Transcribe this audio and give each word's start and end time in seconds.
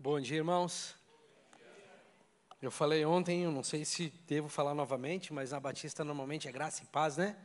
Bom 0.00 0.20
dia, 0.20 0.36
irmãos. 0.36 0.94
Eu 2.62 2.70
falei 2.70 3.04
ontem, 3.04 3.42
eu 3.42 3.50
não 3.50 3.64
sei 3.64 3.84
se 3.84 4.10
devo 4.28 4.48
falar 4.48 4.72
novamente, 4.72 5.32
mas 5.32 5.50
na 5.50 5.58
Batista 5.58 6.04
normalmente 6.04 6.46
é 6.46 6.52
graça 6.52 6.84
e 6.84 6.86
paz, 6.86 7.16
né? 7.16 7.36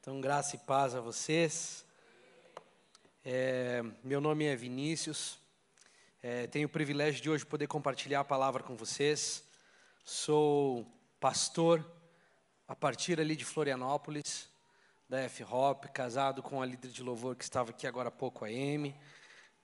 Então, 0.00 0.22
graça 0.22 0.56
e 0.56 0.58
paz 0.60 0.94
a 0.94 1.02
vocês. 1.02 1.84
É, 3.22 3.82
meu 4.02 4.22
nome 4.22 4.46
é 4.46 4.56
Vinícius. 4.56 5.38
É, 6.22 6.46
tenho 6.46 6.66
o 6.66 6.70
privilégio 6.70 7.20
de 7.20 7.28
hoje 7.28 7.44
poder 7.44 7.66
compartilhar 7.66 8.20
a 8.20 8.24
palavra 8.24 8.62
com 8.62 8.74
vocês. 8.74 9.44
Sou 10.06 10.90
pastor 11.20 11.84
a 12.66 12.74
partir 12.74 13.20
ali 13.20 13.36
de 13.36 13.44
Florianópolis, 13.44 14.48
da 15.06 15.20
F-Hop, 15.24 15.84
casado 15.92 16.42
com 16.42 16.62
a 16.62 16.64
líder 16.64 16.88
de 16.88 17.02
louvor 17.02 17.36
que 17.36 17.44
estava 17.44 17.68
aqui 17.68 17.86
agora 17.86 18.08
há 18.08 18.10
pouco, 18.10 18.46
a 18.46 18.48
Amy, 18.48 18.98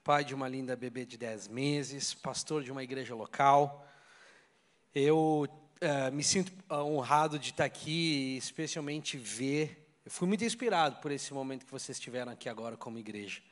pai 0.08 0.24
de 0.24 0.34
uma 0.34 0.48
linda 0.48 0.74
bebê 0.74 1.04
de 1.04 1.18
10 1.18 1.48
meses, 1.48 2.14
pastor 2.14 2.62
de 2.62 2.72
uma 2.72 2.82
igreja 2.82 3.14
local. 3.14 3.86
Eu 4.94 5.46
uh, 5.46 6.10
me 6.14 6.24
sinto 6.24 6.50
honrado 6.72 7.38
de 7.38 7.50
estar 7.50 7.66
aqui, 7.66 8.34
especialmente 8.38 9.18
ver. 9.18 9.86
Eu 10.06 10.10
fui 10.10 10.26
muito 10.26 10.42
inspirado 10.42 10.96
por 11.02 11.10
esse 11.10 11.34
momento 11.34 11.66
que 11.66 11.70
vocês 11.70 12.00
tiveram 12.00 12.32
aqui 12.32 12.48
agora 12.48 12.74
como 12.74 12.98
igreja, 12.98 13.42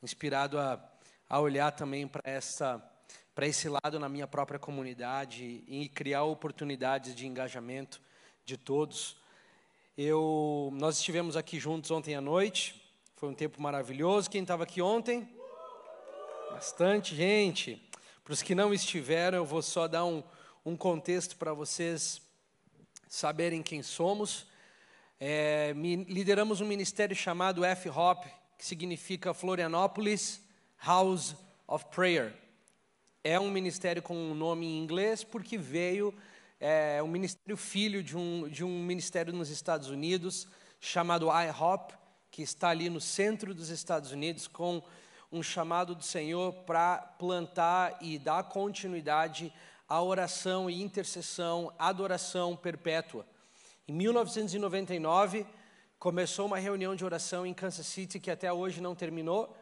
inspirado 0.00 0.56
a, 0.56 0.80
a 1.28 1.40
olhar 1.40 1.72
também 1.72 2.06
para 2.06 2.22
essa 2.22 2.80
para 3.34 3.48
esse 3.48 3.68
lado 3.68 3.98
na 3.98 4.08
minha 4.08 4.28
própria 4.28 4.60
comunidade 4.60 5.64
e 5.66 5.88
criar 5.88 6.22
oportunidades 6.22 7.12
de 7.12 7.26
engajamento 7.26 8.00
de 8.44 8.56
todos. 8.56 9.16
Eu, 9.98 10.70
nós 10.74 10.98
estivemos 10.98 11.36
aqui 11.36 11.58
juntos 11.58 11.90
ontem 11.90 12.14
à 12.14 12.20
noite, 12.20 12.80
foi 13.16 13.28
um 13.28 13.34
tempo 13.34 13.60
maravilhoso. 13.60 14.30
Quem 14.30 14.42
estava 14.42 14.62
aqui 14.62 14.80
ontem? 14.80 15.28
Bastante 16.54 17.16
gente. 17.16 17.82
Para 18.22 18.32
os 18.32 18.40
que 18.40 18.54
não 18.54 18.72
estiveram, 18.72 19.38
eu 19.38 19.44
vou 19.44 19.60
só 19.60 19.88
dar 19.88 20.04
um, 20.04 20.22
um 20.64 20.76
contexto 20.76 21.36
para 21.36 21.52
vocês 21.52 22.22
saberem 23.08 23.60
quem 23.60 23.82
somos. 23.82 24.46
É, 25.18 25.74
lideramos 26.06 26.60
um 26.60 26.64
ministério 26.64 27.16
chamado 27.16 27.64
F-Hop, 27.64 28.24
que 28.56 28.64
significa 28.64 29.34
Florianópolis 29.34 30.40
House 30.78 31.34
of 31.66 31.86
Prayer. 31.86 32.32
É 33.24 33.38
um 33.40 33.50
ministério 33.50 34.00
com 34.00 34.16
um 34.16 34.32
nome 34.32 34.64
em 34.64 34.78
inglês 34.78 35.24
porque 35.24 35.58
veio 35.58 36.14
é 36.60 37.02
um 37.02 37.08
ministério 37.08 37.56
filho 37.56 38.00
de 38.00 38.16
um, 38.16 38.48
de 38.48 38.62
um 38.62 38.80
ministério 38.84 39.32
nos 39.32 39.50
Estados 39.50 39.88
Unidos, 39.88 40.46
chamado 40.78 41.26
IHOP, 41.26 41.94
que 42.30 42.42
está 42.42 42.68
ali 42.68 42.88
no 42.88 43.00
centro 43.00 43.52
dos 43.52 43.70
Estados 43.70 44.12
Unidos, 44.12 44.46
com 44.46 44.80
um 45.34 45.42
chamado 45.42 45.96
do 45.96 46.04
Senhor 46.04 46.52
para 46.64 46.96
plantar 46.96 47.98
e 48.00 48.20
dar 48.20 48.44
continuidade 48.44 49.52
à 49.88 50.00
oração 50.00 50.70
e 50.70 50.80
intercessão, 50.80 51.72
adoração 51.76 52.54
perpétua. 52.54 53.26
Em 53.88 53.92
1999, 53.92 55.44
começou 55.98 56.46
uma 56.46 56.58
reunião 56.58 56.94
de 56.94 57.04
oração 57.04 57.44
em 57.44 57.52
Kansas 57.52 57.84
City 57.84 58.20
que 58.20 58.30
até 58.30 58.52
hoje 58.52 58.80
não 58.80 58.94
terminou, 58.94 59.56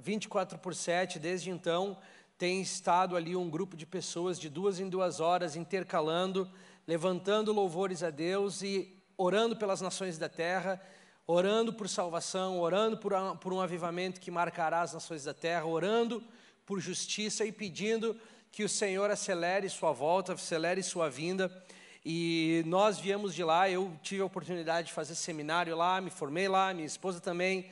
24 0.00 0.56
é 0.56 0.58
por 0.58 0.74
7, 0.74 1.18
desde 1.18 1.50
então 1.50 1.98
tem 2.38 2.62
estado 2.62 3.14
ali 3.14 3.36
um 3.36 3.50
grupo 3.50 3.76
de 3.76 3.84
pessoas 3.84 4.40
de 4.40 4.48
duas 4.48 4.80
em 4.80 4.88
duas 4.88 5.20
horas 5.20 5.56
intercalando, 5.56 6.50
levantando 6.86 7.52
louvores 7.52 8.02
a 8.02 8.08
Deus 8.08 8.62
e 8.62 8.96
orando 9.14 9.54
pelas 9.56 9.82
nações 9.82 10.16
da 10.16 10.28
terra, 10.30 10.80
orando 11.30 11.74
por 11.74 11.90
salvação, 11.90 12.58
orando 12.58 12.96
por, 12.96 13.12
por 13.36 13.52
um 13.52 13.60
avivamento 13.60 14.18
que 14.18 14.30
marcará 14.30 14.80
as 14.80 14.94
nações 14.94 15.24
da 15.24 15.34
terra, 15.34 15.66
orando 15.66 16.24
por 16.64 16.80
justiça 16.80 17.44
e 17.44 17.52
pedindo 17.52 18.18
que 18.50 18.64
o 18.64 18.68
Senhor 18.68 19.10
acelere 19.10 19.68
sua 19.68 19.92
volta, 19.92 20.32
acelere 20.32 20.82
sua 20.82 21.10
vinda. 21.10 21.52
E 22.02 22.62
nós 22.64 22.98
viemos 22.98 23.34
de 23.34 23.44
lá, 23.44 23.68
eu 23.68 23.92
tive 24.02 24.22
a 24.22 24.24
oportunidade 24.24 24.86
de 24.86 24.94
fazer 24.94 25.14
seminário 25.14 25.76
lá, 25.76 26.00
me 26.00 26.08
formei 26.08 26.48
lá, 26.48 26.72
minha 26.72 26.86
esposa 26.86 27.20
também. 27.20 27.70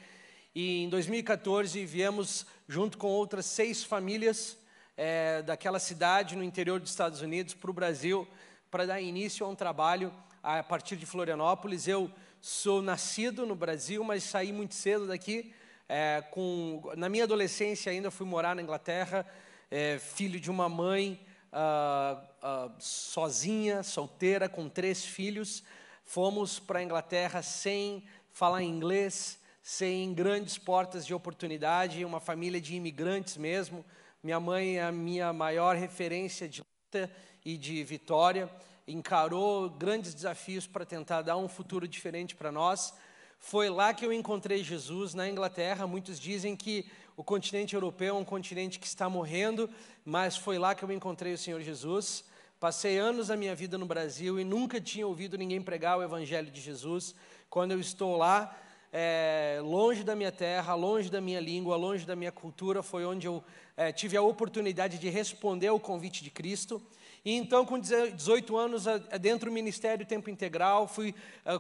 E 0.55 0.83
em 0.83 0.91
2014 0.91 1.83
viemos 1.87 2.45
junto 2.69 2.99
com 2.99 3.07
outras 3.07 3.47
seis 3.47 3.83
famílias 3.83 4.59
é, 4.99 5.41
daquela 5.41 5.79
cidade 5.79 6.37
no 6.37 6.45
interior 6.45 6.79
dos 6.79 6.91
Estados 6.91 7.23
Unidos 7.23 7.55
para 7.55 7.71
o 7.71 7.75
Brasil 7.75 8.29
para 8.71 8.85
dar 8.85 9.01
início 9.01 9.47
a 9.47 9.49
um 9.49 9.55
trabalho 9.55 10.13
a 10.43 10.63
partir 10.63 10.97
de 10.97 11.07
Florianópolis. 11.07 11.89
Eu 11.89 12.11
sou 12.47 12.81
nascido 12.81 13.45
no 13.45 13.57
Brasil, 13.57 14.05
mas 14.05 14.23
saí 14.23 14.53
muito 14.53 14.73
cedo 14.73 15.09
daqui. 15.09 15.53
É, 15.89 16.23
com, 16.31 16.81
na 16.97 17.09
minha 17.09 17.25
adolescência 17.25 17.91
ainda 17.91 18.09
fui 18.09 18.25
morar 18.25 18.55
na 18.55 18.63
Inglaterra, 18.63 19.27
é, 19.69 19.99
filho 19.99 20.39
de 20.39 20.49
uma 20.49 20.69
mãe 20.69 21.27
ah, 21.53 22.23
ah, 22.41 22.71
sozinha, 22.79 23.83
solteira, 23.83 24.49
com 24.49 24.69
três 24.69 25.05
filhos. 25.05 25.65
Fomos 26.05 26.61
para 26.61 26.79
a 26.79 26.83
Inglaterra 26.85 27.43
sem 27.43 28.05
falar 28.31 28.63
inglês, 28.63 29.41
sem 29.61 30.15
grandes 30.15 30.57
portas 30.57 31.05
de 31.05 31.13
oportunidade, 31.13 32.05
uma 32.05 32.21
família 32.21 32.61
de 32.61 32.77
imigrantes 32.77 33.37
mesmo. 33.37 33.85
Minha 34.23 34.39
mãe 34.39 34.77
é 34.77 34.85
a 34.85 34.93
minha 34.93 35.33
maior 35.33 35.75
referência 35.75 36.49
de 36.49 36.61
luta 36.63 37.11
e 37.45 37.57
de 37.57 37.83
vitória. 37.83 38.49
Encarou 38.89 39.69
grandes 39.69 40.15
desafios 40.15 40.67
para 40.67 40.85
tentar 40.85 41.23
dar 41.23 41.37
um 41.37 41.49
futuro 41.49 41.89
diferente 41.89 42.37
para 42.37 42.53
nós. 42.53 42.95
Foi 43.39 43.69
lá 43.69 43.93
que 43.93 44.07
eu 44.07 44.13
encontrei 44.13 44.63
Jesus, 44.63 45.13
na 45.13 45.29
Inglaterra. 45.29 45.87
Muitos 45.87 46.21
dizem 46.21 46.55
que 46.57 46.87
o 47.17 47.25
continente 47.25 47.75
europeu 47.75 48.15
é 48.15 48.19
um 48.19 48.25
continente 48.25 48.79
que 48.79 48.87
está 48.87 49.09
morrendo, 49.09 49.69
mas 50.05 50.37
foi 50.37 50.59
lá 50.59 50.75
que 50.75 50.85
eu 50.85 50.93
encontrei 50.93 51.33
o 51.33 51.39
Senhor 51.39 51.61
Jesus. 51.61 52.25
Passei 52.61 52.99
anos 52.99 53.29
da 53.29 53.37
minha 53.37 53.55
vida 53.55 53.77
no 53.77 53.87
Brasil 53.87 54.39
e 54.39 54.45
nunca 54.45 54.81
tinha 54.81 55.07
ouvido 55.07 55.37
ninguém 55.37 55.61
pregar 55.61 55.99
o 55.99 56.03
Evangelho 56.03 56.51
de 56.51 56.61
Jesus. 56.61 57.15
Quando 57.51 57.73
eu 57.73 57.81
estou 57.81 58.17
lá, 58.17 58.57
é, 58.93 59.61
longe 59.63 60.05
da 60.05 60.15
minha 60.15 60.33
terra, 60.33 60.75
longe 60.75 61.11
da 61.11 61.21
minha 61.21 61.41
língua, 61.41 61.77
longe 61.77 62.07
da 62.07 62.17
minha 62.17 62.33
cultura, 62.33 62.83
foi 62.83 63.05
onde 63.05 63.27
eu 63.27 63.43
é, 63.77 63.93
tive 63.93 64.17
a 64.17 64.23
oportunidade 64.23 64.99
de 64.99 65.09
responder 65.09 65.69
ao 65.69 65.81
convite 65.81 66.23
de 66.23 66.31
Cristo. 66.31 66.81
E 67.27 67.33
então, 67.33 67.67
com 67.67 67.77
18 67.77 68.57
anos, 68.57 68.85
dentro 69.21 69.51
do 69.51 69.53
Ministério 69.53 70.07
Tempo 70.07 70.31
Integral, 70.31 70.87
fui 70.87 71.13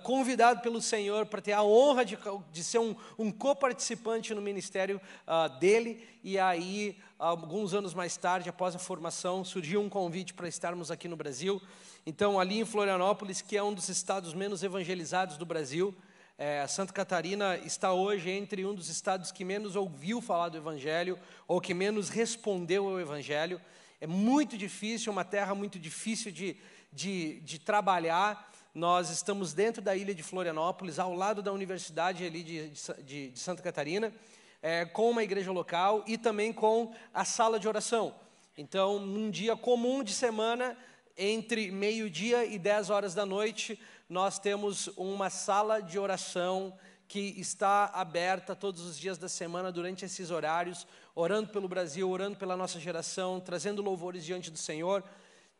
convidado 0.04 0.60
pelo 0.60 0.80
Senhor 0.80 1.26
para 1.26 1.42
ter 1.42 1.54
a 1.54 1.64
honra 1.64 2.04
de, 2.04 2.16
de 2.52 2.62
ser 2.62 2.78
um, 2.78 2.94
um 3.18 3.32
coparticipante 3.32 4.32
no 4.32 4.40
ministério 4.40 5.00
uh, 5.26 5.58
dele. 5.58 6.06
E 6.22 6.38
aí, 6.38 6.96
alguns 7.18 7.74
anos 7.74 7.94
mais 7.94 8.16
tarde, 8.16 8.48
após 8.48 8.76
a 8.76 8.78
formação, 8.78 9.44
surgiu 9.44 9.80
um 9.80 9.88
convite 9.88 10.34
para 10.34 10.46
estarmos 10.46 10.92
aqui 10.92 11.08
no 11.08 11.16
Brasil. 11.16 11.60
Então, 12.06 12.38
ali 12.38 12.60
em 12.60 12.64
Florianópolis, 12.64 13.42
que 13.42 13.56
é 13.56 13.62
um 13.62 13.74
dos 13.74 13.88
estados 13.88 14.34
menos 14.34 14.62
evangelizados 14.62 15.36
do 15.36 15.44
Brasil, 15.44 15.92
é, 16.38 16.64
Santa 16.68 16.92
Catarina 16.92 17.56
está 17.56 17.92
hoje 17.92 18.30
entre 18.30 18.64
um 18.64 18.72
dos 18.72 18.88
estados 18.88 19.32
que 19.32 19.44
menos 19.44 19.74
ouviu 19.74 20.20
falar 20.20 20.48
do 20.48 20.58
Evangelho 20.58 21.18
ou 21.48 21.60
que 21.60 21.74
menos 21.74 22.08
respondeu 22.08 22.86
ao 22.86 23.00
Evangelho. 23.00 23.60
É 23.98 24.06
muito 24.06 24.58
difícil, 24.58 25.10
uma 25.10 25.24
terra 25.24 25.54
muito 25.54 25.78
difícil 25.78 26.30
de, 26.30 26.56
de, 26.92 27.40
de 27.40 27.58
trabalhar. 27.58 28.52
Nós 28.74 29.08
estamos 29.08 29.54
dentro 29.54 29.80
da 29.80 29.96
ilha 29.96 30.14
de 30.14 30.22
Florianópolis, 30.22 30.98
ao 30.98 31.14
lado 31.14 31.42
da 31.42 31.50
Universidade 31.50 32.24
ali 32.24 32.42
de, 32.42 32.68
de, 33.02 33.30
de 33.30 33.38
Santa 33.38 33.62
Catarina, 33.62 34.12
é, 34.60 34.84
com 34.84 35.10
uma 35.10 35.22
igreja 35.22 35.50
local 35.50 36.04
e 36.06 36.18
também 36.18 36.52
com 36.52 36.94
a 37.14 37.24
sala 37.24 37.58
de 37.58 37.66
oração. 37.66 38.14
Então, 38.58 38.98
num 38.98 39.30
dia 39.30 39.56
comum 39.56 40.04
de 40.04 40.12
semana, 40.12 40.76
entre 41.16 41.70
meio-dia 41.70 42.44
e 42.44 42.58
10 42.58 42.90
horas 42.90 43.14
da 43.14 43.24
noite, 43.24 43.80
nós 44.08 44.38
temos 44.38 44.88
uma 44.96 45.30
sala 45.30 45.80
de 45.80 45.98
oração 45.98 46.76
que 47.08 47.34
está 47.38 47.86
aberta 47.94 48.54
todos 48.54 48.82
os 48.82 48.98
dias 48.98 49.16
da 49.16 49.28
semana 49.28 49.72
durante 49.72 50.04
esses 50.04 50.30
horários, 50.30 50.86
orando 51.18 51.48
pelo 51.48 51.66
Brasil, 51.66 52.10
orando 52.10 52.36
pela 52.36 52.58
nossa 52.58 52.78
geração, 52.78 53.40
trazendo 53.40 53.80
louvores 53.80 54.22
diante 54.22 54.50
do 54.50 54.58
Senhor. 54.58 55.02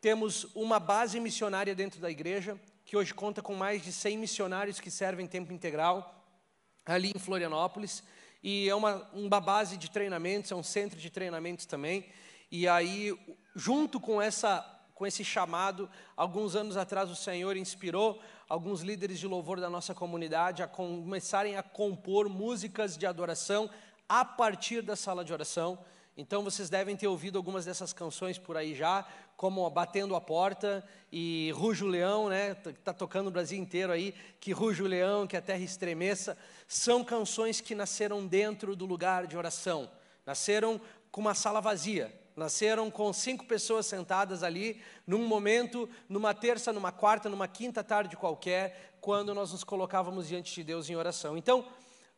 Temos 0.03 0.45
uma 0.55 0.79
base 0.79 1.19
missionária 1.19 1.75
dentro 1.75 1.99
da 1.99 2.11
igreja, 2.11 2.61
que 2.85 2.95
hoje 2.95 3.15
conta 3.15 3.41
com 3.41 3.55
mais 3.55 3.83
de 3.83 3.91
100 3.91 4.19
missionários 4.19 4.79
que 4.79 4.91
servem 4.91 5.27
tempo 5.27 5.55
integral, 5.55 6.23
ali 6.85 7.11
em 7.17 7.19
Florianópolis. 7.19 8.05
E 8.43 8.69
é 8.69 8.75
uma, 8.75 9.09
uma 9.15 9.41
base 9.41 9.79
de 9.79 9.91
treinamentos, 9.91 10.53
é 10.53 10.55
um 10.55 10.63
centro 10.63 11.01
de 11.01 11.09
treinamentos 11.09 11.65
também. 11.65 12.05
E 12.53 12.69
aí, 12.69 13.19
junto 13.55 13.99
com 13.99 14.21
essa 14.21 14.77
com 14.97 15.07
esse 15.07 15.23
chamado. 15.23 15.91
Alguns 16.17 16.57
anos 16.57 16.75
atrás, 16.75 17.11
o 17.11 17.15
Senhor 17.15 17.55
inspirou 17.55 18.19
alguns 18.49 18.81
líderes 18.81 19.19
de 19.19 19.27
louvor 19.27 19.61
da 19.61 19.69
nossa 19.69 19.95
comunidade 19.95 20.63
a 20.63 20.67
começarem 20.67 21.55
a 21.55 21.63
compor 21.63 22.31
músicas 22.31 22.97
de 22.97 23.05
adoração 23.05 23.69
a 24.09 24.25
partir 24.25 24.83
da 24.83 24.97
sala 24.97 25.25
de 25.25 25.33
oração. 25.33 25.79
Então 26.17 26.43
vocês 26.43 26.71
devem 26.71 26.97
ter 26.97 27.07
ouvido 27.07 27.37
algumas 27.37 27.67
dessas 27.67 27.93
canções 27.93 28.39
por 28.39 28.57
aí 28.57 28.75
já, 28.75 29.07
como 29.37 29.69
Batendo 29.69 30.17
a 30.17 30.21
Porta 30.21 30.83
e 31.13 31.53
Rujo 31.55 31.87
Leão, 31.87 32.29
né? 32.31 32.55
Tá 32.55 32.93
tocando 32.93 33.27
o 33.27 33.31
Brasil 33.31 33.59
inteiro 33.59 33.93
aí, 33.93 34.15
que 34.41 34.51
Rujo 34.51 34.85
Leão, 34.85 35.27
que 35.27 35.37
a 35.37 35.43
terra 35.43 35.63
estremeça, 35.63 36.39
são 36.67 37.05
canções 37.05 37.61
que 37.61 37.75
nasceram 37.75 38.27
dentro 38.27 38.75
do 38.75 38.87
lugar 38.87 39.27
de 39.27 39.37
oração. 39.37 39.91
Nasceram 40.25 40.81
com 41.11 41.21
uma 41.21 41.35
sala 41.35 41.61
vazia. 41.61 42.11
nasceram 42.37 42.91
com 42.91 43.11
cinco 43.15 43.47
pessoas 43.47 43.87
sentadas 43.87 44.43
ali, 44.43 44.81
num 45.07 45.27
momento, 45.27 45.89
numa 46.07 46.35
terça, 46.35 46.73
numa 46.73 46.93
quarta, 46.93 47.31
numa 47.31 47.49
quinta 47.49 47.83
tarde 47.83 48.15
qualquer, 48.17 48.95
quando 49.01 49.35
nós 49.35 49.53
nos 49.53 49.65
colocávamos 49.65 50.29
diante 50.29 50.55
de 50.55 50.63
Deus 50.63 50.91
em 50.91 50.97
oração. 50.97 51.37
Então, 51.37 51.67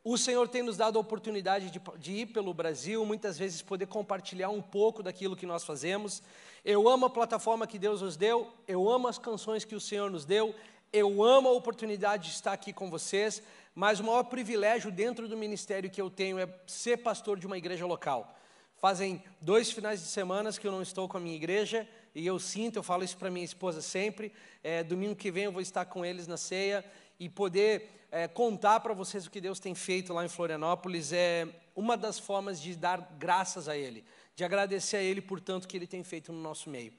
o 0.05 0.17
Senhor 0.17 0.49
tem 0.49 0.63
nos 0.63 0.77
dado 0.77 0.97
a 0.97 1.01
oportunidade 1.01 1.71
de, 1.71 1.81
de, 1.99 2.13
ir 2.13 2.27
pelo 2.27 2.55
Brasil, 2.55 3.05
muitas 3.05 3.39
vezes 3.39 3.61
poder 3.61 3.87
compartilhar 3.87 4.49
um 4.49 4.63
pouco 4.63 5.03
daquilo 5.03 5.37
que 5.37 5.45
nós 5.45 5.65
fazemos. 5.65 6.23
Eu 6.65 6.89
amo 6.89 7.07
a 7.07 7.11
plataforma 7.11 7.67
que 7.67 7.79
Deus 7.79 8.01
nos 8.01 8.17
deu, 8.17 8.53
eu 8.67 8.89
amo 8.89 9.09
as 9.09 9.19
canções 9.19 9.65
que 9.65 9.75
o 9.75 9.81
Senhor 9.81 10.11
nos 10.11 10.25
deu, 10.25 10.55
eu 10.93 11.23
amo 11.23 11.49
a 11.49 11.53
oportunidade 11.53 12.29
de 12.29 12.35
estar 12.35 12.53
aqui 12.53 12.73
com 12.73 12.89
vocês, 12.89 13.43
mas 13.75 14.01
o 14.01 14.05
maior 14.05 14.25
privilégio 14.25 14.91
dentro 14.91 15.29
do 15.29 15.37
ministério 15.37 15.91
que 15.91 16.01
eu 16.01 16.09
tenho 16.09 16.39
é 16.39 16.49
ser 16.67 16.99
pastor 16.99 17.39
de 17.39 17.47
uma 17.47 17.59
igreja 17.59 17.85
local. 17.85 18.35
Fazem 18.77 19.23
dois 19.41 19.71
finais 19.73 20.01
de 20.01 20.07
semana 20.07 20.53
que 20.53 20.67
eu 20.67 20.73
não 20.73 20.81
estou 20.81 21.09
com 21.09 21.17
a 21.17 21.21
minha 21.21 21.35
igreja 21.35 21.87
e 22.15 22.27
eu 22.27 22.39
sinto, 22.39 22.77
eu 22.77 22.83
falo 22.83 23.05
isso 23.05 23.17
para 23.17 23.31
minha 23.31 23.45
esposa 23.45 23.83
sempre. 23.83 24.33
É, 24.63 24.83
domingo 24.85 25.17
que 25.17 25.31
vem 25.31 25.45
eu 25.45 25.53
vou 25.53 25.61
estar 25.61 25.85
com 25.85 26.05
eles 26.05 26.27
na 26.27 26.37
ceia 26.37 26.85
e 27.19 27.29
poder 27.29 27.98
é, 28.11 28.27
contar 28.27 28.81
para 28.81 28.95
vocês 28.95 29.27
o 29.27 29.31
que 29.31 29.41
Deus 29.41 29.61
tem 29.61 29.75
feito 29.75 30.13
lá 30.13 30.25
em 30.25 30.29
Florianópolis 30.29 31.13
é 31.13 31.47
uma 31.77 31.97
das 31.97 32.19
formas 32.19 32.61
de 32.61 32.75
dar 32.75 33.17
graças 33.19 33.69
a 33.69 33.77
Ele, 33.77 34.05
de 34.35 34.45
agradecer 34.45 34.97
a 34.97 35.03
Ele 35.03 35.21
por 35.21 35.41
tanto 35.41 35.69
que 35.69 35.77
Ele 35.77 35.87
tem 35.87 36.03
feito 36.03 36.33
no 36.33 36.41
nosso 36.41 36.71
meio. 36.71 36.93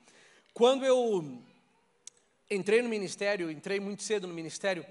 Quando 0.53 0.85
eu 0.85 1.41
entrei 2.49 2.81
no 2.81 2.89
ministério, 2.89 3.49
entrei 3.49 3.79
muito 3.79 4.03
cedo 4.03 4.27
no 4.27 4.33
ministério, 4.33 4.85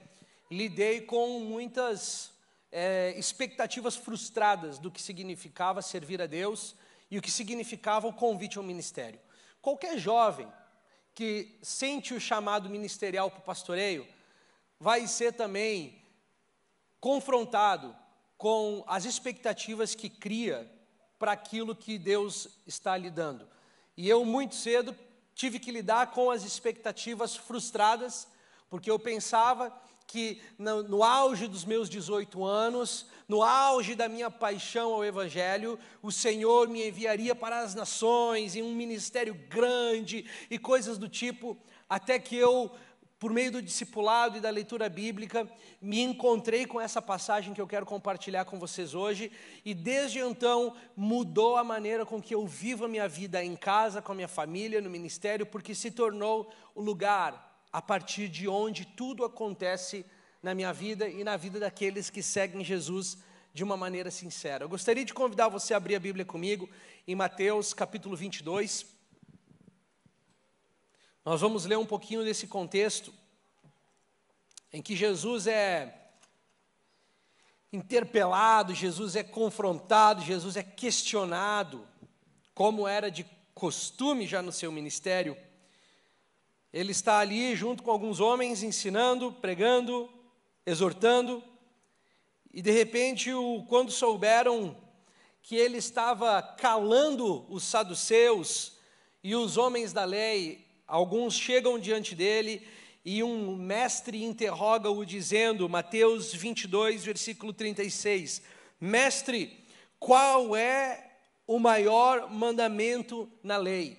lidei 0.50 1.02
com 1.02 1.40
muitas 1.40 2.32
é, 2.72 3.14
expectativas 3.16 3.96
frustradas 3.96 4.78
do 4.78 4.90
que 4.90 5.00
significava 5.00 5.82
servir 5.82 6.20
a 6.20 6.26
Deus 6.26 6.74
e 7.10 7.18
o 7.18 7.22
que 7.22 7.30
significava 7.30 8.06
o 8.06 8.12
convite 8.12 8.58
ao 8.58 8.64
ministério. 8.64 9.20
Qualquer 9.60 9.98
jovem 9.98 10.48
que 11.14 11.58
sente 11.62 12.14
o 12.14 12.20
chamado 12.20 12.68
ministerial 12.68 13.30
para 13.30 13.40
o 13.40 13.44
pastoreio 13.44 14.06
vai 14.78 15.06
ser 15.06 15.32
também 15.32 16.00
confrontado 17.00 17.94
com 18.36 18.84
as 18.86 19.04
expectativas 19.04 19.94
que 19.94 20.08
cria 20.08 20.70
para 21.18 21.32
aquilo 21.32 21.74
que 21.74 21.98
Deus 21.98 22.48
está 22.66 22.96
lhe 22.96 23.10
dando. 23.10 23.48
E 23.96 24.08
eu, 24.08 24.24
muito 24.24 24.54
cedo, 24.54 24.96
tive 25.34 25.58
que 25.58 25.72
lidar 25.72 26.12
com 26.12 26.30
as 26.30 26.44
expectativas 26.44 27.36
frustradas, 27.36 28.28
porque 28.70 28.90
eu 28.90 28.98
pensava 28.98 29.76
que 30.06 30.40
no, 30.58 30.82
no, 30.82 31.02
auge 31.02 31.46
dos 31.46 31.64
meus 31.64 31.88
18 31.88 32.42
anos, 32.44 33.06
no 33.28 33.42
auge 33.42 33.94
da 33.94 34.08
minha 34.08 34.30
paixão 34.30 34.94
ao 34.94 35.04
Evangelho, 35.04 35.78
o 36.02 36.10
Senhor 36.10 36.66
me 36.68 36.88
enviaria 36.88 37.34
para 37.34 37.60
as 37.60 37.74
nações, 37.74 38.56
em 38.56 38.62
um 38.62 38.74
ministério 38.74 39.34
grande 39.34 40.24
e 40.50 40.58
coisas 40.58 40.96
do 40.96 41.08
tipo, 41.08 41.58
até 41.88 42.18
que 42.18 42.36
eu 42.36 42.70
por 43.18 43.32
meio 43.32 43.50
do 43.50 43.60
discipulado 43.60 44.38
e 44.38 44.40
da 44.40 44.48
leitura 44.48 44.88
bíblica, 44.88 45.50
me 45.80 46.00
encontrei 46.00 46.66
com 46.66 46.80
essa 46.80 47.02
passagem 47.02 47.52
que 47.52 47.60
eu 47.60 47.66
quero 47.66 47.84
compartilhar 47.84 48.44
com 48.44 48.58
vocês 48.58 48.94
hoje, 48.94 49.32
e 49.64 49.74
desde 49.74 50.20
então 50.20 50.76
mudou 50.96 51.56
a 51.56 51.64
maneira 51.64 52.06
com 52.06 52.22
que 52.22 52.34
eu 52.34 52.46
vivo 52.46 52.84
a 52.84 52.88
minha 52.88 53.08
vida 53.08 53.44
em 53.44 53.56
casa, 53.56 54.00
com 54.00 54.12
a 54.12 54.14
minha 54.14 54.28
família, 54.28 54.80
no 54.80 54.88
ministério, 54.88 55.44
porque 55.44 55.74
se 55.74 55.90
tornou 55.90 56.48
o 56.74 56.80
lugar 56.80 57.66
a 57.72 57.82
partir 57.82 58.28
de 58.28 58.46
onde 58.46 58.84
tudo 58.84 59.24
acontece 59.24 60.06
na 60.40 60.54
minha 60.54 60.72
vida 60.72 61.08
e 61.08 61.24
na 61.24 61.36
vida 61.36 61.58
daqueles 61.58 62.08
que 62.10 62.22
seguem 62.22 62.64
Jesus 62.64 63.18
de 63.52 63.64
uma 63.64 63.76
maneira 63.76 64.10
sincera. 64.10 64.64
Eu 64.64 64.68
gostaria 64.68 65.04
de 65.04 65.12
convidar 65.12 65.48
você 65.48 65.74
a 65.74 65.78
abrir 65.78 65.96
a 65.96 66.00
Bíblia 66.00 66.24
comigo 66.24 66.68
em 67.06 67.16
Mateus 67.16 67.74
capítulo 67.74 68.16
22. 68.16 68.97
Nós 71.28 71.42
vamos 71.42 71.66
ler 71.66 71.76
um 71.76 71.84
pouquinho 71.84 72.24
desse 72.24 72.46
contexto 72.46 73.12
em 74.72 74.80
que 74.80 74.96
Jesus 74.96 75.46
é 75.46 76.08
interpelado, 77.70 78.74
Jesus 78.74 79.14
é 79.14 79.22
confrontado, 79.22 80.22
Jesus 80.22 80.56
é 80.56 80.62
questionado, 80.62 81.86
como 82.54 82.88
era 82.88 83.10
de 83.10 83.26
costume 83.52 84.26
já 84.26 84.40
no 84.40 84.50
seu 84.50 84.72
ministério. 84.72 85.36
Ele 86.72 86.92
está 86.92 87.18
ali 87.18 87.54
junto 87.54 87.82
com 87.82 87.90
alguns 87.90 88.20
homens 88.20 88.62
ensinando, 88.62 89.30
pregando, 89.30 90.08
exortando, 90.64 91.44
e 92.50 92.62
de 92.62 92.70
repente, 92.70 93.28
quando 93.68 93.92
souberam 93.92 94.74
que 95.42 95.56
ele 95.56 95.76
estava 95.76 96.40
calando 96.40 97.44
os 97.52 97.64
saduceus 97.64 98.78
e 99.22 99.36
os 99.36 99.58
homens 99.58 99.92
da 99.92 100.06
lei, 100.06 100.66
Alguns 100.88 101.34
chegam 101.34 101.78
diante 101.78 102.14
dele 102.14 102.66
e 103.04 103.22
um 103.22 103.54
mestre 103.54 104.24
interroga-o 104.24 105.04
dizendo, 105.04 105.68
Mateus 105.68 106.32
22, 106.32 107.04
versículo 107.04 107.52
36, 107.52 108.40
Mestre, 108.80 109.64
qual 109.98 110.56
é 110.56 111.10
o 111.46 111.58
maior 111.58 112.30
mandamento 112.30 113.30
na 113.42 113.58
lei? 113.58 113.98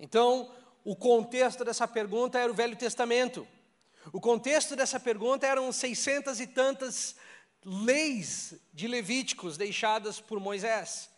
Então, 0.00 0.50
o 0.84 0.96
contexto 0.96 1.64
dessa 1.64 1.86
pergunta 1.86 2.38
era 2.38 2.50
o 2.50 2.54
Velho 2.54 2.76
Testamento. 2.76 3.46
O 4.10 4.20
contexto 4.20 4.74
dessa 4.74 4.98
pergunta 4.98 5.46
eram 5.46 5.70
seiscentas 5.72 6.40
e 6.40 6.46
tantas 6.46 7.16
leis 7.62 8.54
de 8.72 8.86
Levíticos 8.86 9.58
deixadas 9.58 10.20
por 10.20 10.40
Moisés. 10.40 11.10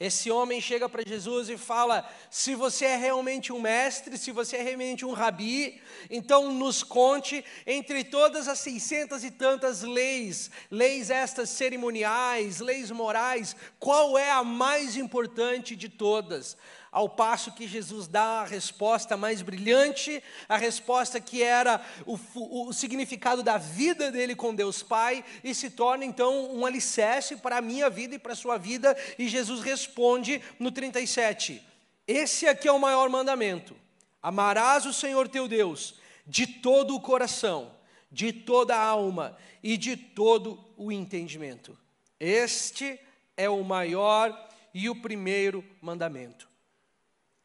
Esse 0.00 0.30
homem 0.30 0.60
chega 0.60 0.88
para 0.88 1.02
Jesus 1.04 1.48
e 1.48 1.58
fala: 1.58 2.08
se 2.30 2.54
você 2.54 2.84
é 2.84 2.96
realmente 2.96 3.52
um 3.52 3.60
mestre, 3.60 4.16
se 4.16 4.30
você 4.30 4.58
é 4.58 4.62
realmente 4.62 5.04
um 5.04 5.12
rabi, 5.12 5.80
então 6.08 6.52
nos 6.52 6.84
conte 6.84 7.44
entre 7.66 8.04
todas 8.04 8.46
as 8.46 8.60
seiscentas 8.60 9.24
e 9.24 9.30
tantas 9.30 9.82
leis, 9.82 10.52
leis 10.70 11.10
estas 11.10 11.50
cerimoniais, 11.50 12.60
leis 12.60 12.92
morais, 12.92 13.56
qual 13.80 14.16
é 14.16 14.30
a 14.30 14.44
mais 14.44 14.96
importante 14.96 15.74
de 15.74 15.88
todas? 15.88 16.56
Ao 16.98 17.08
passo 17.08 17.52
que 17.52 17.68
Jesus 17.68 18.08
dá 18.08 18.40
a 18.40 18.44
resposta 18.44 19.16
mais 19.16 19.40
brilhante, 19.40 20.20
a 20.48 20.56
resposta 20.56 21.20
que 21.20 21.44
era 21.44 21.80
o, 22.04 22.18
o, 22.34 22.72
significado 22.72 23.40
da 23.40 23.56
vida 23.56 24.10
dele 24.10 24.34
com 24.34 24.52
Deus 24.52 24.82
Pai, 24.82 25.24
e 25.44 25.54
se 25.54 25.70
torna 25.70 26.04
então 26.04 26.52
um 26.52 26.66
alicerce 26.66 27.36
para 27.36 27.58
a 27.58 27.62
minha 27.62 27.88
vida 27.88 28.16
e 28.16 28.18
para 28.18 28.32
a 28.32 28.36
sua 28.36 28.58
vida, 28.58 28.96
e 29.16 29.28
Jesus 29.28 29.60
responde 29.60 30.42
no 30.58 30.72
37: 30.72 31.62
Esse 32.04 32.48
aqui 32.48 32.66
é 32.66 32.72
o 32.72 32.80
maior 32.80 33.08
mandamento: 33.08 33.76
amarás 34.20 34.84
o 34.84 34.92
Senhor 34.92 35.28
teu 35.28 35.46
Deus 35.46 35.94
de 36.26 36.48
todo 36.48 36.96
o 36.96 37.00
coração, 37.00 37.76
de 38.10 38.32
toda 38.32 38.74
a 38.74 38.84
alma 38.84 39.38
e 39.62 39.76
de 39.76 39.96
todo 39.96 40.58
o 40.76 40.90
entendimento. 40.90 41.78
Este 42.18 42.98
é 43.36 43.48
o 43.48 43.62
maior 43.62 44.36
e 44.74 44.90
o 44.90 45.00
primeiro 45.00 45.64
mandamento. 45.80 46.47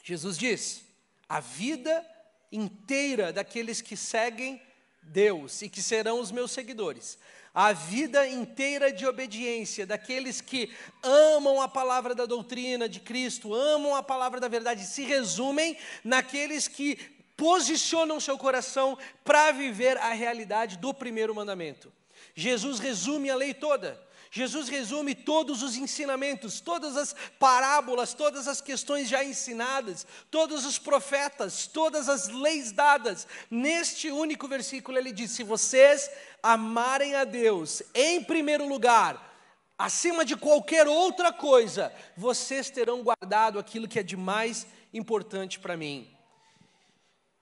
Jesus 0.03 0.37
diz: 0.37 0.83
a 1.27 1.39
vida 1.39 2.05
inteira 2.51 3.33
daqueles 3.33 3.81
que 3.81 3.97
seguem 3.97 4.61
Deus 5.01 5.61
e 5.61 5.69
que 5.69 5.81
serão 5.81 6.19
os 6.19 6.31
meus 6.31 6.51
seguidores, 6.51 7.17
a 7.53 7.73
vida 7.73 8.27
inteira 8.27 8.91
de 8.91 9.05
obediência 9.05 9.85
daqueles 9.85 10.41
que 10.41 10.71
amam 11.01 11.61
a 11.61 11.67
palavra 11.67 12.13
da 12.13 12.25
doutrina 12.25 12.87
de 12.87 12.99
Cristo, 12.99 13.53
amam 13.53 13.95
a 13.95 14.03
palavra 14.03 14.39
da 14.39 14.47
verdade, 14.47 14.85
se 14.85 15.03
resumem 15.03 15.77
naqueles 16.03 16.67
que 16.67 16.95
posicionam 17.37 18.19
seu 18.19 18.37
coração 18.37 18.97
para 19.23 19.51
viver 19.51 19.97
a 19.97 20.13
realidade 20.13 20.77
do 20.77 20.93
primeiro 20.93 21.33
mandamento. 21.33 21.91
Jesus 22.35 22.79
resume 22.79 23.29
a 23.29 23.35
lei 23.35 23.53
toda. 23.53 24.01
Jesus 24.35 24.67
resume 24.67 25.13
todos 25.13 25.61
os 25.61 25.75
ensinamentos, 25.75 26.59
todas 26.59 26.97
as 26.97 27.15
parábolas, 27.37 28.15
todas 28.15 28.47
as 28.47 28.59
questões 28.59 29.07
já 29.07 29.23
ensinadas, 29.23 30.07
todos 30.31 30.65
os 30.65 30.79
profetas, 30.79 31.67
todas 31.67 32.09
as 32.09 32.29
leis 32.29 32.71
dadas. 32.71 33.27
Neste 33.47 34.09
único 34.09 34.47
versículo 34.47 34.97
ele 34.97 35.11
diz: 35.11 35.29
se 35.29 35.43
vocês 35.43 36.09
amarem 36.41 37.13
a 37.13 37.25
Deus 37.25 37.83
em 37.93 38.23
primeiro 38.23 38.67
lugar, 38.67 39.37
acima 39.77 40.25
de 40.25 40.35
qualquer 40.35 40.87
outra 40.87 41.31
coisa, 41.31 41.93
vocês 42.17 42.71
terão 42.71 43.03
guardado 43.03 43.59
aquilo 43.59 43.87
que 43.87 43.99
é 43.99 44.03
de 44.03 44.17
mais 44.17 44.65
importante 44.91 45.59
para 45.59 45.77
mim. 45.77 46.09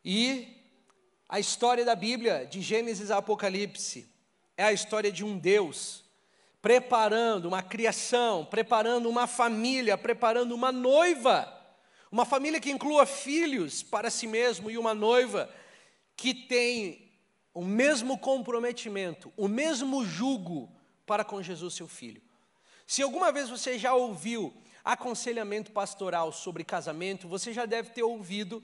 E 0.03 0.57
a 1.29 1.39
história 1.39 1.85
da 1.85 1.95
Bíblia, 1.95 2.45
de 2.45 2.61
Gênesis 2.61 3.11
a 3.11 3.19
Apocalipse, 3.19 4.05
é 4.57 4.65
a 4.65 4.73
história 4.73 5.09
de 5.09 5.23
um 5.23 5.37
Deus 5.37 6.00
preparando 6.61 7.47
uma 7.47 7.63
criação, 7.63 8.45
preparando 8.45 9.09
uma 9.09 9.25
família, 9.25 9.97
preparando 9.97 10.53
uma 10.53 10.71
noiva, 10.71 11.51
uma 12.11 12.25
família 12.25 12.59
que 12.59 12.71
inclua 12.71 13.05
filhos 13.05 13.81
para 13.81 14.09
si 14.09 14.27
mesmo 14.27 14.69
e 14.69 14.77
uma 14.77 14.93
noiva 14.93 15.49
que 16.15 16.33
tem 16.33 17.11
o 17.53 17.63
mesmo 17.63 18.17
comprometimento, 18.17 19.33
o 19.35 19.47
mesmo 19.47 20.05
jugo 20.05 20.71
para 21.05 21.23
com 21.25 21.41
Jesus, 21.41 21.73
seu 21.73 21.87
filho. 21.87 22.21
Se 22.85 23.01
alguma 23.01 23.31
vez 23.31 23.49
você 23.49 23.79
já 23.79 23.93
ouviu 23.93 24.53
aconselhamento 24.83 25.71
pastoral 25.71 26.31
sobre 26.31 26.63
casamento, 26.63 27.27
você 27.27 27.53
já 27.53 27.65
deve 27.65 27.89
ter 27.91 28.03
ouvido 28.03 28.63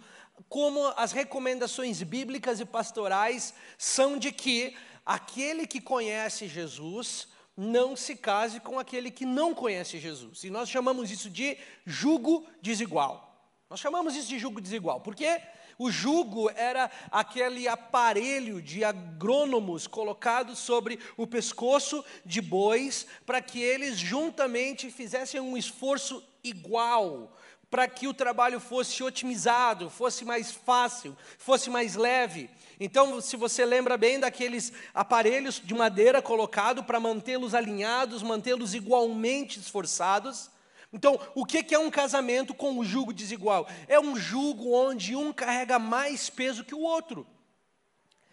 como 0.49 0.85
as 0.95 1.11
recomendações 1.11 2.01
bíblicas 2.03 2.59
e 2.59 2.65
pastorais 2.65 3.53
são 3.77 4.17
de 4.17 4.31
que 4.31 4.75
aquele 5.05 5.65
que 5.65 5.81
conhece 5.81 6.47
Jesus 6.47 7.27
não 7.57 7.95
se 7.95 8.15
case 8.15 8.59
com 8.59 8.77
aquele 8.77 9.09
que 9.09 9.25
não 9.25 9.55
conhece 9.55 9.97
Jesus. 9.97 10.43
E 10.43 10.51
nós 10.51 10.69
chamamos 10.69 11.09
isso 11.09 11.27
de 11.27 11.57
jugo 11.83 12.45
desigual. 12.61 13.23
Nós 13.67 13.79
chamamos 13.79 14.15
isso 14.15 14.29
de 14.29 14.37
jugo 14.37 14.61
desigual, 14.61 15.01
porque 15.01 15.41
o 15.79 15.91
jugo 15.91 16.49
era 16.51 16.89
aquele 17.11 17.67
aparelho 17.67 18.61
de 18.61 18.83
agrônomos 18.83 19.87
colocado 19.87 20.55
sobre 20.55 20.99
o 21.17 21.27
pescoço 21.27 22.05
de 22.25 22.41
bois 22.41 23.05
para 23.25 23.41
que 23.41 23.61
eles 23.61 23.97
juntamente 23.97 24.89
fizessem 24.89 25.41
um 25.41 25.57
esforço 25.57 26.23
igual 26.43 27.35
para 27.69 27.87
que 27.87 28.07
o 28.07 28.13
trabalho 28.13 28.59
fosse 28.59 29.03
otimizado, 29.03 29.89
fosse 29.89 30.23
mais 30.23 30.51
fácil, 30.51 31.17
fosse 31.37 31.69
mais 31.69 31.95
leve. 31.95 32.49
Então, 32.79 33.19
se 33.19 33.35
você 33.35 33.65
lembra 33.65 33.97
bem 33.97 34.19
daqueles 34.19 34.71
aparelhos 34.93 35.61
de 35.63 35.73
madeira 35.73 36.21
colocado 36.21 36.83
para 36.83 36.99
mantê-los 36.99 37.53
alinhados, 37.53 38.23
mantê-los 38.23 38.73
igualmente 38.73 39.59
esforçados. 39.59 40.49
Então, 40.93 41.19
o 41.35 41.45
que 41.45 41.73
é 41.75 41.79
um 41.79 41.91
casamento 41.91 42.53
com 42.53 42.71
um 42.71 42.83
jugo 42.83 43.11
desigual? 43.11 43.67
É 43.87 43.99
um 43.99 44.15
jugo 44.15 44.73
onde 44.73 45.15
um 45.15 45.33
carrega 45.33 45.77
mais 45.77 46.29
peso 46.29 46.63
que 46.63 46.75
o 46.75 46.79
outro. 46.79 47.27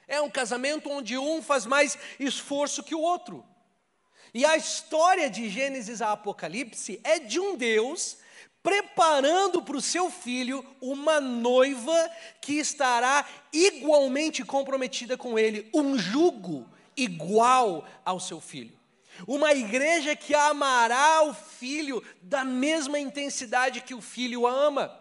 É 0.07 0.21
um 0.21 0.31
casamento 0.31 0.89
onde 0.91 1.19
um 1.19 1.43
faz 1.43 1.67
mais 1.67 1.99
esforço 2.21 2.85
que 2.85 2.95
o 2.95 3.01
outro. 3.01 3.45
E 4.33 4.45
a 4.45 4.57
história 4.57 5.29
de 5.31 5.49
Gênesis 5.49 6.03
a 6.03 6.13
Apocalipse 6.13 7.01
é 7.03 7.19
de 7.19 7.41
um 7.41 7.57
Deus 7.57 8.19
preparando 8.65 9.61
para 9.61 9.77
o 9.77 9.83
seu 9.83 10.11
filho 10.11 10.65
uma 10.81 11.21
noiva 11.21 12.11
que 12.41 12.55
estará 12.55 13.29
igualmente 13.53 14.43
comprometida 14.43 15.19
com 15.19 15.39
ele, 15.39 15.69
um 15.75 15.99
jugo 15.99 16.67
igual 16.97 17.87
ao 18.03 18.19
seu 18.19 18.41
filho. 18.41 18.73
Uma 19.29 19.53
igreja 19.53 20.17
que 20.17 20.35
amará 20.35 21.25
o 21.25 21.35
filho 21.35 22.03
da 22.23 22.43
mesma 22.43 22.99
intensidade 22.99 23.83
que 23.83 23.95
o 23.95 24.01
filho 24.01 24.47
ama. 24.47 24.99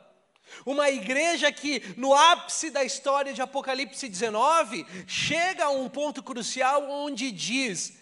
Uma 0.66 0.90
igreja 0.90 1.50
que, 1.50 1.82
no 1.96 2.14
ápice 2.14 2.70
da 2.70 2.84
história 2.84 3.34
de 3.34 3.42
Apocalipse 3.42 4.10
19, 4.10 4.86
chega 5.08 5.66
a 5.66 5.70
um 5.70 5.88
ponto 5.88 6.22
crucial 6.22 6.92
onde 6.92 7.32
diz: 7.32 7.94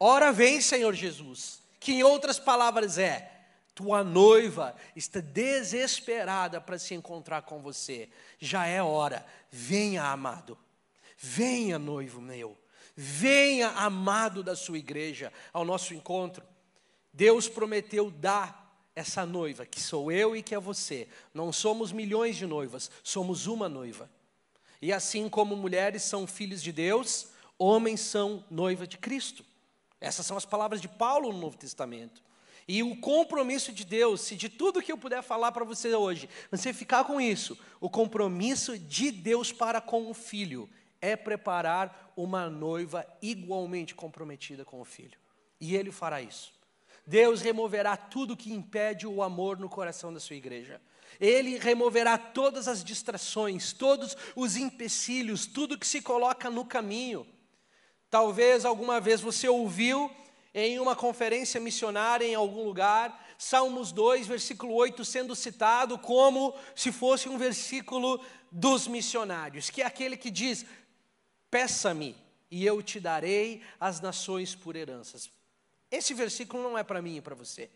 Ora 0.00 0.32
vem, 0.32 0.60
Senhor 0.60 0.92
Jesus, 0.94 1.60
que 1.78 1.92
em 1.92 2.02
outras 2.02 2.40
palavras 2.40 2.98
é: 2.98 3.33
tua 3.74 4.04
noiva 4.04 4.74
está 4.94 5.20
desesperada 5.20 6.60
para 6.60 6.78
se 6.78 6.94
encontrar 6.94 7.42
com 7.42 7.60
você. 7.60 8.08
Já 8.38 8.66
é 8.66 8.82
hora. 8.82 9.26
Venha, 9.50 10.04
amado. 10.04 10.56
Venha, 11.16 11.78
noivo 11.78 12.20
meu. 12.20 12.56
Venha, 12.96 13.70
amado 13.70 14.42
da 14.42 14.54
sua 14.54 14.78
igreja, 14.78 15.32
ao 15.52 15.64
nosso 15.64 15.92
encontro. 15.92 16.44
Deus 17.12 17.48
prometeu 17.48 18.10
dar 18.10 18.64
essa 18.94 19.26
noiva, 19.26 19.66
que 19.66 19.80
sou 19.80 20.12
eu 20.12 20.36
e 20.36 20.42
que 20.42 20.54
é 20.54 20.60
você. 20.60 21.08
Não 21.32 21.52
somos 21.52 21.90
milhões 21.90 22.36
de 22.36 22.46
noivas, 22.46 22.90
somos 23.02 23.46
uma 23.46 23.68
noiva. 23.68 24.08
E 24.80 24.92
assim 24.92 25.28
como 25.28 25.56
mulheres 25.56 26.02
são 26.02 26.26
filhos 26.26 26.62
de 26.62 26.70
Deus, 26.70 27.28
homens 27.58 28.00
são 28.00 28.44
noiva 28.48 28.86
de 28.86 28.98
Cristo. 28.98 29.44
Essas 30.00 30.26
são 30.26 30.36
as 30.36 30.44
palavras 30.44 30.80
de 30.80 30.88
Paulo 30.88 31.32
no 31.32 31.38
Novo 31.38 31.56
Testamento. 31.56 32.22
E 32.66 32.82
o 32.82 32.96
compromisso 32.96 33.72
de 33.72 33.84
Deus, 33.84 34.22
se 34.22 34.36
de 34.36 34.48
tudo 34.48 34.82
que 34.82 34.90
eu 34.90 34.98
puder 34.98 35.22
falar 35.22 35.52
para 35.52 35.64
você 35.64 35.94
hoje, 35.94 36.28
você 36.50 36.72
ficar 36.72 37.04
com 37.04 37.20
isso, 37.20 37.58
o 37.80 37.90
compromisso 37.90 38.78
de 38.78 39.10
Deus 39.10 39.52
para 39.52 39.80
com 39.80 40.10
o 40.10 40.14
filho 40.14 40.68
é 41.00 41.14
preparar 41.14 42.12
uma 42.16 42.48
noiva 42.48 43.06
igualmente 43.20 43.94
comprometida 43.94 44.64
com 44.64 44.80
o 44.80 44.84
filho. 44.84 45.18
E 45.60 45.76
ele 45.76 45.92
fará 45.92 46.22
isso. 46.22 46.52
Deus 47.06 47.42
removerá 47.42 47.96
tudo 47.96 48.36
que 48.36 48.52
impede 48.52 49.06
o 49.06 49.22
amor 49.22 49.58
no 49.58 49.68
coração 49.68 50.12
da 50.12 50.18
sua 50.18 50.36
igreja. 50.36 50.80
Ele 51.20 51.58
removerá 51.58 52.16
todas 52.16 52.66
as 52.66 52.82
distrações, 52.82 53.72
todos 53.72 54.16
os 54.34 54.56
empecilhos, 54.56 55.46
tudo 55.46 55.78
que 55.78 55.86
se 55.86 56.00
coloca 56.00 56.48
no 56.48 56.64
caminho. 56.64 57.26
Talvez 58.08 58.64
alguma 58.64 59.00
vez 59.00 59.20
você 59.20 59.48
ouviu 59.48 60.10
em 60.54 60.78
uma 60.78 60.94
conferência 60.94 61.60
missionária 61.60 62.24
em 62.24 62.34
algum 62.34 62.62
lugar, 62.62 63.26
Salmos 63.36 63.90
2, 63.90 64.28
versículo 64.28 64.74
8, 64.74 65.04
sendo 65.04 65.34
citado 65.34 65.98
como 65.98 66.54
se 66.76 66.92
fosse 66.92 67.28
um 67.28 67.36
versículo 67.36 68.24
dos 68.50 68.86
missionários, 68.86 69.68
que 69.68 69.82
é 69.82 69.86
aquele 69.86 70.16
que 70.16 70.30
diz: 70.30 70.64
Peça-me 71.50 72.16
e 72.50 72.64
eu 72.64 72.80
te 72.80 73.00
darei 73.00 73.62
as 73.80 74.00
nações 74.00 74.54
por 74.54 74.76
heranças. 74.76 75.28
Esse 75.90 76.14
versículo 76.14 76.62
não 76.62 76.78
é 76.78 76.84
para 76.84 77.02
mim 77.02 77.16
e 77.16 77.20
para 77.20 77.34
você. 77.34 77.68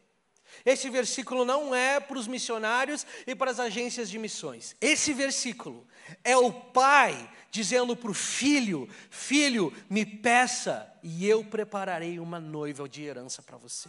Esse 0.65 0.89
versículo 0.89 1.45
não 1.45 1.75
é 1.75 2.01
para 2.01 2.19
os 2.19 2.27
missionários 2.27 3.07
e 3.27 3.35
para 3.35 3.51
as 3.51 3.61
agências 3.61 4.09
de 4.09 4.19
missões. 4.19 4.75
Esse 4.81 5.13
versículo 5.13 5.87
é 6.25 6.37
o 6.37 6.53
pai 6.53 7.31
dizendo 7.51 7.95
para 7.97 8.11
o 8.11 8.15
filho: 8.15 8.89
Filho, 9.11 9.73
me 9.89 10.05
peça 10.07 10.91
e 11.11 11.27
eu 11.27 11.43
prepararei 11.43 12.21
uma 12.21 12.39
noiva 12.39 12.87
de 12.87 13.03
herança 13.03 13.41
para 13.41 13.57
você. 13.57 13.89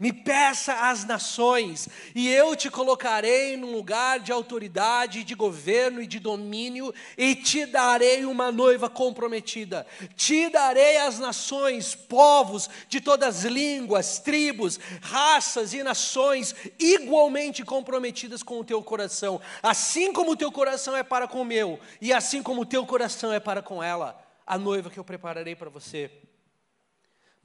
Me 0.00 0.12
peça 0.12 0.90
as 0.90 1.04
nações, 1.04 1.88
e 2.12 2.28
eu 2.28 2.56
te 2.56 2.68
colocarei 2.68 3.56
num 3.56 3.70
lugar 3.70 4.18
de 4.18 4.32
autoridade, 4.32 5.22
de 5.22 5.32
governo 5.36 6.02
e 6.02 6.08
de 6.08 6.18
domínio, 6.18 6.92
e 7.16 7.36
te 7.36 7.66
darei 7.66 8.24
uma 8.24 8.50
noiva 8.50 8.90
comprometida. 8.90 9.86
Te 10.16 10.48
darei 10.48 10.96
as 10.96 11.20
nações, 11.20 11.94
povos 11.94 12.68
de 12.88 13.00
todas 13.00 13.36
as 13.36 13.44
línguas, 13.44 14.18
tribos, 14.18 14.80
raças 15.02 15.72
e 15.72 15.84
nações, 15.84 16.52
igualmente 16.80 17.64
comprometidas 17.64 18.42
com 18.42 18.58
o 18.58 18.64
teu 18.64 18.82
coração, 18.82 19.40
assim 19.62 20.12
como 20.12 20.32
o 20.32 20.36
teu 20.36 20.50
coração 20.50 20.96
é 20.96 21.04
para 21.04 21.28
com 21.28 21.42
o 21.42 21.44
meu, 21.44 21.78
e 22.00 22.12
assim 22.12 22.42
como 22.42 22.62
o 22.62 22.66
teu 22.66 22.84
coração 22.84 23.32
é 23.32 23.38
para 23.38 23.62
com 23.62 23.80
ela, 23.80 24.20
a 24.44 24.58
noiva 24.58 24.90
que 24.90 24.98
eu 24.98 25.04
prepararei 25.04 25.54
para 25.54 25.70
você. 25.70 26.10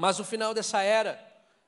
Mas 0.02 0.20
o 0.20 0.24
final 0.24 0.52
dessa 0.52 0.82
era, 0.82 1.24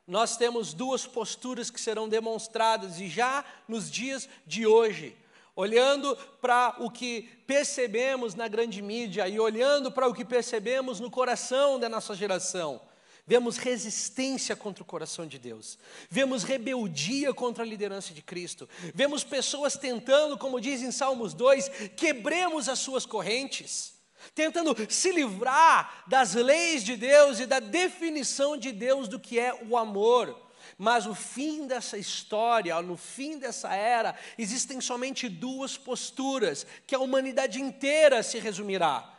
nós 0.08 0.36
temos 0.36 0.74
duas 0.74 1.06
posturas 1.06 1.70
que 1.70 1.80
serão 1.80 2.10
demonstradas 2.10 3.00
e 3.00 3.08
já 3.08 3.46
nos 3.68 3.92
dias 3.92 4.28
de 4.44 4.66
hoje. 4.66 5.16
Olhando 5.56 6.16
para 6.42 6.76
o 6.80 6.90
que 6.90 7.30
percebemos 7.46 8.34
na 8.34 8.48
grande 8.48 8.82
mídia 8.82 9.28
e 9.28 9.40
olhando 9.40 9.92
para 9.92 10.08
o 10.08 10.16
que 10.16 10.26
percebemos 10.26 11.00
no 11.00 11.12
coração 11.12 11.80
da 11.80 11.88
nossa 11.88 12.16
geração, 12.16 12.82
vemos 13.24 13.58
resistência 13.58 14.56
contra 14.56 14.82
o 14.82 14.88
coração 14.88 15.28
de 15.28 15.38
Deus, 15.38 15.78
vemos 16.10 16.42
rebeldia 16.42 17.36
contra 17.36 17.64
a 17.64 17.68
liderança 17.68 18.16
de 18.16 18.24
Cristo, 18.24 18.68
vemos 18.96 19.24
pessoas 19.24 19.78
tentando, 19.78 20.40
como 20.40 20.60
diz 20.60 20.82
em 20.82 20.92
Salmos 20.92 21.36
2, 21.36 21.70
quebremos 21.96 22.68
as 22.68 22.80
suas 22.80 23.06
correntes 23.06 23.93
tentando 24.34 24.76
se 24.90 25.12
livrar 25.12 26.04
das 26.08 26.34
leis 26.34 26.84
de 26.84 26.96
Deus 26.96 27.40
e 27.40 27.46
da 27.46 27.60
definição 27.60 28.58
de 28.58 28.72
Deus 28.72 29.08
do 29.08 29.20
que 29.20 29.40
é 29.40 29.54
o 29.68 29.78
amor. 29.78 30.40
Mas 30.78 31.06
o 31.06 31.14
fim 31.14 31.68
dessa 31.68 31.98
história, 31.98 32.82
no 32.82 32.98
fim 32.98 33.38
dessa 33.38 33.74
era, 33.74 34.16
existem 34.38 34.82
somente 34.82 35.30
duas 35.30 35.78
posturas 35.78 36.66
que 36.88 36.96
a 36.96 37.00
humanidade 37.00 37.62
inteira 37.62 38.24
se 38.24 38.40
resumirá. 38.40 39.10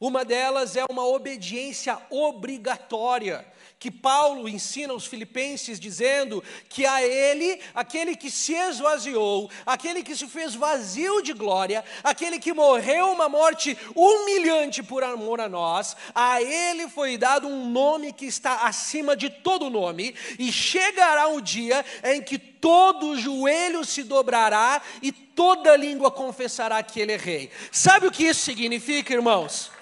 Uma 0.00 0.24
delas 0.24 0.76
é 0.76 0.84
uma 0.90 1.06
obediência 1.06 1.98
obrigatória 2.10 3.46
que 3.84 3.90
Paulo 3.90 4.48
ensina 4.48 4.94
aos 4.94 5.04
filipenses, 5.04 5.78
dizendo 5.78 6.42
que 6.70 6.86
a 6.86 7.02
ele, 7.02 7.60
aquele 7.74 8.16
que 8.16 8.30
se 8.30 8.54
esvaziou, 8.54 9.50
aquele 9.66 10.02
que 10.02 10.16
se 10.16 10.26
fez 10.26 10.54
vazio 10.54 11.20
de 11.20 11.34
glória, 11.34 11.84
aquele 12.02 12.38
que 12.38 12.54
morreu 12.54 13.12
uma 13.12 13.28
morte 13.28 13.76
humilhante 13.94 14.82
por 14.82 15.04
amor 15.04 15.38
a 15.38 15.50
nós, 15.50 15.94
a 16.14 16.40
ele 16.40 16.88
foi 16.88 17.18
dado 17.18 17.46
um 17.46 17.68
nome 17.68 18.14
que 18.14 18.24
está 18.24 18.62
acima 18.62 19.14
de 19.14 19.28
todo 19.28 19.68
nome, 19.68 20.14
e 20.38 20.50
chegará 20.50 21.28
o 21.28 21.42
dia 21.42 21.84
em 22.04 22.22
que 22.22 22.38
todo 22.38 23.18
joelho 23.18 23.84
se 23.84 24.02
dobrará 24.02 24.80
e 25.02 25.12
toda 25.12 25.76
língua 25.76 26.10
confessará 26.10 26.82
que 26.82 27.00
ele 27.00 27.12
é 27.12 27.18
rei. 27.18 27.50
Sabe 27.70 28.06
o 28.06 28.10
que 28.10 28.24
isso 28.24 28.40
significa, 28.40 29.12
irmãos? 29.12 29.73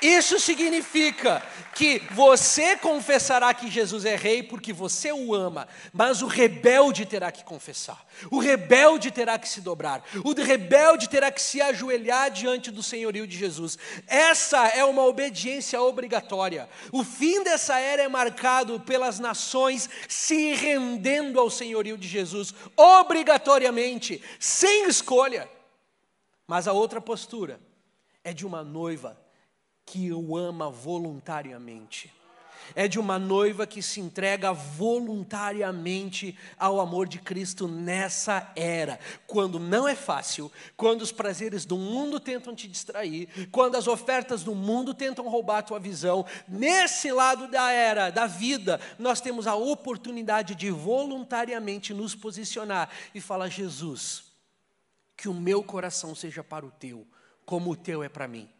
Isso 0.00 0.38
significa 0.38 1.42
que 1.74 2.02
você 2.10 2.76
confessará 2.76 3.52
que 3.54 3.70
Jesus 3.70 4.04
é 4.04 4.14
rei 4.14 4.42
porque 4.42 4.70
você 4.70 5.10
o 5.10 5.34
ama, 5.34 5.66
mas 5.90 6.20
o 6.20 6.26
rebelde 6.26 7.06
terá 7.06 7.32
que 7.32 7.42
confessar, 7.42 8.06
o 8.30 8.38
rebelde 8.38 9.10
terá 9.10 9.38
que 9.38 9.48
se 9.48 9.62
dobrar, 9.62 10.04
o 10.22 10.34
rebelde 10.34 11.08
terá 11.08 11.30
que 11.30 11.40
se 11.40 11.62
ajoelhar 11.62 12.30
diante 12.30 12.70
do 12.70 12.82
senhorio 12.82 13.26
de 13.26 13.38
Jesus. 13.38 13.78
Essa 14.06 14.68
é 14.68 14.84
uma 14.84 15.02
obediência 15.02 15.80
obrigatória. 15.80 16.68
O 16.92 17.02
fim 17.02 17.42
dessa 17.42 17.78
era 17.78 18.02
é 18.02 18.08
marcado 18.08 18.78
pelas 18.80 19.18
nações 19.18 19.88
se 20.08 20.52
rendendo 20.54 21.40
ao 21.40 21.48
senhorio 21.48 21.96
de 21.96 22.06
Jesus, 22.06 22.54
obrigatoriamente, 22.76 24.22
sem 24.38 24.88
escolha. 24.88 25.48
Mas 26.46 26.68
a 26.68 26.72
outra 26.72 27.00
postura 27.00 27.58
é 28.22 28.34
de 28.34 28.46
uma 28.46 28.62
noiva 28.62 29.25
que 29.86 30.12
o 30.12 30.36
ama 30.36 30.68
voluntariamente. 30.68 32.12
É 32.74 32.88
de 32.88 32.98
uma 32.98 33.16
noiva 33.16 33.64
que 33.64 33.80
se 33.80 34.00
entrega 34.00 34.52
voluntariamente 34.52 36.36
ao 36.58 36.80
amor 36.80 37.06
de 37.06 37.20
Cristo 37.20 37.68
nessa 37.68 38.52
era, 38.56 38.98
quando 39.24 39.60
não 39.60 39.86
é 39.86 39.94
fácil, 39.94 40.50
quando 40.76 41.02
os 41.02 41.12
prazeres 41.12 41.64
do 41.64 41.76
mundo 41.76 42.18
tentam 42.18 42.56
te 42.56 42.66
distrair, 42.66 43.48
quando 43.52 43.76
as 43.76 43.86
ofertas 43.86 44.42
do 44.42 44.52
mundo 44.52 44.92
tentam 44.92 45.28
roubar 45.28 45.58
a 45.58 45.62
tua 45.62 45.78
visão. 45.78 46.26
Nesse 46.48 47.12
lado 47.12 47.46
da 47.46 47.70
era, 47.70 48.10
da 48.10 48.26
vida, 48.26 48.80
nós 48.98 49.20
temos 49.20 49.46
a 49.46 49.54
oportunidade 49.54 50.56
de 50.56 50.68
voluntariamente 50.68 51.94
nos 51.94 52.16
posicionar 52.16 52.90
e 53.14 53.20
falar: 53.20 53.48
Jesus, 53.48 54.24
que 55.16 55.28
o 55.28 55.34
meu 55.34 55.62
coração 55.62 56.16
seja 56.16 56.42
para 56.42 56.66
o 56.66 56.70
teu, 56.72 57.06
como 57.44 57.70
o 57.70 57.76
teu 57.76 58.02
é 58.02 58.08
para 58.08 58.26
mim. 58.26 58.55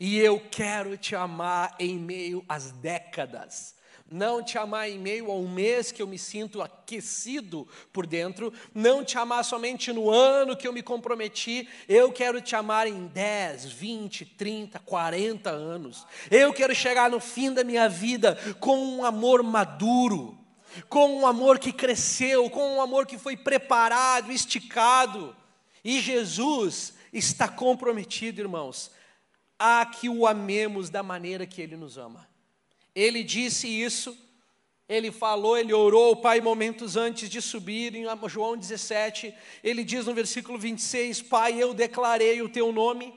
E 0.00 0.18
eu 0.18 0.40
quero 0.50 0.96
te 0.96 1.14
amar 1.14 1.76
em 1.78 1.98
meio 1.98 2.42
às 2.48 2.70
décadas. 2.72 3.74
Não 4.10 4.42
te 4.42 4.58
amar 4.58 4.90
em 4.90 4.98
meio 4.98 5.30
a 5.30 5.34
um 5.34 5.46
mês 5.46 5.92
que 5.92 6.02
eu 6.02 6.06
me 6.06 6.18
sinto 6.18 6.60
aquecido 6.60 7.68
por 7.92 8.06
dentro, 8.06 8.52
não 8.74 9.04
te 9.04 9.16
amar 9.16 9.44
somente 9.44 9.92
no 9.92 10.10
ano 10.10 10.56
que 10.56 10.66
eu 10.66 10.72
me 10.72 10.82
comprometi, 10.82 11.68
eu 11.88 12.10
quero 12.10 12.40
te 12.40 12.56
amar 12.56 12.88
em 12.88 13.06
10, 13.06 13.66
20, 13.66 14.24
30, 14.24 14.80
40 14.80 15.50
anos. 15.50 16.04
Eu 16.28 16.52
quero 16.52 16.74
chegar 16.74 17.08
no 17.08 17.20
fim 17.20 17.52
da 17.52 17.62
minha 17.62 17.88
vida 17.88 18.36
com 18.58 18.76
um 18.76 19.04
amor 19.04 19.44
maduro, 19.44 20.36
com 20.88 21.20
um 21.20 21.26
amor 21.26 21.60
que 21.60 21.72
cresceu, 21.72 22.50
com 22.50 22.78
um 22.78 22.82
amor 22.82 23.06
que 23.06 23.16
foi 23.16 23.36
preparado, 23.36 24.32
esticado. 24.32 25.36
E 25.84 26.00
Jesus 26.00 26.94
está 27.12 27.46
comprometido, 27.46 28.40
irmãos, 28.40 28.90
a 29.62 29.84
que 29.84 30.08
o 30.08 30.26
amemos 30.26 30.88
da 30.88 31.02
maneira 31.02 31.46
que 31.46 31.60
Ele 31.60 31.76
nos 31.76 31.98
ama. 31.98 32.26
Ele 32.94 33.22
disse 33.22 33.68
isso, 33.68 34.16
ele 34.88 35.12
falou, 35.12 35.56
ele 35.56 35.72
orou 35.72 36.16
Pai 36.16 36.40
momentos 36.40 36.96
antes 36.96 37.28
de 37.30 37.40
subir, 37.40 37.94
em 37.94 38.06
João 38.26 38.56
17, 38.56 39.32
ele 39.62 39.84
diz 39.84 40.06
no 40.06 40.14
versículo 40.14 40.58
26: 40.58 41.22
Pai, 41.22 41.62
eu 41.62 41.72
declarei 41.72 42.42
o 42.42 42.48
teu 42.48 42.72
nome, 42.72 43.14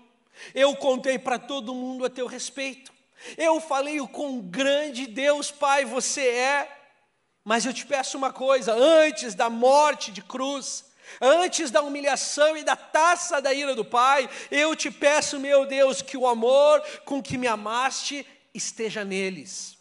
eu 0.53 0.75
contei 0.75 1.17
para 1.17 1.39
todo 1.39 1.73
mundo 1.73 2.05
a 2.05 2.09
teu 2.11 2.27
respeito, 2.27 2.93
eu 3.35 3.59
falei 3.59 3.99
o 3.99 4.07
quão 4.07 4.39
grande 4.39 5.07
Deus, 5.07 5.49
Pai, 5.49 5.83
você 5.83 6.27
é, 6.27 6.77
mas 7.43 7.65
eu 7.65 7.73
te 7.73 7.87
peço 7.87 8.19
uma 8.19 8.31
coisa: 8.31 8.71
antes 8.73 9.33
da 9.33 9.49
morte 9.49 10.11
de 10.11 10.21
cruz, 10.21 10.85
Antes 11.21 11.71
da 11.71 11.81
humilhação 11.81 12.57
e 12.57 12.63
da 12.63 12.75
taça 12.75 13.41
da 13.41 13.53
ira 13.53 13.75
do 13.75 13.85
Pai, 13.85 14.29
eu 14.51 14.75
te 14.75 14.91
peço, 14.91 15.39
meu 15.39 15.65
Deus, 15.65 16.01
que 16.01 16.17
o 16.17 16.27
amor 16.27 16.81
com 17.05 17.21
que 17.21 17.37
me 17.37 17.47
amaste 17.47 18.25
esteja 18.53 19.03
neles. 19.03 19.77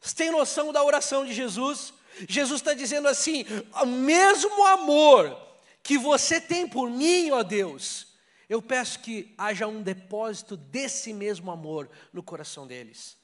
Você 0.00 0.14
tem 0.16 0.30
noção 0.30 0.72
da 0.72 0.82
oração 0.82 1.24
de 1.24 1.32
Jesus? 1.32 1.94
Jesus 2.28 2.60
está 2.60 2.74
dizendo 2.74 3.08
assim: 3.08 3.44
o 3.82 3.86
mesmo 3.86 4.64
amor 4.66 5.38
que 5.82 5.96
você 5.96 6.40
tem 6.40 6.68
por 6.68 6.90
mim, 6.90 7.30
ó 7.30 7.42
Deus, 7.42 8.08
eu 8.48 8.60
peço 8.60 9.00
que 9.00 9.32
haja 9.38 9.66
um 9.66 9.82
depósito 9.82 10.56
desse 10.56 11.12
mesmo 11.12 11.50
amor 11.50 11.88
no 12.12 12.22
coração 12.22 12.66
deles. 12.66 13.16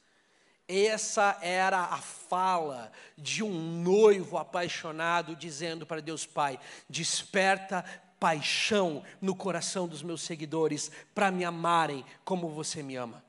Essa 0.71 1.35
era 1.41 1.79
a 1.79 1.97
fala 1.97 2.91
de 3.17 3.41
um 3.41 3.81
noivo 3.81 4.37
apaixonado 4.37 5.35
dizendo 5.35 5.83
para 5.83 5.99
Deus 5.99 6.27
Pai: 6.27 6.59
desperta 6.87 7.83
paixão 8.19 9.03
no 9.19 9.35
coração 9.35 9.87
dos 9.87 10.03
meus 10.03 10.21
seguidores 10.21 10.91
para 11.15 11.31
me 11.31 11.43
amarem 11.43 12.05
como 12.23 12.49
você 12.49 12.83
me 12.83 12.95
ama. 12.95 13.23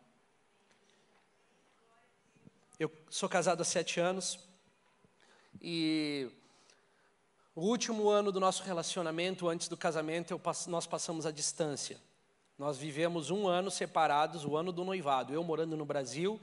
Eu 2.79 2.93
sou 3.09 3.27
casado 3.27 3.63
há 3.63 3.65
sete 3.65 3.99
anos 3.99 4.39
e 5.63 6.31
o 7.55 7.63
último 7.63 8.11
ano 8.11 8.31
do 8.31 8.39
nosso 8.39 8.63
relacionamento, 8.65 9.49
antes 9.49 9.67
do 9.67 9.79
casamento, 9.79 10.39
nós 10.69 10.87
passamos 10.87 11.25
a 11.25 11.31
distância. 11.31 11.99
Nós 12.59 12.77
vivemos 12.77 13.31
um 13.31 13.49
ano 13.49 13.71
separados, 13.71 14.45
o 14.45 14.59
ano 14.59 14.71
do 14.73 14.85
noivado. 14.85 15.33
Eu 15.33 15.43
morando 15.43 15.75
no 15.75 15.87
Brasil 15.87 16.39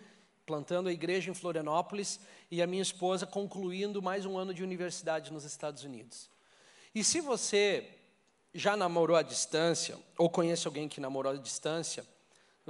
plantando 0.47 0.87
a 0.87 0.93
igreja 0.93 1.29
em 1.29 1.33
Florianópolis 1.33 2.21
e 2.49 2.61
a 2.61 2.65
minha 2.65 2.81
esposa 2.81 3.27
concluindo 3.27 4.01
mais 4.01 4.25
um 4.25 4.37
ano 4.37 4.53
de 4.53 4.63
universidade 4.63 5.31
nos 5.31 5.43
Estados 5.43 5.83
Unidos. 5.83 6.29
E 6.95 7.03
se 7.03 7.19
você 7.19 7.85
já 8.53 8.77
namorou 8.77 9.17
à 9.17 9.21
distância, 9.21 9.99
ou 10.17 10.29
conhece 10.29 10.65
alguém 10.65 10.87
que 10.87 11.01
namorou 11.01 11.33
à 11.33 11.35
distância, 11.35 12.05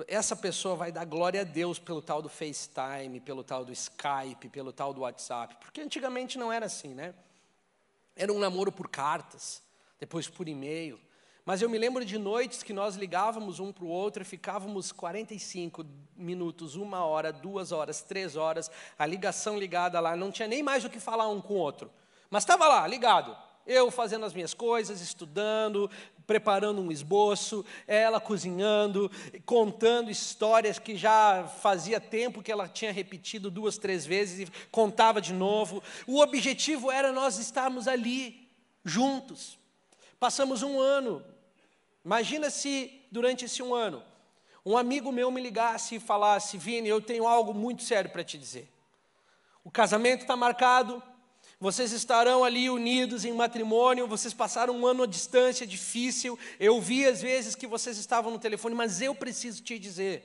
essa 0.07 0.35
pessoa 0.35 0.75
vai 0.75 0.91
dar 0.91 1.05
glória 1.05 1.41
a 1.41 1.43
Deus 1.43 1.77
pelo 1.77 2.01
tal 2.01 2.19
do 2.19 2.29
FaceTime, 2.29 3.19
pelo 3.19 3.43
tal 3.43 3.63
do 3.63 3.71
Skype, 3.71 4.49
pelo 4.49 4.73
tal 4.73 4.91
do 4.91 5.01
WhatsApp, 5.01 5.55
porque 5.61 5.79
antigamente 5.79 6.35
não 6.35 6.51
era 6.51 6.65
assim, 6.65 6.95
né? 6.95 7.13
Era 8.15 8.33
um 8.33 8.39
namoro 8.39 8.71
por 8.71 8.89
cartas, 8.89 9.61
depois 9.99 10.27
por 10.27 10.47
e-mail, 10.47 10.99
mas 11.47 11.61
eu 11.61 11.69
me 11.69 11.77
lembro 11.77 12.03
de 12.03 12.17
noites 12.17 12.61
que 12.61 12.73
nós 12.73 12.97
ligávamos 12.97 13.61
um 13.61 13.71
para 13.71 13.85
o 13.85 13.87
outro 13.87 14.21
e 14.21 14.25
ficávamos 14.25 14.91
45 14.91 15.85
minutos, 16.13 16.75
uma 16.75 17.05
hora, 17.05 17.31
duas 17.31 17.71
horas, 17.71 18.01
três 18.01 18.35
horas, 18.35 18.69
a 18.99 19.05
ligação 19.05 19.57
ligada 19.57 19.97
lá, 20.01 20.13
não 20.13 20.29
tinha 20.29 20.45
nem 20.45 20.61
mais 20.61 20.83
o 20.83 20.89
que 20.89 20.99
falar 20.99 21.29
um 21.29 21.39
com 21.39 21.53
o 21.53 21.57
outro. 21.57 21.89
Mas 22.29 22.43
estava 22.43 22.67
lá, 22.67 22.85
ligado. 22.85 23.33
Eu 23.65 23.89
fazendo 23.89 24.25
as 24.25 24.33
minhas 24.33 24.53
coisas, 24.53 24.99
estudando, 24.99 25.89
preparando 26.25 26.81
um 26.81 26.91
esboço, 26.91 27.63
ela 27.87 28.19
cozinhando, 28.19 29.09
contando 29.45 30.11
histórias 30.11 30.77
que 30.77 30.97
já 30.97 31.47
fazia 31.61 32.01
tempo 32.01 32.43
que 32.43 32.51
ela 32.51 32.67
tinha 32.67 32.91
repetido 32.91 33.49
duas, 33.49 33.77
três 33.77 34.05
vezes 34.05 34.49
e 34.49 34.51
contava 34.69 35.21
de 35.21 35.31
novo. 35.31 35.81
O 36.05 36.19
objetivo 36.19 36.91
era 36.91 37.13
nós 37.13 37.39
estarmos 37.39 37.87
ali, 37.87 38.49
juntos. 38.83 39.57
Passamos 40.19 40.61
um 40.61 40.77
ano 40.77 41.23
Imagina 42.07 42.49
se 42.49 43.01
durante 43.11 43.43
esse 43.43 43.61
um 43.61 43.75
ano, 43.75 44.01
um 44.65 44.77
amigo 44.77 45.11
meu 45.11 45.29
me 45.29 45.41
ligasse 45.41 45.95
e 45.95 45.99
falasse: 45.99 46.57
Vini, 46.57 46.87
eu 46.87 47.01
tenho 47.01 47.27
algo 47.27 47.53
muito 47.53 47.83
sério 47.83 48.09
para 48.09 48.23
te 48.23 48.37
dizer. 48.37 48.71
O 49.61 49.69
casamento 49.69 50.21
está 50.21 50.33
marcado, 50.33 51.03
vocês 51.59 51.91
estarão 51.91 52.45
ali 52.45 52.69
unidos 52.69 53.25
em 53.25 53.33
matrimônio, 53.33 54.07
vocês 54.07 54.33
passaram 54.33 54.73
um 54.73 54.87
ano 54.87 55.03
à 55.03 55.05
distância 55.05 55.67
difícil. 55.67 56.39
Eu 56.57 56.79
vi 56.79 57.05
às 57.05 57.21
vezes 57.21 57.55
que 57.55 57.67
vocês 57.67 57.97
estavam 57.97 58.31
no 58.31 58.39
telefone, 58.39 58.73
mas 58.73 59.01
eu 59.01 59.13
preciso 59.13 59.61
te 59.61 59.77
dizer: 59.77 60.23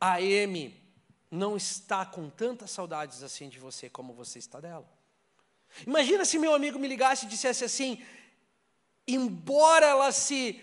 a 0.00 0.18
Amy 0.18 0.80
não 1.28 1.56
está 1.56 2.06
com 2.06 2.30
tantas 2.30 2.70
saudades 2.70 3.24
assim 3.24 3.48
de 3.48 3.58
você 3.58 3.90
como 3.90 4.12
você 4.12 4.38
está 4.38 4.60
dela. 4.60 4.88
Imagina 5.84 6.24
se 6.24 6.38
meu 6.38 6.54
amigo 6.54 6.78
me 6.78 6.86
ligasse 6.86 7.26
e 7.26 7.28
dissesse 7.28 7.64
assim: 7.64 8.00
embora 9.06 9.86
ela 9.86 10.10
se 10.12 10.60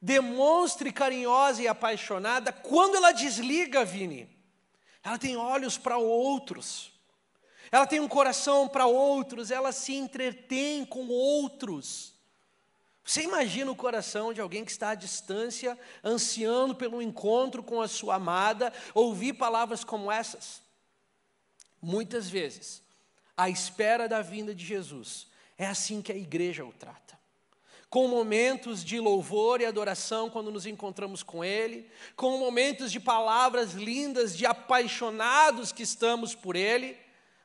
demonstre 0.00 0.92
carinhosa 0.92 1.62
e 1.62 1.68
apaixonada, 1.68 2.52
quando 2.52 2.96
ela 2.96 3.12
desliga, 3.12 3.84
Vini, 3.84 4.28
ela 5.02 5.18
tem 5.18 5.36
olhos 5.36 5.78
para 5.78 5.96
outros, 5.98 6.92
ela 7.70 7.86
tem 7.86 8.00
um 8.00 8.08
coração 8.08 8.68
para 8.68 8.86
outros, 8.86 9.50
ela 9.50 9.72
se 9.72 9.94
entretém 9.94 10.84
com 10.84 11.08
outros. 11.08 12.14
Você 13.04 13.22
imagina 13.22 13.70
o 13.70 13.76
coração 13.76 14.32
de 14.32 14.40
alguém 14.40 14.64
que 14.64 14.70
está 14.70 14.90
à 14.90 14.94
distância, 14.94 15.78
ansiando 16.04 16.74
pelo 16.74 17.00
encontro 17.00 17.62
com 17.62 17.80
a 17.80 17.88
sua 17.88 18.16
amada, 18.16 18.72
ouvir 18.94 19.32
palavras 19.32 19.82
como 19.82 20.12
essas? 20.12 20.62
Muitas 21.80 22.28
vezes, 22.28 22.82
à 23.36 23.48
espera 23.48 24.08
da 24.08 24.20
vinda 24.20 24.54
de 24.54 24.64
Jesus, 24.64 25.26
é 25.56 25.66
assim 25.66 26.02
que 26.02 26.12
a 26.12 26.16
igreja 26.16 26.64
o 26.64 26.72
trata 26.72 27.17
com 27.90 28.06
momentos 28.06 28.84
de 28.84 29.00
louvor 29.00 29.60
e 29.60 29.66
adoração 29.66 30.28
quando 30.28 30.50
nos 30.50 30.66
encontramos 30.66 31.22
com 31.22 31.42
Ele, 31.42 31.88
com 32.14 32.38
momentos 32.38 32.92
de 32.92 33.00
palavras 33.00 33.72
lindas, 33.72 34.36
de 34.36 34.44
apaixonados 34.44 35.72
que 35.72 35.82
estamos 35.82 36.34
por 36.34 36.54
Ele, 36.54 36.96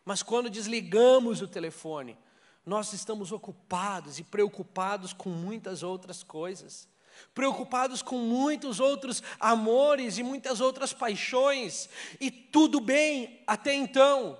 mas 0.04 0.22
quando 0.22 0.50
desligamos 0.50 1.42
o 1.42 1.48
telefone, 1.48 2.18
nós 2.66 2.92
estamos 2.92 3.32
ocupados 3.32 4.20
e 4.20 4.24
preocupados 4.24 5.14
com 5.14 5.30
muitas 5.30 5.82
outras 5.84 6.24
coisas. 6.24 6.88
preocupados 7.34 8.02
com 8.02 8.18
muitos 8.18 8.80
outros 8.80 9.22
amores 9.40 10.18
e 10.18 10.24
muitas 10.24 10.60
outras 10.60 10.94
paixões, 10.94 11.88
e 12.20 12.32
tudo 12.32 12.80
bem 12.80 13.40
até 13.46 13.74
então, 13.74 14.38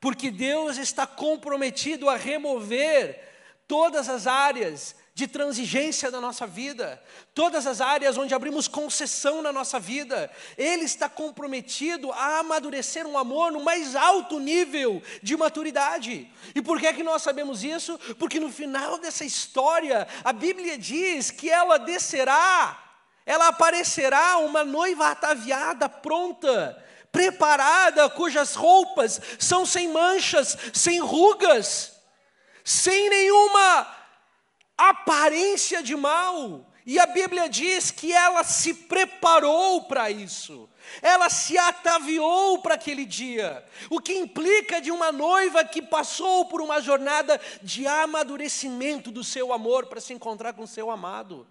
porque 0.00 0.30
Deus 0.30 0.76
está 0.76 1.06
comprometido 1.06 2.08
a 2.08 2.16
remover 2.16 3.22
todas 3.68 4.08
as 4.08 4.26
áreas 4.26 4.96
de 5.16 5.26
transigência 5.26 6.10
da 6.10 6.20
nossa 6.20 6.46
vida, 6.46 7.02
todas 7.32 7.66
as 7.66 7.80
áreas 7.80 8.18
onde 8.18 8.34
abrimos 8.34 8.68
concessão 8.68 9.40
na 9.40 9.50
nossa 9.50 9.80
vida. 9.80 10.30
Ele 10.58 10.84
está 10.84 11.08
comprometido 11.08 12.12
a 12.12 12.40
amadurecer 12.40 13.06
um 13.06 13.16
amor 13.16 13.50
no 13.50 13.64
mais 13.64 13.96
alto 13.96 14.38
nível 14.38 15.02
de 15.22 15.34
maturidade. 15.34 16.30
E 16.54 16.60
por 16.60 16.78
que 16.78 16.86
é 16.86 16.92
que 16.92 17.02
nós 17.02 17.22
sabemos 17.22 17.64
isso? 17.64 17.98
Porque 18.18 18.38
no 18.38 18.52
final 18.52 18.98
dessa 18.98 19.24
história, 19.24 20.06
a 20.22 20.34
Bíblia 20.34 20.76
diz 20.76 21.30
que 21.30 21.48
ela 21.48 21.78
descerá, 21.78 22.78
ela 23.24 23.48
aparecerá 23.48 24.36
uma 24.40 24.66
noiva 24.66 25.08
ataviada, 25.08 25.88
pronta, 25.88 26.76
preparada, 27.10 28.10
cujas 28.10 28.54
roupas 28.54 29.18
são 29.38 29.64
sem 29.64 29.88
manchas, 29.88 30.58
sem 30.74 31.00
rugas, 31.00 31.94
sem 32.62 33.08
nenhuma 33.08 33.96
aparência 34.76 35.82
de 35.82 35.96
mal. 35.96 36.66
E 36.84 37.00
a 37.00 37.06
Bíblia 37.06 37.48
diz 37.48 37.90
que 37.90 38.12
ela 38.12 38.44
se 38.44 38.72
preparou 38.72 39.82
para 39.82 40.08
isso. 40.08 40.68
Ela 41.02 41.28
se 41.28 41.58
ataviou 41.58 42.60
para 42.60 42.74
aquele 42.74 43.04
dia, 43.04 43.64
o 43.90 43.98
que 44.00 44.12
implica 44.12 44.80
de 44.80 44.92
uma 44.92 45.10
noiva 45.10 45.64
que 45.64 45.82
passou 45.82 46.44
por 46.44 46.60
uma 46.60 46.80
jornada 46.80 47.40
de 47.60 47.88
amadurecimento 47.88 49.10
do 49.10 49.24
seu 49.24 49.52
amor 49.52 49.86
para 49.86 50.00
se 50.00 50.12
encontrar 50.12 50.52
com 50.52 50.64
seu 50.64 50.88
amado. 50.88 51.44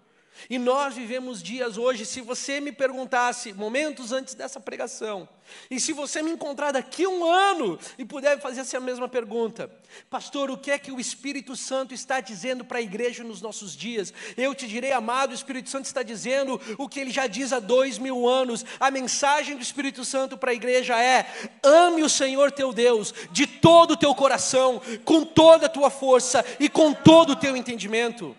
E 0.48 0.58
nós 0.58 0.94
vivemos 0.94 1.42
dias 1.42 1.76
hoje, 1.76 2.04
se 2.04 2.20
você 2.20 2.60
me 2.60 2.72
perguntasse, 2.72 3.52
momentos 3.52 4.12
antes 4.12 4.34
dessa 4.34 4.60
pregação, 4.60 5.28
e 5.70 5.78
se 5.80 5.92
você 5.92 6.22
me 6.22 6.30
encontrar 6.30 6.72
daqui 6.72 7.06
um 7.06 7.24
ano 7.24 7.78
e 7.98 8.04
puder 8.04 8.40
fazer 8.40 8.60
essa 8.60 8.78
mesma 8.80 9.08
pergunta, 9.08 9.70
pastor, 10.10 10.50
o 10.50 10.58
que 10.58 10.70
é 10.70 10.78
que 10.78 10.92
o 10.92 11.00
Espírito 11.00 11.56
Santo 11.56 11.94
está 11.94 12.20
dizendo 12.20 12.64
para 12.64 12.78
a 12.78 12.82
igreja 12.82 13.24
nos 13.24 13.40
nossos 13.40 13.76
dias? 13.76 14.12
Eu 14.36 14.54
te 14.54 14.66
direi, 14.66 14.92
amado, 14.92 15.30
o 15.30 15.34
Espírito 15.34 15.70
Santo 15.70 15.86
está 15.86 16.02
dizendo 16.02 16.60
o 16.78 16.88
que 16.88 17.00
ele 17.00 17.10
já 17.10 17.26
diz 17.26 17.52
há 17.52 17.60
dois 17.60 17.98
mil 17.98 18.28
anos. 18.28 18.64
A 18.78 18.90
mensagem 18.90 19.56
do 19.56 19.62
Espírito 19.62 20.04
Santo 20.04 20.36
para 20.36 20.50
a 20.50 20.54
igreja 20.54 21.00
é: 21.00 21.26
ame 21.62 22.02
o 22.02 22.08
Senhor 22.08 22.50
teu 22.52 22.72
Deus 22.72 23.14
de 23.30 23.46
todo 23.46 23.92
o 23.92 23.96
teu 23.96 24.14
coração, 24.14 24.80
com 25.04 25.24
toda 25.24 25.66
a 25.66 25.70
tua 25.70 25.90
força 25.90 26.44
e 26.58 26.68
com 26.68 26.92
todo 26.92 27.30
o 27.30 27.36
teu 27.36 27.56
entendimento. 27.56 28.36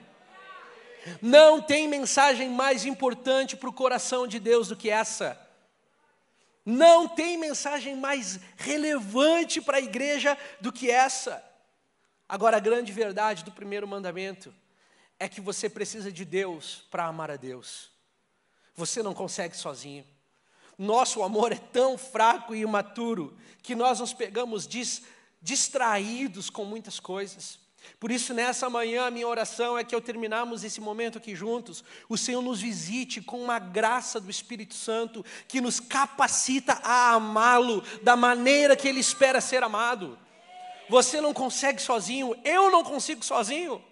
Não 1.22 1.62
tem 1.62 1.88
mensagem 1.88 2.50
mais 2.50 2.86
importante 2.86 3.56
para 3.56 3.70
o 3.70 3.74
coração 3.74 4.28
de 4.28 4.40
Deus 4.40 4.68
do 4.68 4.76
que 4.76 4.90
essa. 4.90 5.40
Não 6.66 7.08
tem 7.08 7.38
mensagem 7.38 7.96
mais 7.96 8.40
relevante 8.58 9.62
para 9.62 9.78
a 9.78 9.82
igreja 9.82 10.38
do 10.60 10.72
que 10.72 10.92
essa. 10.92 11.44
Agora, 12.28 12.58
a 12.58 12.60
grande 12.60 12.92
verdade 12.92 13.46
do 13.46 13.52
primeiro 13.52 13.88
mandamento 13.88 14.54
é 15.20 15.30
que 15.30 15.40
você 15.40 15.70
precisa 15.70 16.12
de 16.12 16.26
Deus 16.26 16.84
para 16.92 17.06
amar 17.06 17.32
a 17.32 17.38
Deus. 17.38 17.90
Você 18.76 19.02
não 19.02 19.14
consegue 19.14 19.56
sozinho. 19.56 20.06
Nosso 20.78 21.24
amor 21.24 21.52
é 21.52 21.58
tão 21.58 21.98
fraco 21.98 22.54
e 22.54 22.62
imaturo 22.62 23.36
que 23.64 23.74
nós 23.74 24.00
nos 24.00 24.14
pegamos 24.14 24.68
dis, 24.68 25.04
distraídos 25.42 26.50
com 26.50 26.66
muitas 26.66 27.00
coisas. 27.00 27.60
Por 28.00 28.12
isso, 28.12 28.34
nessa 28.34 28.70
manhã, 28.70 29.06
a 29.06 29.12
minha 29.12 29.28
oração 29.28 29.78
é 29.78 29.84
que 29.84 29.96
ao 29.96 30.02
terminarmos 30.02 30.64
esse 30.64 30.80
momento 30.80 31.18
aqui 31.18 31.36
juntos, 31.36 31.84
o 32.08 32.18
Senhor 32.18 32.42
nos 32.42 32.62
visite 32.62 33.22
com 33.22 33.42
uma 33.42 33.60
graça 33.60 34.20
do 34.20 34.30
Espírito 34.30 34.76
Santo 34.76 35.26
que 35.48 35.62
nos 35.62 35.80
capacita 35.80 36.80
a 36.84 37.14
amá-lo 37.14 37.84
da 38.04 38.16
maneira 38.16 38.76
que 38.76 38.88
ele 38.88 39.00
espera 39.00 39.42
ser 39.42 39.64
amado. 39.64 40.18
Você 40.90 41.20
não 41.20 41.34
consegue 41.34 41.82
sozinho, 41.82 42.36
eu 42.44 42.72
não 42.72 42.84
consigo 42.84 43.24
sozinho. 43.24 43.84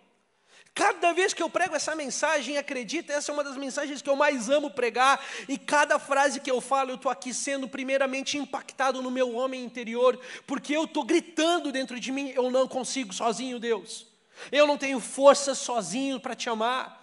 Cada 0.76 1.14
vez 1.14 1.34
que 1.34 1.42
eu 1.42 1.50
prego 1.50 1.74
essa 1.74 1.96
mensagem, 1.96 2.58
acredita, 2.58 3.14
essa 3.14 3.32
é 3.32 3.34
uma 3.34 3.46
das 3.46 3.56
mensagens 3.56 4.02
que 4.02 4.10
eu 4.10 4.16
mais 4.18 4.50
amo 4.50 4.70
pregar, 4.70 5.24
e 5.48 5.58
cada 5.58 5.98
frase 5.98 6.42
que 6.42 6.52
eu 6.52 6.60
falo, 6.60 6.92
eu 6.92 6.96
estou 6.96 7.10
aqui 7.10 7.34
sendo 7.34 7.66
primeiramente 7.66 8.38
impactado 8.38 9.02
no 9.02 9.10
meu 9.10 9.34
homem 9.34 9.64
interior, 9.64 10.20
porque 10.46 10.76
eu 10.76 10.84
estou 10.84 11.06
gritando 11.06 11.72
dentro 11.72 11.98
de 11.98 12.12
mim, 12.12 12.34
eu 12.36 12.52
não 12.52 12.68
consigo 12.68 13.14
sozinho, 13.14 13.58
Deus. 13.58 14.06
Eu 14.52 14.68
não 14.68 14.78
tenho 14.78 15.00
força 15.00 15.56
sozinho 15.56 16.20
para 16.20 16.36
te 16.36 16.50
amar. 16.50 17.02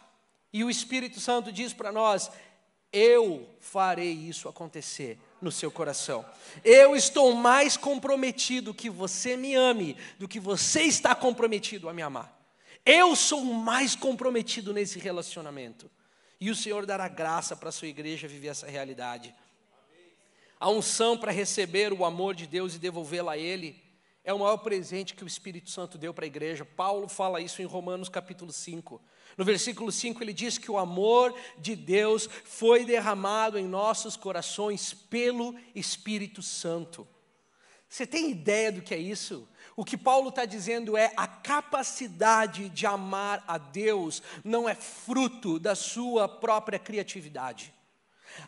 E 0.53 0.63
o 0.63 0.69
Espírito 0.69 1.19
Santo 1.19 1.51
diz 1.51 1.73
para 1.73 1.91
nós: 1.91 2.31
eu 2.93 3.49
farei 3.59 4.13
isso 4.13 4.51
acontecer 4.51 5.19
no 5.41 5.51
seu 5.51 5.71
coração. 5.71 6.27
Eu 6.63 6.95
estou 6.95 7.35
mais 7.35 7.75
comprometido 7.75 8.75
que 8.75 8.91
você 8.91 9.35
me 9.35 9.55
ame 9.55 9.97
do 10.19 10.29
que 10.29 10.39
você 10.39 10.83
está 10.83 11.15
comprometido 11.15 11.89
a 11.89 11.95
me 11.95 12.03
amar. 12.03 12.42
Eu 12.85 13.15
sou 13.15 13.45
mais 13.45 13.95
comprometido 13.95 14.73
nesse 14.73 14.99
relacionamento. 14.99 15.91
E 16.41 16.51
o 16.51 16.57
Senhor 16.57 16.85
dará 16.85 17.07
graça 17.07 17.55
para 17.55 17.69
a 17.69 17.73
sua 17.73 17.87
igreja 17.87 18.27
viver 18.27 18.49
essa 18.49 18.67
realidade. 18.67 19.33
A 20.59 20.69
unção 20.69 21.17
para 21.17 21.31
receber 21.31 21.93
o 21.93 22.05
amor 22.05 22.35
de 22.35 22.47
Deus 22.47 22.75
e 22.75 22.79
devolvê-la 22.81 23.33
a 23.33 23.39
Ele 23.39 23.81
é 24.25 24.33
o 24.33 24.39
maior 24.39 24.59
presente 24.59 25.15
que 25.15 25.25
o 25.25 25.27
Espírito 25.27 25.71
Santo 25.71 25.99
deu 25.99 26.13
para 26.13 26.25
a 26.25 26.27
igreja. 26.27 26.65
Paulo 26.65 27.09
fala 27.09 27.41
isso 27.41 27.63
em 27.63 27.65
Romanos 27.65 28.09
capítulo 28.09 28.53
5. 28.53 29.01
No 29.37 29.45
versículo 29.45 29.91
5 29.91 30.23
ele 30.23 30.33
diz 30.33 30.59
que 30.59 30.71
o 30.71 30.79
amor 30.79 31.35
de 31.59 31.75
Deus 31.75 32.29
foi 32.45 32.85
derramado 32.85 33.59
em 33.59 33.67
nossos 33.67 34.17
corações 34.17 34.93
pelo 34.93 35.55
Espírito 35.75 36.43
Santo. 36.43 37.07
Você 37.89 38.07
tem 38.07 38.31
ideia 38.31 38.73
do 38.73 38.83
que 38.83 38.95
é 38.95 38.99
isso? 38.99 39.49
O 39.75 39.85
que 39.85 39.97
Paulo 39.97 40.29
está 40.29 40.45
dizendo 40.45 40.97
é 40.97 41.13
a 41.17 41.27
capacidade 41.27 42.69
de 42.69 42.87
amar 42.87 43.43
a 43.47 43.57
Deus 43.57 44.23
não 44.45 44.69
é 44.69 44.75
fruto 44.75 45.59
da 45.59 45.75
sua 45.75 46.29
própria 46.29 46.79
criatividade. 46.79 47.73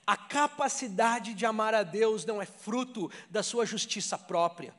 A 0.06 0.16
capacidade 0.16 1.34
de 1.34 1.46
amar 1.46 1.74
a 1.74 1.82
Deus 1.82 2.26
não 2.26 2.40
é 2.40 2.46
fruto 2.46 3.10
da 3.30 3.42
sua 3.42 3.64
justiça 3.64 4.18
própria. 4.18 4.74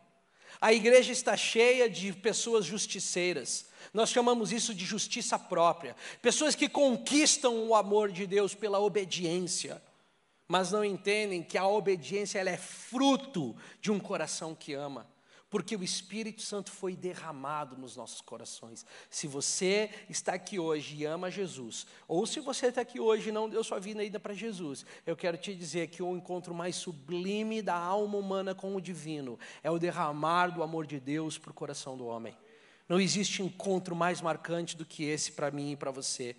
A 0.61 0.71
igreja 0.71 1.11
está 1.11 1.35
cheia 1.35 1.89
de 1.89 2.13
pessoas 2.13 2.65
justiceiras. 2.65 3.65
Nós 3.93 4.09
chamamos 4.09 4.51
isso 4.51 4.73
de 4.73 4.85
justiça 4.85 5.37
própria. 5.37 5.95
Pessoas 6.21 6.55
que 6.55 6.69
conquistam 6.69 7.67
o 7.67 7.75
amor 7.75 8.11
de 8.11 8.25
Deus 8.25 8.53
pela 8.55 8.79
obediência, 8.79 9.81
mas 10.47 10.71
não 10.71 10.85
entendem 10.85 11.43
que 11.43 11.57
a 11.57 11.67
obediência 11.67 12.39
ela 12.39 12.51
é 12.51 12.57
fruto 12.57 13.55
de 13.81 13.91
um 13.91 13.99
coração 13.99 14.55
que 14.55 14.73
ama 14.73 15.14
porque 15.49 15.75
o 15.75 15.83
Espírito 15.83 16.41
Santo 16.41 16.71
foi 16.71 16.95
derramado 16.95 17.77
nos 17.77 17.95
nossos 17.95 18.19
corações. 18.19 18.85
Se 19.09 19.27
você 19.27 19.89
está 20.09 20.33
aqui 20.33 20.59
hoje 20.59 20.95
e 20.95 21.05
ama 21.05 21.29
Jesus, 21.29 21.85
ou 22.07 22.25
se 22.25 22.39
você 22.39 22.67
está 22.67 22.81
aqui 22.81 22.99
hoje 22.99 23.29
e 23.29 23.31
não 23.31 23.47
deu 23.47 23.63
sua 23.63 23.79
vida 23.79 24.01
ainda 24.01 24.19
para 24.19 24.33
Jesus, 24.33 24.85
eu 25.05 25.15
quero 25.15 25.37
te 25.37 25.53
dizer 25.53 25.87
que 25.87 26.01
o 26.01 26.17
encontro 26.17 26.53
mais 26.53 26.75
sublime 26.75 27.61
da 27.61 27.75
alma 27.75 28.17
humana 28.17 28.55
com 28.55 28.75
o 28.75 28.81
divino 28.81 29.39
é 29.63 29.69
o 29.69 29.79
derramar 29.79 30.47
do 30.47 30.63
amor 30.63 30.85
de 30.87 30.99
Deus 30.99 31.37
para 31.37 31.51
o 31.51 31.53
coração 31.55 31.95
do 31.95 32.05
homem. 32.05 32.35
Não 32.89 32.99
existe 32.99 33.41
encontro 33.41 33.95
mais 33.95 34.21
marcante 34.21 34.75
do 34.75 34.85
que 34.85 35.03
esse 35.03 35.31
para 35.31 35.51
mim 35.51 35.71
e 35.71 35.77
para 35.77 35.91
você. 35.91 36.35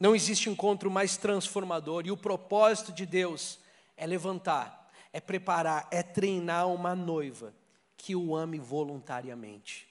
Não 0.00 0.14
existe 0.14 0.48
encontro 0.48 0.90
mais 0.90 1.16
transformador, 1.16 2.06
e 2.06 2.10
o 2.10 2.16
propósito 2.16 2.92
de 2.92 3.04
Deus 3.04 3.58
é 3.96 4.06
levantar, 4.06 4.90
é 5.12 5.20
preparar, 5.20 5.88
é 5.90 6.02
treinar 6.02 6.68
uma 6.68 6.94
noiva 6.94 7.52
que 7.98 8.16
o 8.16 8.34
ame 8.34 8.58
voluntariamente. 8.58 9.86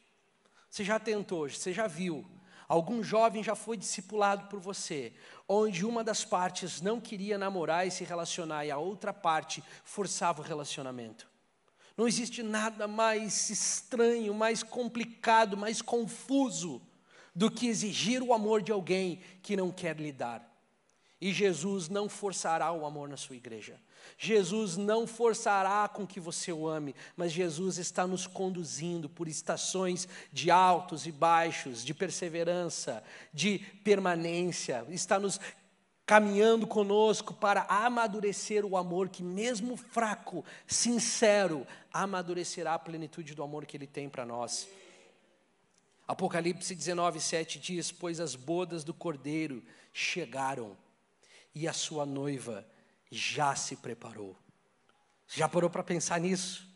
Você 0.70 0.84
já 0.84 0.98
tentou, 0.98 1.48
você 1.48 1.72
já 1.72 1.86
viu, 1.86 2.26
algum 2.67 3.04
jovem 3.04 3.43
já 3.43 3.54
foi 3.54 3.78
discipulado 3.78 4.48
por 4.48 4.60
você, 4.60 5.13
onde 5.48 5.86
uma 5.86 6.04
das 6.04 6.26
partes 6.26 6.82
não 6.82 7.00
queria 7.00 7.38
namorar 7.38 7.86
e 7.86 7.91
se 7.91 8.04
relacionar 8.04 8.65
e 8.65 8.72
a 8.72 8.78
outra 8.78 9.13
parte 9.13 9.63
forçava 9.84 10.41
o 10.41 10.46
relacionamento. 10.46 11.28
Não 11.96 12.08
existe 12.08 12.41
nada 12.41 12.88
mais 12.88 13.50
estranho, 13.50 14.34
mais 14.34 14.63
complicado, 14.63 15.58
mais 15.58 15.82
confuso 15.82 16.82
do 17.36 17.52
que 17.52 17.67
exigir 17.67 18.24
o 18.24 18.34
amor 18.34 18.62
de 18.62 18.72
alguém 18.72 19.22
que 19.41 19.56
não 19.56 19.72
quer 19.72 20.00
lhe 20.00 20.12
dar. 20.12 20.43
E 21.20 21.34
Jesus 21.34 21.89
não 21.89 22.08
forçará 22.08 22.72
o 22.72 22.86
amor 22.86 23.10
na 23.10 23.17
sua 23.17 23.36
igreja. 23.36 23.80
Jesus 24.17 24.78
não 24.78 25.08
forçará 25.08 25.88
com 25.88 26.06
que 26.06 26.20
você 26.20 26.52
o 26.52 26.67
ame, 26.67 26.96
mas 27.15 27.32
Jesus 27.32 27.78
está 27.78 28.06
nos 28.06 28.28
conduzindo 28.28 29.10
por 29.10 29.28
estações 29.28 30.08
de 30.32 30.52
altos 30.52 31.08
e 31.08 31.12
baixos, 31.12 31.84
de 31.84 31.93
perseverança, 31.93 33.04
de 33.34 33.60
permanência, 33.84 34.86
está 34.89 35.20
nos 35.20 35.39
caminhando 36.08 36.65
conosco 36.65 37.34
para 37.34 37.63
amadurecer 37.63 38.65
o 38.65 38.78
amor 38.78 39.10
que, 39.10 39.22
mesmo 39.22 39.76
fraco, 39.76 40.43
sincero, 40.65 41.67
amadurecerá 41.91 42.76
a 42.76 42.80
plenitude 42.80 43.36
do 43.36 43.43
amor 43.43 43.65
que 43.65 43.76
Ele 43.76 43.86
tem 43.86 44.08
para 44.08 44.26
nós. 44.26 44.70
Apocalipse 46.08 46.74
19, 46.74 47.20
7 47.20 47.60
diz: 47.60 47.91
Pois 47.91 48.22
as 48.22 48.36
bodas 48.36 48.86
do 48.86 48.93
cordeiro 48.93 49.62
chegaram 49.91 50.78
e 51.54 51.67
a 51.67 51.74
sua 51.74 52.06
noiva 52.06 52.65
já 53.12 53.56
se 53.56 53.76
preparou. 53.78 54.36
Já 55.28 55.48
parou 55.48 55.70
para 55.70 55.84
pensar 55.84 56.20
nisso? 56.20 56.67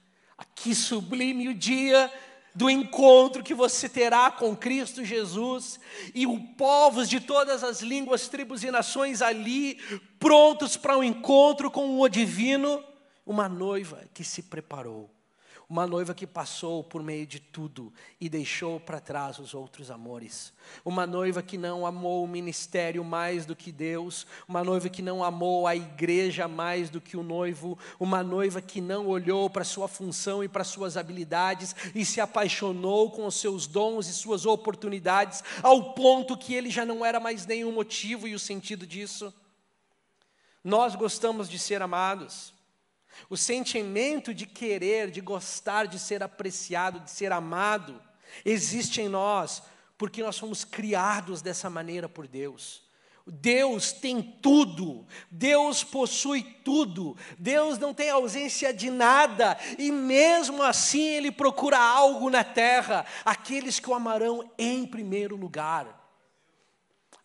Que 0.55 0.73
sublime 0.73 1.47
o 1.49 1.53
dia 1.53 2.11
do 2.53 2.69
encontro 2.69 3.43
que 3.43 3.53
você 3.53 3.87
terá 3.87 4.29
com 4.29 4.55
Cristo 4.55 5.05
Jesus 5.05 5.79
e 6.13 6.27
o 6.27 6.39
povos 6.55 7.07
de 7.07 7.19
todas 7.19 7.63
as 7.63 7.81
línguas, 7.81 8.27
tribos 8.27 8.63
e 8.63 8.71
nações 8.71 9.21
ali, 9.21 9.75
prontos 10.19 10.75
para 10.75 10.97
o 10.97 10.99
um 10.99 11.03
encontro 11.03 11.71
com 11.71 11.99
o 11.99 12.09
divino, 12.09 12.83
uma 13.25 13.47
noiva 13.47 14.03
que 14.13 14.23
se 14.23 14.43
preparou. 14.43 15.09
Uma 15.69 15.87
noiva 15.87 16.13
que 16.13 16.27
passou 16.27 16.83
por 16.83 17.01
meio 17.01 17.25
de 17.25 17.39
tudo 17.39 17.93
e 18.19 18.27
deixou 18.27 18.79
para 18.79 18.99
trás 18.99 19.39
os 19.39 19.53
outros 19.53 19.89
amores. 19.89 20.53
Uma 20.83 21.07
noiva 21.07 21.41
que 21.41 21.57
não 21.57 21.85
amou 21.85 22.23
o 22.23 22.27
ministério 22.27 23.03
mais 23.03 23.45
do 23.45 23.55
que 23.55 23.71
Deus. 23.71 24.27
Uma 24.47 24.63
noiva 24.63 24.89
que 24.89 25.01
não 25.01 25.23
amou 25.23 25.65
a 25.65 25.75
igreja 25.75 26.47
mais 26.47 26.89
do 26.89 26.99
que 26.99 27.15
o 27.15 27.23
noivo. 27.23 27.79
Uma 27.99 28.21
noiva 28.21 28.61
que 28.61 28.81
não 28.81 29.07
olhou 29.07 29.49
para 29.49 29.63
sua 29.63 29.87
função 29.87 30.43
e 30.43 30.49
para 30.49 30.63
suas 30.63 30.97
habilidades 30.97 31.75
e 31.95 32.03
se 32.03 32.19
apaixonou 32.19 33.09
com 33.11 33.25
os 33.25 33.35
seus 33.35 33.65
dons 33.65 34.07
e 34.07 34.13
suas 34.13 34.45
oportunidades, 34.45 35.43
ao 35.63 35.93
ponto 35.93 36.37
que 36.37 36.53
ele 36.53 36.69
já 36.69 36.85
não 36.85 37.05
era 37.05 37.19
mais 37.19 37.45
nenhum 37.45 37.71
motivo 37.71 38.27
e 38.27 38.35
o 38.35 38.39
sentido 38.39 38.85
disso. 38.85 39.33
Nós 40.63 40.95
gostamos 40.95 41.49
de 41.49 41.57
ser 41.57 41.81
amados. 41.81 42.53
O 43.29 43.37
sentimento 43.37 44.33
de 44.33 44.45
querer, 44.45 45.11
de 45.11 45.21
gostar, 45.21 45.85
de 45.85 45.99
ser 45.99 46.23
apreciado, 46.23 46.99
de 46.99 47.11
ser 47.11 47.31
amado, 47.31 48.01
existe 48.45 49.01
em 49.01 49.09
nós, 49.09 49.63
porque 49.97 50.23
nós 50.23 50.37
fomos 50.37 50.63
criados 50.63 51.41
dessa 51.41 51.69
maneira 51.69 52.09
por 52.09 52.27
Deus. 52.27 52.83
Deus 53.25 53.91
tem 53.91 54.21
tudo, 54.21 55.05
Deus 55.29 55.83
possui 55.83 56.41
tudo, 56.41 57.15
Deus 57.37 57.77
não 57.77 57.93
tem 57.93 58.09
ausência 58.09 58.73
de 58.73 58.89
nada, 58.89 59.57
e 59.77 59.91
mesmo 59.91 60.63
assim 60.63 61.03
Ele 61.03 61.31
procura 61.31 61.77
algo 61.77 62.29
na 62.29 62.43
terra, 62.43 63.05
aqueles 63.23 63.79
que 63.79 63.89
o 63.89 63.93
amarão 63.93 64.49
em 64.57 64.85
primeiro 64.85 65.35
lugar. 65.35 65.99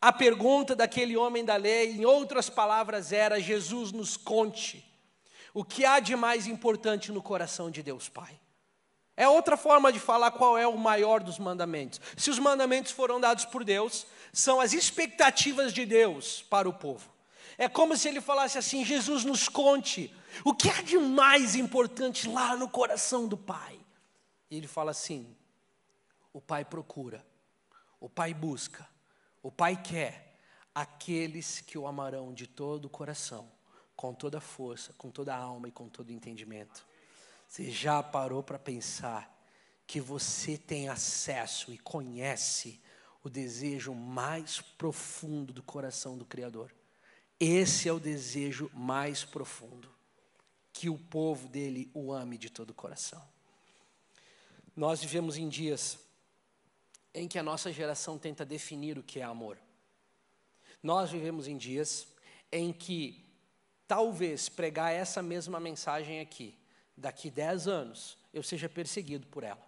A 0.00 0.12
pergunta 0.12 0.76
daquele 0.76 1.16
homem 1.16 1.44
da 1.44 1.56
lei, 1.56 1.92
em 1.92 2.04
outras 2.04 2.50
palavras, 2.50 3.10
era: 3.10 3.40
Jesus 3.40 3.90
nos 3.90 4.16
conte 4.16 4.85
o 5.56 5.64
que 5.64 5.86
há 5.86 6.00
de 6.00 6.14
mais 6.14 6.46
importante 6.46 7.10
no 7.10 7.22
coração 7.22 7.70
de 7.70 7.82
Deus 7.82 8.10
Pai. 8.10 8.38
É 9.16 9.26
outra 9.26 9.56
forma 9.56 9.90
de 9.90 9.98
falar 9.98 10.32
qual 10.32 10.58
é 10.58 10.66
o 10.66 10.76
maior 10.76 11.22
dos 11.22 11.38
mandamentos. 11.38 11.98
Se 12.14 12.28
os 12.28 12.38
mandamentos 12.38 12.92
foram 12.92 13.18
dados 13.18 13.46
por 13.46 13.64
Deus, 13.64 14.06
são 14.34 14.60
as 14.60 14.74
expectativas 14.74 15.72
de 15.72 15.86
Deus 15.86 16.42
para 16.42 16.68
o 16.68 16.74
povo. 16.74 17.10
É 17.56 17.70
como 17.70 17.96
se 17.96 18.06
ele 18.06 18.20
falasse 18.20 18.58
assim: 18.58 18.84
Jesus 18.84 19.24
nos 19.24 19.48
conte 19.48 20.14
o 20.44 20.52
que 20.52 20.68
há 20.68 20.82
de 20.82 20.98
mais 20.98 21.54
importante 21.54 22.28
lá 22.28 22.54
no 22.54 22.68
coração 22.68 23.26
do 23.26 23.38
Pai. 23.38 23.80
E 24.50 24.58
ele 24.58 24.66
fala 24.66 24.90
assim: 24.90 25.34
o 26.34 26.40
Pai 26.42 26.66
procura, 26.66 27.26
o 27.98 28.10
Pai 28.10 28.34
busca, 28.34 28.86
o 29.42 29.50
Pai 29.50 29.74
quer 29.74 30.38
aqueles 30.74 31.62
que 31.62 31.78
o 31.78 31.86
amarão 31.86 32.34
de 32.34 32.46
todo 32.46 32.84
o 32.84 32.90
coração 32.90 33.55
com 33.96 34.14
toda 34.14 34.38
a 34.38 34.40
força, 34.40 34.92
com 34.92 35.10
toda 35.10 35.34
a 35.34 35.38
alma 35.38 35.68
e 35.68 35.72
com 35.72 35.88
todo 35.88 36.10
o 36.10 36.12
entendimento. 36.12 36.86
Você 37.48 37.70
já 37.70 38.02
parou 38.02 38.42
para 38.42 38.58
pensar 38.58 39.34
que 39.86 40.00
você 40.00 40.58
tem 40.58 40.88
acesso 40.88 41.72
e 41.72 41.78
conhece 41.78 42.80
o 43.22 43.30
desejo 43.30 43.94
mais 43.94 44.60
profundo 44.60 45.52
do 45.52 45.62
coração 45.62 46.18
do 46.18 46.24
Criador? 46.24 46.72
Esse 47.38 47.88
é 47.88 47.92
o 47.92 48.00
desejo 48.00 48.70
mais 48.74 49.24
profundo, 49.24 49.88
que 50.72 50.88
o 50.88 50.98
povo 50.98 51.48
dele 51.48 51.90
o 51.94 52.12
ame 52.12 52.36
de 52.36 52.50
todo 52.50 52.70
o 52.70 52.74
coração. 52.74 53.22
Nós 54.74 55.00
vivemos 55.00 55.36
em 55.36 55.48
dias 55.48 55.98
em 57.14 57.26
que 57.26 57.38
a 57.38 57.42
nossa 57.42 57.72
geração 57.72 58.18
tenta 58.18 58.44
definir 58.44 58.98
o 58.98 59.02
que 59.02 59.20
é 59.20 59.22
amor. 59.22 59.58
Nós 60.82 61.10
vivemos 61.10 61.48
em 61.48 61.56
dias 61.56 62.06
em 62.52 62.72
que 62.72 63.25
talvez 63.86 64.48
pregar 64.48 64.92
essa 64.92 65.22
mesma 65.22 65.60
mensagem 65.60 66.20
aqui, 66.20 66.58
daqui 66.96 67.30
10 67.30 67.68
anos, 67.68 68.18
eu 68.32 68.42
seja 68.42 68.68
perseguido 68.68 69.26
por 69.26 69.44
ela. 69.44 69.64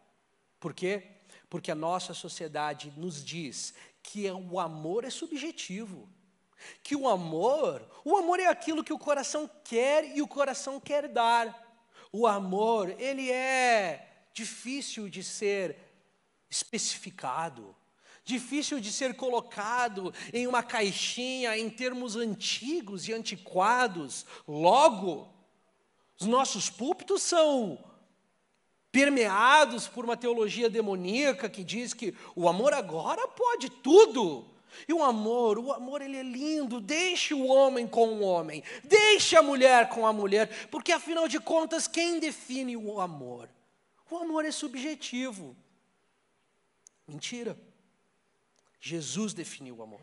Por 0.59 0.75
quê? 0.75 1.19
Porque 1.49 1.71
a 1.71 1.75
nossa 1.75 2.13
sociedade 2.13 2.93
nos 2.97 3.25
diz 3.25 3.75
que 4.03 4.31
o 4.31 4.59
amor 4.59 5.05
é 5.05 5.11
subjetivo. 5.11 6.09
Que 6.83 6.97
o 6.97 7.09
amor, 7.09 7.89
o 8.05 8.17
amor 8.17 8.41
é 8.41 8.47
aquilo 8.47 8.83
que 8.83 8.93
o 8.93 8.99
coração 8.99 9.49
quer 9.63 10.17
e 10.17 10.21
o 10.21 10.27
coração 10.27 10.81
quer 10.81 11.07
dar. 11.07 11.67
O 12.13 12.27
amor, 12.27 12.91
ele 12.99 13.31
é 13.31 14.29
difícil 14.33 15.09
de 15.09 15.23
ser 15.23 15.77
especificado 16.51 17.77
difícil 18.29 18.79
de 18.79 18.93
ser 18.93 19.15
colocado 19.15 20.13
em 20.35 20.47
uma 20.47 20.63
caixinha 20.63 21.57
em 21.57 21.71
termos 21.71 22.15
antigos 22.15 23.09
e 23.09 23.13
antiquados. 23.15 24.27
Logo, 24.47 25.33
os 26.21 26.27
nossos 26.27 26.69
púlpitos 26.69 27.23
são 27.23 27.83
permeados 28.93 29.89
por 29.89 30.05
uma 30.05 30.17
teologia 30.17 30.69
demoníaca 30.69 31.49
que 31.49 31.65
diz 31.65 31.95
que 31.95 32.15
o 32.37 32.49
amor 32.49 32.75
agora 32.75 33.27
pode 33.29 33.71
tudo. 33.71 34.47
E 34.87 34.93
o 34.93 35.03
amor, 35.03 35.59
o 35.59 35.73
amor 35.73 36.03
ele 36.03 36.19
é 36.19 36.23
lindo, 36.23 36.81
deixe 36.81 37.33
o 37.33 37.47
homem 37.47 37.87
com 37.87 38.09
o 38.09 38.21
homem, 38.21 38.63
deixe 38.85 39.35
a 39.37 39.43
mulher 39.43 39.89
com 39.89 40.07
a 40.07 40.13
mulher, 40.13 40.69
porque 40.69 40.93
afinal 40.93 41.27
de 41.27 41.41
contas, 41.41 41.89
quem 41.89 42.21
define 42.21 42.77
o 42.77 43.01
amor? 43.01 43.49
O 44.11 44.19
amor 44.19 44.45
é 44.45 44.51
subjetivo. 44.51 45.57
Mentira. 47.07 47.59
Jesus 48.89 49.33
definiu 49.35 49.77
o 49.77 49.83
amor. 49.83 50.01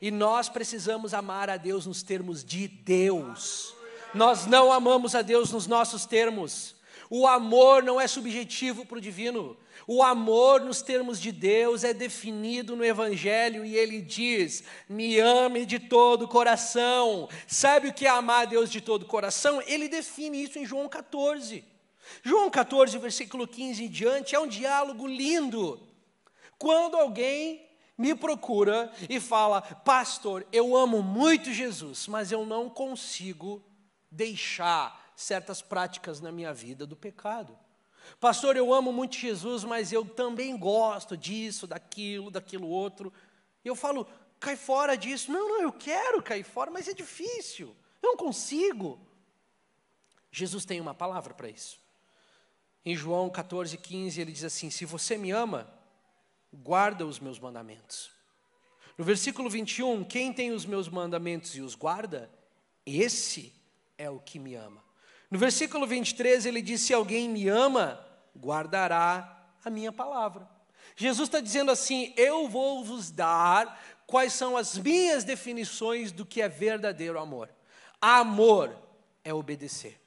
E 0.00 0.10
nós 0.10 0.48
precisamos 0.48 1.12
amar 1.12 1.50
a 1.50 1.56
Deus 1.56 1.84
nos 1.86 2.02
termos 2.02 2.42
de 2.42 2.66
Deus. 2.66 3.74
Nós 4.14 4.46
não 4.46 4.72
amamos 4.72 5.14
a 5.14 5.22
Deus 5.22 5.52
nos 5.52 5.66
nossos 5.66 6.06
termos. 6.06 6.74
O 7.10 7.26
amor 7.26 7.82
não 7.82 8.00
é 8.00 8.06
subjetivo 8.06 8.86
para 8.86 8.98
o 8.98 9.00
divino. 9.00 9.56
O 9.86 10.02
amor, 10.02 10.60
nos 10.60 10.80
termos 10.80 11.20
de 11.20 11.32
Deus, 11.32 11.82
é 11.82 11.92
definido 11.92 12.76
no 12.76 12.84
Evangelho 12.84 13.64
e 13.64 13.76
ele 13.76 14.00
diz: 14.00 14.62
me 14.88 15.18
ame 15.18 15.66
de 15.66 15.78
todo 15.78 16.22
o 16.22 16.28
coração. 16.28 17.28
Sabe 17.46 17.88
o 17.88 17.92
que 17.92 18.06
é 18.06 18.08
amar 18.08 18.42
a 18.42 18.50
Deus 18.50 18.70
de 18.70 18.80
todo 18.80 19.02
o 19.02 19.06
coração? 19.06 19.60
Ele 19.66 19.88
define 19.88 20.42
isso 20.42 20.58
em 20.58 20.64
João 20.64 20.88
14. 20.88 21.64
João 22.22 22.48
14, 22.48 22.96
versículo 22.98 23.46
15 23.46 23.84
em 23.84 23.88
diante, 23.88 24.34
é 24.34 24.40
um 24.40 24.46
diálogo 24.46 25.06
lindo. 25.06 25.80
Quando 26.58 26.96
alguém 26.96 27.69
me 28.00 28.14
procura 28.14 28.90
e 29.10 29.20
fala: 29.20 29.60
Pastor, 29.60 30.46
eu 30.50 30.74
amo 30.74 31.02
muito 31.02 31.52
Jesus, 31.52 32.08
mas 32.08 32.32
eu 32.32 32.46
não 32.46 32.70
consigo 32.70 33.62
deixar 34.10 35.12
certas 35.14 35.60
práticas 35.60 36.18
na 36.18 36.32
minha 36.32 36.54
vida 36.54 36.86
do 36.86 36.96
pecado. 36.96 37.58
Pastor, 38.18 38.56
eu 38.56 38.72
amo 38.72 38.90
muito 38.90 39.16
Jesus, 39.16 39.64
mas 39.64 39.92
eu 39.92 40.02
também 40.02 40.56
gosto 40.56 41.14
disso, 41.14 41.66
daquilo, 41.66 42.30
daquilo 42.30 42.66
outro. 42.66 43.12
Eu 43.62 43.76
falo: 43.76 44.06
cai 44.38 44.56
fora 44.56 44.96
disso. 44.96 45.30
Não, 45.30 45.46
não, 45.46 45.60
eu 45.60 45.72
quero 45.72 46.22
cair 46.22 46.42
fora, 46.42 46.70
mas 46.70 46.88
é 46.88 46.94
difícil. 46.94 47.76
Eu 48.02 48.12
não 48.12 48.16
consigo. 48.16 48.98
Jesus 50.32 50.64
tem 50.64 50.80
uma 50.80 50.94
palavra 50.94 51.34
para 51.34 51.50
isso. 51.50 51.78
Em 52.82 52.96
João 52.96 53.28
14, 53.28 53.76
15, 53.76 54.18
ele 54.22 54.32
diz 54.32 54.44
assim: 54.44 54.70
Se 54.70 54.86
você 54.86 55.18
me 55.18 55.30
ama, 55.30 55.70
guarda 56.52 57.06
os 57.06 57.18
meus 57.18 57.38
mandamentos. 57.38 58.10
No 58.96 59.04
versículo 59.04 59.48
21, 59.48 60.04
quem 60.04 60.32
tem 60.32 60.52
os 60.52 60.66
meus 60.66 60.88
mandamentos 60.88 61.56
e 61.56 61.60
os 61.60 61.74
guarda, 61.74 62.30
esse 62.84 63.52
é 63.96 64.10
o 64.10 64.18
que 64.18 64.38
me 64.38 64.54
ama. 64.54 64.82
No 65.30 65.38
versículo 65.38 65.86
23, 65.86 66.44
ele 66.44 66.60
diz: 66.60 66.80
Se 66.80 66.92
alguém 66.92 67.28
me 67.28 67.48
ama, 67.48 68.04
guardará 68.36 69.48
a 69.64 69.70
minha 69.70 69.92
palavra. 69.92 70.48
Jesus 70.96 71.28
está 71.28 71.40
dizendo 71.40 71.70
assim: 71.70 72.12
Eu 72.16 72.48
vou 72.48 72.84
vos 72.84 73.10
dar 73.10 73.80
quais 74.06 74.32
são 74.32 74.56
as 74.56 74.76
minhas 74.76 75.24
definições 75.24 76.10
do 76.12 76.26
que 76.26 76.42
é 76.42 76.48
verdadeiro 76.48 77.18
amor. 77.18 77.48
Amor 78.00 78.76
é 79.22 79.32
obedecer. 79.32 80.00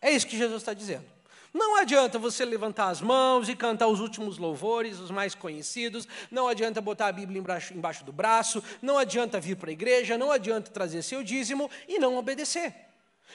É 0.00 0.10
isso 0.10 0.26
que 0.26 0.38
Jesus 0.38 0.62
está 0.62 0.72
dizendo. 0.72 1.11
Não 1.52 1.76
adianta 1.76 2.18
você 2.18 2.44
levantar 2.44 2.88
as 2.88 3.02
mãos 3.02 3.48
e 3.48 3.54
cantar 3.54 3.86
os 3.86 4.00
últimos 4.00 4.38
louvores, 4.38 4.98
os 4.98 5.10
mais 5.10 5.34
conhecidos, 5.34 6.08
não 6.30 6.48
adianta 6.48 6.80
botar 6.80 7.08
a 7.08 7.12
Bíblia 7.12 7.40
embaixo, 7.40 7.74
embaixo 7.74 8.04
do 8.04 8.12
braço, 8.12 8.62
não 8.80 8.96
adianta 8.96 9.38
vir 9.38 9.56
para 9.56 9.68
a 9.68 9.72
igreja, 9.72 10.16
não 10.16 10.32
adianta 10.32 10.70
trazer 10.70 11.02
seu 11.02 11.22
dízimo 11.22 11.70
e 11.86 11.98
não 11.98 12.16
obedecer. 12.16 12.74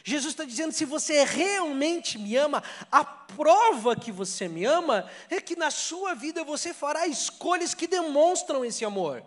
Jesus 0.03 0.33
está 0.33 0.43
dizendo: 0.43 0.71
se 0.71 0.85
você 0.85 1.23
realmente 1.23 2.17
me 2.17 2.35
ama, 2.35 2.63
a 2.91 3.03
prova 3.03 3.95
que 3.95 4.11
você 4.11 4.47
me 4.47 4.65
ama 4.65 5.09
é 5.29 5.39
que 5.39 5.55
na 5.55 5.69
sua 5.69 6.13
vida 6.13 6.43
você 6.43 6.73
fará 6.73 7.07
escolhas 7.07 7.73
que 7.73 7.87
demonstram 7.87 8.65
esse 8.65 8.83
amor. 8.83 9.23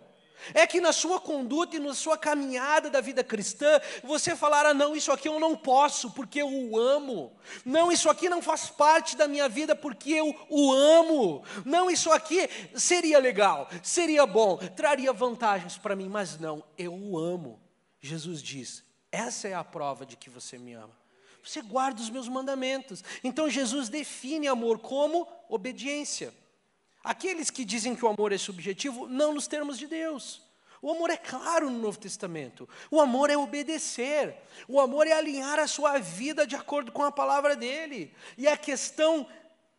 É 0.53 0.65
que 0.65 0.81
na 0.81 0.91
sua 0.91 1.19
conduta 1.19 1.75
e 1.75 1.79
na 1.79 1.93
sua 1.93 2.17
caminhada 2.17 2.89
da 2.89 3.01
vida 3.01 3.23
cristã, 3.23 3.79
você 4.03 4.35
falará: 4.35 4.73
não, 4.73 4.95
isso 4.95 5.11
aqui 5.11 5.27
eu 5.27 5.39
não 5.39 5.55
posso, 5.55 6.11
porque 6.11 6.41
eu 6.41 6.49
o 6.49 6.77
amo. 6.77 7.31
Não, 7.65 7.91
isso 7.91 8.09
aqui 8.09 8.29
não 8.29 8.41
faz 8.41 8.69
parte 8.69 9.15
da 9.15 9.27
minha 9.27 9.47
vida, 9.47 9.75
porque 9.75 10.11
eu 10.11 10.35
o 10.49 10.71
amo. 10.71 11.43
Não, 11.65 11.89
isso 11.89 12.11
aqui 12.11 12.49
seria 12.75 13.19
legal, 13.19 13.69
seria 13.83 14.25
bom, 14.25 14.57
traria 14.57 15.13
vantagens 15.13 15.77
para 15.77 15.95
mim, 15.95 16.09
mas 16.09 16.39
não, 16.39 16.63
eu 16.77 16.93
o 16.93 17.17
amo. 17.17 17.59
Jesus 17.99 18.41
diz: 18.41 18.83
essa 19.11 19.47
é 19.47 19.53
a 19.53 19.63
prova 19.63 20.05
de 20.05 20.15
que 20.15 20.29
você 20.29 20.57
me 20.57 20.73
ama. 20.73 21.01
Você 21.43 21.61
guarda 21.61 22.01
os 22.01 22.09
meus 22.09 22.27
mandamentos. 22.27 23.03
Então 23.23 23.49
Jesus 23.49 23.89
define 23.89 24.47
amor 24.47 24.79
como 24.79 25.27
obediência. 25.49 26.33
Aqueles 27.03 27.49
que 27.49 27.65
dizem 27.65 27.95
que 27.95 28.05
o 28.05 28.07
amor 28.07 28.31
é 28.31 28.37
subjetivo, 28.37 29.07
não 29.07 29.33
nos 29.33 29.47
termos 29.47 29.77
de 29.77 29.87
Deus. 29.87 30.41
O 30.81 30.91
amor 30.91 31.09
é 31.09 31.17
claro 31.17 31.69
no 31.69 31.77
Novo 31.77 31.99
Testamento. 31.99 32.67
O 32.89 32.99
amor 32.99 33.29
é 33.29 33.37
obedecer. 33.37 34.35
O 34.67 34.79
amor 34.79 35.05
é 35.07 35.11
alinhar 35.11 35.59
a 35.59 35.67
sua 35.67 35.99
vida 35.99 36.45
de 36.45 36.55
acordo 36.55 36.91
com 36.91 37.03
a 37.03 37.11
palavra 37.11 37.55
dele. 37.55 38.13
E 38.37 38.47
a 38.47 38.57
questão 38.57 39.27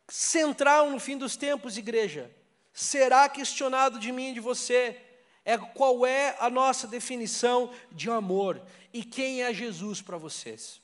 central 0.08 0.90
no 0.90 1.00
fim 1.00 1.16
dos 1.16 1.37
tempos, 1.37 1.76
igreja, 1.76 2.30
será 2.72 3.28
questionado 3.28 3.98
de 3.98 4.12
mim 4.12 4.30
e 4.30 4.35
de 4.35 4.40
você 4.40 4.96
é 5.44 5.58
qual 5.58 6.06
é 6.06 6.37
a 6.38 6.48
nossa 6.48 6.87
definição 6.87 7.72
de 7.90 8.08
amor 8.08 8.62
e 8.92 9.04
quem 9.04 9.42
é 9.42 9.52
Jesus 9.52 10.00
para 10.00 10.16
vocês. 10.16 10.80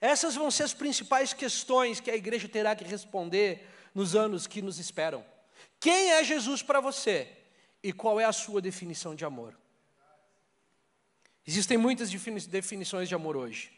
Essas 0.00 0.34
vão 0.34 0.50
ser 0.50 0.64
as 0.64 0.74
principais 0.74 1.32
questões 1.32 2.00
que 2.00 2.10
a 2.10 2.16
igreja 2.16 2.48
terá 2.48 2.74
que 2.74 2.84
responder 2.84 3.68
nos 3.94 4.14
anos 4.14 4.46
que 4.46 4.62
nos 4.62 4.78
esperam. 4.78 5.24
Quem 5.80 6.12
é 6.12 6.24
Jesus 6.24 6.62
para 6.62 6.80
você 6.80 7.30
e 7.82 7.92
qual 7.92 8.18
é 8.18 8.24
a 8.24 8.32
sua 8.32 8.60
definição 8.60 9.14
de 9.14 9.24
amor? 9.24 9.58
Existem 11.46 11.76
muitas 11.76 12.10
definições 12.46 13.08
de 13.08 13.14
amor 13.14 13.36
hoje. 13.36 13.70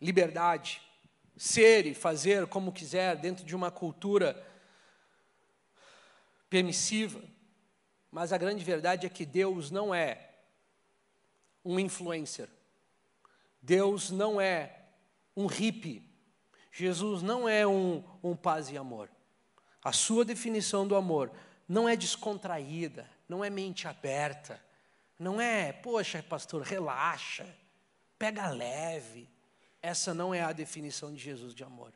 Liberdade, 0.00 0.80
ser 1.36 1.86
e 1.86 1.94
fazer 1.94 2.46
como 2.46 2.72
quiser 2.72 3.16
dentro 3.16 3.44
de 3.44 3.56
uma 3.56 3.70
cultura 3.70 4.46
permissiva. 6.48 7.20
Mas 8.10 8.32
a 8.32 8.38
grande 8.38 8.64
verdade 8.64 9.06
é 9.06 9.10
que 9.10 9.26
Deus 9.26 9.70
não 9.70 9.94
é 9.94 10.30
um 11.64 11.78
influencer. 11.78 12.48
Deus 13.60 14.10
não 14.10 14.40
é 14.40 14.84
um 15.36 15.46
hippie. 15.46 16.02
Jesus 16.72 17.22
não 17.22 17.48
é 17.48 17.66
um, 17.66 18.04
um 18.22 18.36
paz 18.36 18.70
e 18.70 18.76
amor. 18.76 19.10
A 19.82 19.92
sua 19.92 20.24
definição 20.24 20.86
do 20.86 20.94
amor 20.94 21.30
não 21.68 21.88
é 21.88 21.96
descontraída, 21.96 23.08
não 23.28 23.44
é 23.44 23.48
mente 23.48 23.86
aberta, 23.88 24.60
não 25.18 25.40
é, 25.40 25.72
poxa, 25.72 26.22
pastor, 26.22 26.62
relaxa, 26.62 27.46
pega 28.18 28.50
leve. 28.50 29.28
Essa 29.82 30.12
não 30.12 30.34
é 30.34 30.42
a 30.42 30.52
definição 30.52 31.12
de 31.12 31.18
Jesus 31.18 31.54
de 31.54 31.64
amor. 31.64 31.92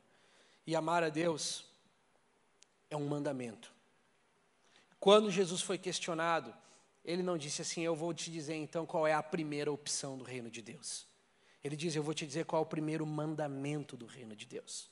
E 0.67 0.75
amar 0.75 1.03
a 1.03 1.09
Deus 1.09 1.65
é 2.91 2.97
um 2.97 3.07
mandamento. 3.07 3.73
Quando 4.99 5.31
Jesus 5.31 5.61
foi 5.61 5.77
questionado, 5.77 6.55
ele 7.05 7.23
não 7.23 7.37
disse 7.37 7.61
assim: 7.61 7.83
Eu 7.83 7.95
vou 7.95 8.15
te 8.15 8.31
dizer 8.31 8.55
então 8.55 8.87
qual 8.87 9.07
é 9.07 9.13
a 9.13 9.23
primeira 9.23 9.71
opção 9.71 10.17
do 10.17 10.25
reino 10.25 10.51
de 10.51 10.63
Deus. 10.63 11.07
Ele 11.63 11.77
diz: 11.77 11.95
Eu 11.95 12.03
vou 12.03 12.15
te 12.15 12.27
dizer 12.27 12.47
qual 12.47 12.63
é 12.63 12.65
o 12.65 12.69
primeiro 12.69 13.05
mandamento 13.05 13.97
do 13.97 14.07
reino 14.07 14.35
de 14.35 14.47
Deus. 14.47 14.89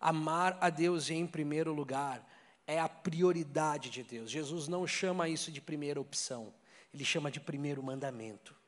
Amar 0.00 0.56
a 0.60 0.70
Deus 0.70 1.10
em 1.10 1.26
primeiro 1.26 1.72
lugar 1.72 2.26
é 2.66 2.78
a 2.78 2.88
prioridade 2.88 3.90
de 3.90 4.02
Deus. 4.02 4.30
Jesus 4.30 4.68
não 4.68 4.86
chama 4.86 5.28
isso 5.28 5.50
de 5.50 5.60
primeira 5.60 6.00
opção, 6.00 6.52
ele 6.92 7.04
chama 7.04 7.30
de 7.30 7.40
primeiro 7.40 7.82
mandamento. 7.82 8.58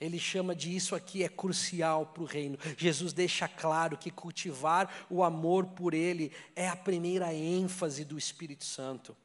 Ele 0.00 0.18
chama 0.18 0.54
de 0.54 0.74
isso 0.74 0.94
aqui 0.94 1.22
é 1.22 1.28
crucial 1.28 2.06
para 2.06 2.22
o 2.22 2.26
reino. 2.26 2.58
Jesus 2.76 3.12
deixa 3.12 3.48
claro 3.48 3.96
que 3.96 4.10
cultivar 4.10 5.06
o 5.08 5.22
amor 5.22 5.66
por 5.66 5.94
Ele 5.94 6.32
é 6.54 6.68
a 6.68 6.76
primeira 6.76 7.32
ênfase 7.32 8.04
do 8.04 8.18
Espírito 8.18 8.64
Santo. 8.64 9.16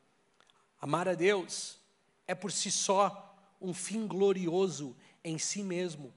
Amar 0.80 1.08
a 1.08 1.14
Deus 1.14 1.78
é 2.28 2.34
por 2.34 2.52
si 2.52 2.72
só 2.72 3.36
um 3.60 3.74
fim 3.74 4.08
glorioso 4.08 4.96
em 5.24 5.38
si 5.38 5.62
mesmo. 5.62 6.14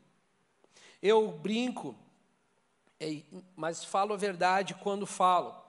Eu 1.03 1.33
brinco, 1.33 1.97
mas 3.57 3.85
falo 3.85 4.15
a 4.15 4.17
verdade 4.17 4.75
quando 4.75 5.07
falo 5.07 5.65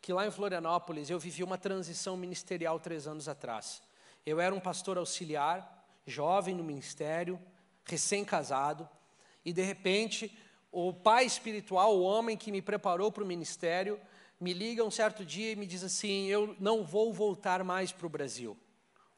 que 0.00 0.12
lá 0.12 0.24
em 0.24 0.30
Florianópolis 0.30 1.10
eu 1.10 1.18
vivi 1.18 1.42
uma 1.42 1.58
transição 1.58 2.16
ministerial 2.16 2.78
três 2.78 3.08
anos 3.08 3.28
atrás. 3.28 3.82
Eu 4.24 4.40
era 4.40 4.54
um 4.54 4.60
pastor 4.60 4.98
auxiliar, 4.98 5.84
jovem 6.06 6.54
no 6.54 6.62
ministério, 6.62 7.40
recém-casado, 7.84 8.88
e 9.44 9.52
de 9.52 9.62
repente 9.62 10.36
o 10.70 10.92
pai 10.92 11.24
espiritual, 11.24 11.96
o 11.96 12.02
homem 12.02 12.36
que 12.36 12.52
me 12.52 12.62
preparou 12.62 13.10
para 13.10 13.24
o 13.24 13.26
ministério, 13.26 14.00
me 14.38 14.52
liga 14.52 14.84
um 14.84 14.90
certo 14.90 15.24
dia 15.24 15.52
e 15.52 15.56
me 15.56 15.66
diz 15.66 15.82
assim: 15.82 16.26
Eu 16.26 16.54
não 16.60 16.84
vou 16.84 17.12
voltar 17.12 17.64
mais 17.64 17.90
para 17.90 18.06
o 18.06 18.10
Brasil, 18.10 18.56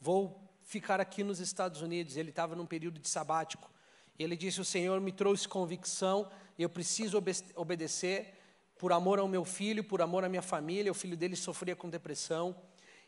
vou 0.00 0.40
ficar 0.62 1.00
aqui 1.00 1.24
nos 1.24 1.40
Estados 1.40 1.82
Unidos. 1.82 2.16
Ele 2.16 2.30
estava 2.30 2.54
num 2.54 2.66
período 2.66 3.00
de 3.00 3.08
sabático. 3.08 3.70
Ele 4.18 4.36
disse: 4.36 4.60
O 4.60 4.64
Senhor 4.64 5.00
me 5.00 5.12
trouxe 5.12 5.46
convicção, 5.46 6.30
eu 6.58 6.68
preciso 6.68 7.22
obedecer 7.54 8.34
por 8.78 8.92
amor 8.92 9.18
ao 9.18 9.28
meu 9.28 9.44
filho, 9.44 9.84
por 9.84 10.02
amor 10.02 10.24
à 10.24 10.28
minha 10.28 10.42
família. 10.42 10.90
O 10.90 10.94
filho 10.94 11.16
dele 11.16 11.36
sofria 11.36 11.76
com 11.76 11.88
depressão. 11.88 12.56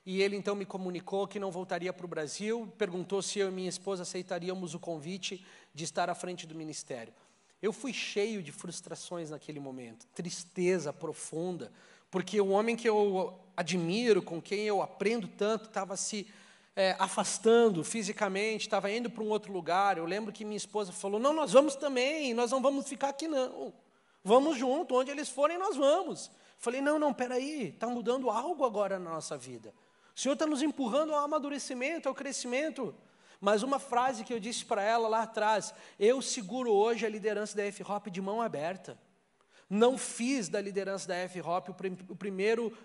E 0.05 0.23
ele 0.23 0.35
então 0.35 0.55
me 0.55 0.64
comunicou 0.64 1.29
que 1.29 1.38
não 1.38 1.51
voltaria 1.51 1.92
para 1.92 2.07
o 2.07 2.09
Brasil, 2.09 2.73
perguntou 2.79 3.20
se 3.20 3.38
eu 3.38 3.49
e 3.49 3.53
minha 3.53 3.68
esposa 3.68 4.03
aceitaríamos 4.03 4.75
o 4.75 4.81
convite 4.81 5.44
de 5.75 5.85
estar 5.85 6.09
à 6.09 6.14
frente 6.14 6.46
do 6.46 6.55
ministério. 6.55 7.12
Eu 7.61 7.73
fui 7.73 7.92
cheio 7.92 8.42
de 8.42 8.51
frustrações 8.51 9.29
naquele 9.29 9.61
momento, 9.61 10.07
tristeza 10.14 10.90
profunda, 10.90 11.70
porque 12.11 12.40
o 12.40 12.49
homem 12.49 12.75
que 12.75 12.88
eu 12.88 13.38
admiro, 13.55 14.23
com 14.23 14.40
quem 14.40 14.61
eu 14.61 14.81
aprendo 14.81 15.29
tanto, 15.29 15.66
estava 15.66 15.94
se 15.96 16.27
é, 16.80 16.96
afastando 16.98 17.84
fisicamente, 17.84 18.62
estava 18.62 18.90
indo 18.90 19.10
para 19.10 19.22
um 19.22 19.28
outro 19.28 19.52
lugar. 19.52 19.98
Eu 19.98 20.06
lembro 20.06 20.32
que 20.32 20.46
minha 20.46 20.56
esposa 20.56 20.92
falou: 20.92 21.20
Não, 21.20 21.34
nós 21.34 21.52
vamos 21.52 21.76
também, 21.76 22.32
nós 22.32 22.50
não 22.50 22.62
vamos 22.62 22.88
ficar 22.88 23.10
aqui, 23.10 23.28
não. 23.28 23.70
Vamos 24.24 24.56
junto, 24.56 24.94
onde 24.94 25.10
eles 25.10 25.28
forem, 25.28 25.58
nós 25.58 25.76
vamos. 25.76 26.30
Falei: 26.58 26.80
Não, 26.80 26.98
não, 26.98 27.12
peraí, 27.12 27.68
está 27.68 27.86
mudando 27.86 28.30
algo 28.30 28.64
agora 28.64 28.98
na 28.98 29.10
nossa 29.10 29.36
vida. 29.36 29.74
O 30.16 30.18
Senhor 30.18 30.32
está 30.32 30.46
nos 30.46 30.62
empurrando 30.62 31.14
ao 31.14 31.22
amadurecimento, 31.22 32.08
ao 32.08 32.14
crescimento. 32.14 32.94
Mas 33.38 33.62
uma 33.62 33.78
frase 33.78 34.24
que 34.24 34.32
eu 34.32 34.40
disse 34.40 34.64
para 34.64 34.82
ela 34.82 35.06
lá 35.06 35.22
atrás: 35.24 35.74
Eu 35.98 36.22
seguro 36.22 36.72
hoje 36.72 37.04
a 37.04 37.10
liderança 37.10 37.54
da 37.54 37.64
F-Hop 37.64 38.06
de 38.06 38.22
mão 38.22 38.40
aberta 38.40 38.98
não 39.68 39.98
fiz 39.98 40.48
da 40.48 40.62
liderança 40.62 41.06
da 41.06 41.14
F-Hop 41.14 41.68
o, 41.68 41.74
prim 41.74 41.96
o 42.08 42.16
primeiro 42.16 42.76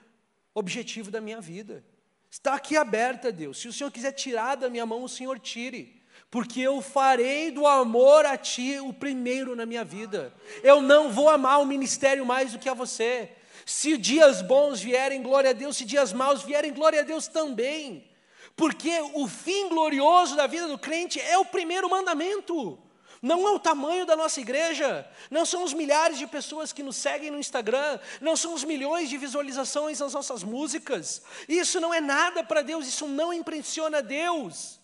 objetivo 0.54 1.10
da 1.10 1.22
minha 1.22 1.40
vida. 1.40 1.84
Está 2.30 2.54
aqui 2.54 2.76
aberta, 2.76 3.32
Deus. 3.32 3.60
Se 3.60 3.68
o 3.68 3.74
Senhor 3.74 3.92
quiser 3.92 4.12
tirar 4.12 4.56
da 4.56 4.70
minha 4.70 4.86
mão, 4.86 5.04
o 5.04 5.10
Senhor 5.10 5.40
tire. 5.40 6.02
Porque 6.30 6.60
eu 6.62 6.82
farei 6.82 7.52
do 7.52 7.66
amor 7.66 8.26
a 8.26 8.38
Ti 8.38 8.80
o 8.80 8.92
primeiro 8.92 9.56
na 9.56 9.66
minha 9.66 9.84
vida. 9.84 10.34
Eu 10.64 10.82
não 10.82 11.12
vou 11.12 11.30
amar 11.30 11.62
o 11.62 11.66
ministério 11.66 12.26
mais 12.26 12.52
do 12.52 12.60
que 12.60 12.68
a 12.68 12.74
você. 12.74 13.32
Se 13.66 13.98
dias 13.98 14.42
bons 14.42 14.82
vierem, 14.82 15.24
glória 15.24 15.52
a 15.52 15.54
Deus. 15.54 15.78
Se 15.78 15.86
dias 15.86 16.12
maus 16.12 16.44
vierem, 16.44 16.74
glória 16.74 17.00
a 17.00 17.04
Deus 17.04 17.28
também. 17.28 18.10
Porque 18.56 18.92
o 19.14 19.28
fim 19.28 19.70
glorioso 19.70 20.36
da 20.36 20.48
vida 20.48 20.68
do 20.68 20.78
crente 20.78 21.20
é 21.20 21.38
o 21.38 21.46
primeiro 21.46 21.90
mandamento. 21.90 22.78
Não 23.26 23.48
é 23.48 23.52
o 23.54 23.60
tamanho 23.60 24.06
da 24.06 24.16
nossa 24.16 24.40
igreja, 24.40 25.04
não 25.32 25.48
são 25.48 25.64
os 25.64 25.74
milhares 25.74 26.20
de 26.20 26.28
pessoas 26.28 26.72
que 26.72 26.84
nos 26.84 26.96
seguem 26.96 27.32
no 27.32 27.40
Instagram, 27.40 28.00
não 28.22 28.36
são 28.36 28.54
os 28.54 28.64
milhões 28.64 29.10
de 29.10 29.18
visualizações 29.18 30.00
nas 30.00 30.14
nossas 30.14 30.44
músicas. 30.44 31.24
Isso 31.50 31.80
não 31.80 31.92
é 31.92 32.00
nada 32.00 32.44
para 32.44 32.62
Deus, 32.62 32.86
isso 32.88 33.08
não 33.08 33.34
impressiona 33.34 34.00
Deus. 34.00 34.80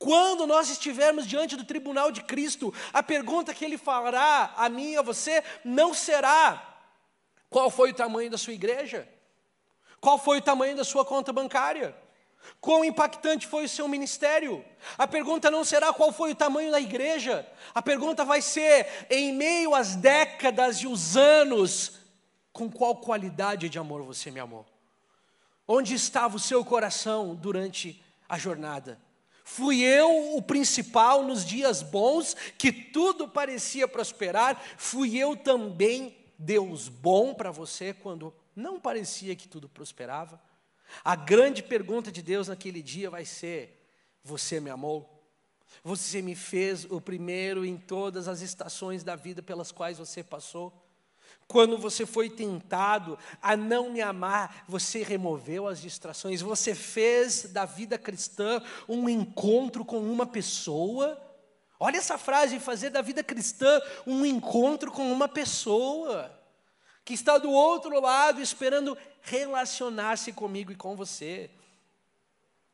Quando 0.00 0.48
nós 0.48 0.68
estivermos 0.68 1.28
diante 1.28 1.54
do 1.54 1.62
tribunal 1.62 2.10
de 2.10 2.24
Cristo, 2.24 2.74
a 2.92 3.04
pergunta 3.04 3.54
que 3.54 3.64
Ele 3.64 3.78
fará 3.78 4.52
a 4.56 4.68
mim 4.68 4.94
e 4.94 4.96
a 4.96 5.02
você 5.02 5.44
não 5.64 5.94
será: 5.94 6.80
qual 7.48 7.70
foi 7.70 7.92
o 7.92 7.94
tamanho 7.94 8.28
da 8.28 8.36
sua 8.36 8.52
igreja? 8.52 9.08
Qual 10.00 10.18
foi 10.18 10.38
o 10.38 10.42
tamanho 10.42 10.76
da 10.76 10.82
sua 10.82 11.04
conta 11.04 11.32
bancária? 11.32 11.96
Quão 12.60 12.84
impactante 12.84 13.46
foi 13.46 13.64
o 13.64 13.68
seu 13.68 13.86
ministério? 13.86 14.64
A 14.96 15.06
pergunta 15.06 15.50
não 15.50 15.64
será 15.64 15.92
qual 15.92 16.12
foi 16.12 16.32
o 16.32 16.36
tamanho 16.36 16.70
da 16.70 16.80
igreja, 16.80 17.46
a 17.74 17.82
pergunta 17.82 18.24
vai 18.24 18.42
ser, 18.42 19.06
em 19.10 19.32
meio 19.32 19.74
às 19.74 19.94
décadas 19.94 20.78
e 20.78 20.86
os 20.86 21.16
anos, 21.16 21.92
com 22.52 22.70
qual 22.70 22.96
qualidade 22.96 23.68
de 23.68 23.78
amor 23.78 24.02
você 24.02 24.30
me 24.30 24.40
amou? 24.40 24.66
Onde 25.68 25.94
estava 25.94 26.36
o 26.36 26.40
seu 26.40 26.64
coração 26.64 27.34
durante 27.34 28.02
a 28.28 28.38
jornada? 28.38 29.00
Fui 29.44 29.80
eu 29.80 30.36
o 30.36 30.42
principal 30.42 31.22
nos 31.22 31.44
dias 31.44 31.80
bons, 31.80 32.34
que 32.58 32.72
tudo 32.72 33.28
parecia 33.28 33.86
prosperar. 33.86 34.60
Fui 34.76 35.16
eu 35.16 35.36
também 35.36 36.16
Deus 36.36 36.88
bom 36.88 37.32
para 37.32 37.50
você 37.50 37.94
quando 37.94 38.34
não 38.56 38.80
parecia 38.80 39.36
que 39.36 39.46
tudo 39.46 39.68
prosperava. 39.68 40.40
A 41.04 41.16
grande 41.16 41.62
pergunta 41.62 42.10
de 42.10 42.22
Deus 42.22 42.48
naquele 42.48 42.82
dia 42.82 43.10
vai 43.10 43.24
ser: 43.24 43.88
Você 44.22 44.60
me 44.60 44.70
amou? 44.70 45.12
Você 45.82 46.22
me 46.22 46.34
fez 46.34 46.84
o 46.84 47.00
primeiro 47.00 47.64
em 47.64 47.76
todas 47.76 48.28
as 48.28 48.40
estações 48.40 49.04
da 49.04 49.16
vida 49.16 49.42
pelas 49.42 49.70
quais 49.70 49.98
você 49.98 50.22
passou? 50.22 50.72
Quando 51.46 51.78
você 51.78 52.04
foi 52.04 52.28
tentado 52.28 53.16
a 53.40 53.56
não 53.56 53.90
me 53.90 54.00
amar, 54.00 54.64
você 54.66 55.02
removeu 55.02 55.68
as 55.68 55.80
distrações, 55.80 56.40
você 56.40 56.74
fez 56.74 57.44
da 57.52 57.64
vida 57.64 57.96
cristã 57.96 58.60
um 58.88 59.08
encontro 59.08 59.84
com 59.84 59.98
uma 59.98 60.26
pessoa. 60.26 61.20
Olha 61.78 61.98
essa 61.98 62.18
frase, 62.18 62.58
fazer 62.58 62.90
da 62.90 63.00
vida 63.00 63.22
cristã 63.22 63.80
um 64.06 64.26
encontro 64.26 64.90
com 64.90 65.12
uma 65.12 65.28
pessoa 65.28 66.35
que 67.06 67.14
está 67.14 67.38
do 67.38 67.52
outro 67.52 68.00
lado 68.00 68.42
esperando 68.42 68.98
relacionar-se 69.22 70.32
comigo 70.32 70.72
e 70.72 70.74
com 70.74 70.96
você. 70.96 71.48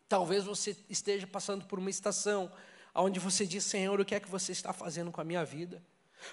Talvez 0.09 0.45
você 0.45 0.75
esteja 0.89 1.27
passando 1.27 1.67
por 1.67 1.79
uma 1.79 1.91
estação 1.91 2.51
onde 2.95 3.21
você 3.21 3.47
diz: 3.47 3.63
Senhor, 3.63 4.01
o 4.01 4.05
que 4.07 4.15
é 4.15 4.21
que 4.21 4.31
você 4.31 4.51
está 4.51 4.73
fazendo 4.73 5.13
com 5.13 5.21
a 5.21 5.25
minha 5.25 5.45
vida? 5.45 5.83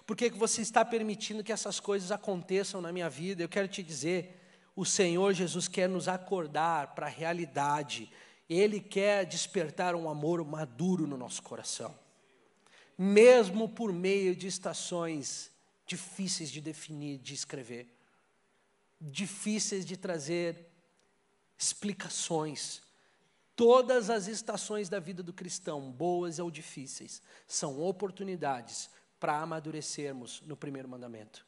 Por 0.05 0.15
que, 0.15 0.29
que 0.29 0.37
você 0.37 0.61
está 0.61 0.85
permitindo 0.85 1.43
que 1.43 1.51
essas 1.51 1.77
coisas 1.77 2.09
aconteçam 2.09 2.79
na 2.79 2.93
minha 2.93 3.09
vida? 3.09 3.43
Eu 3.43 3.49
quero 3.49 3.67
te 3.67 3.83
dizer, 3.83 4.39
o 4.77 4.85
Senhor 4.85 5.33
Jesus 5.33 5.67
quer 5.67 5.89
nos 5.89 6.07
acordar 6.07 6.95
para 6.95 7.07
a 7.07 7.09
realidade. 7.09 8.09
Ele 8.49 8.79
quer 8.79 9.25
despertar 9.25 9.93
um 9.93 10.09
amor 10.09 10.45
maduro 10.45 11.05
no 11.05 11.17
nosso 11.17 11.43
coração. 11.43 11.93
Mesmo 12.97 13.67
por 13.67 13.91
meio 13.91 14.33
de 14.33 14.47
estações 14.47 15.51
difíceis 15.89 16.51
de 16.51 16.61
definir, 16.61 17.17
de 17.17 17.33
escrever, 17.33 17.91
difíceis 19.01 19.83
de 19.83 19.97
trazer 19.97 20.67
explicações. 21.57 22.83
Todas 23.55 24.11
as 24.11 24.27
estações 24.27 24.87
da 24.87 24.99
vida 24.99 25.23
do 25.23 25.33
cristão, 25.33 25.91
boas 25.91 26.37
ou 26.37 26.51
difíceis, 26.51 27.23
são 27.47 27.81
oportunidades 27.81 28.87
para 29.19 29.39
amadurecermos 29.39 30.41
no 30.45 30.55
primeiro 30.55 30.87
mandamento. 30.87 31.43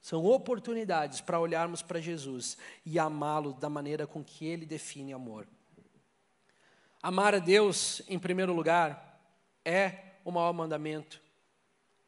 São 0.00 0.24
oportunidades 0.24 1.20
para 1.20 1.38
olharmos 1.38 1.82
para 1.82 2.00
Jesus 2.00 2.56
e 2.86 2.98
amá-lo 2.98 3.52
da 3.52 3.68
maneira 3.68 4.06
com 4.06 4.24
que 4.24 4.46
ele 4.46 4.64
define 4.64 5.12
amor. 5.12 5.46
Amar 7.02 7.34
a 7.34 7.38
Deus, 7.38 8.00
em 8.08 8.18
primeiro 8.18 8.54
lugar, 8.54 9.20
é 9.64 10.14
o 10.24 10.30
maior 10.30 10.52
mandamento, 10.52 11.22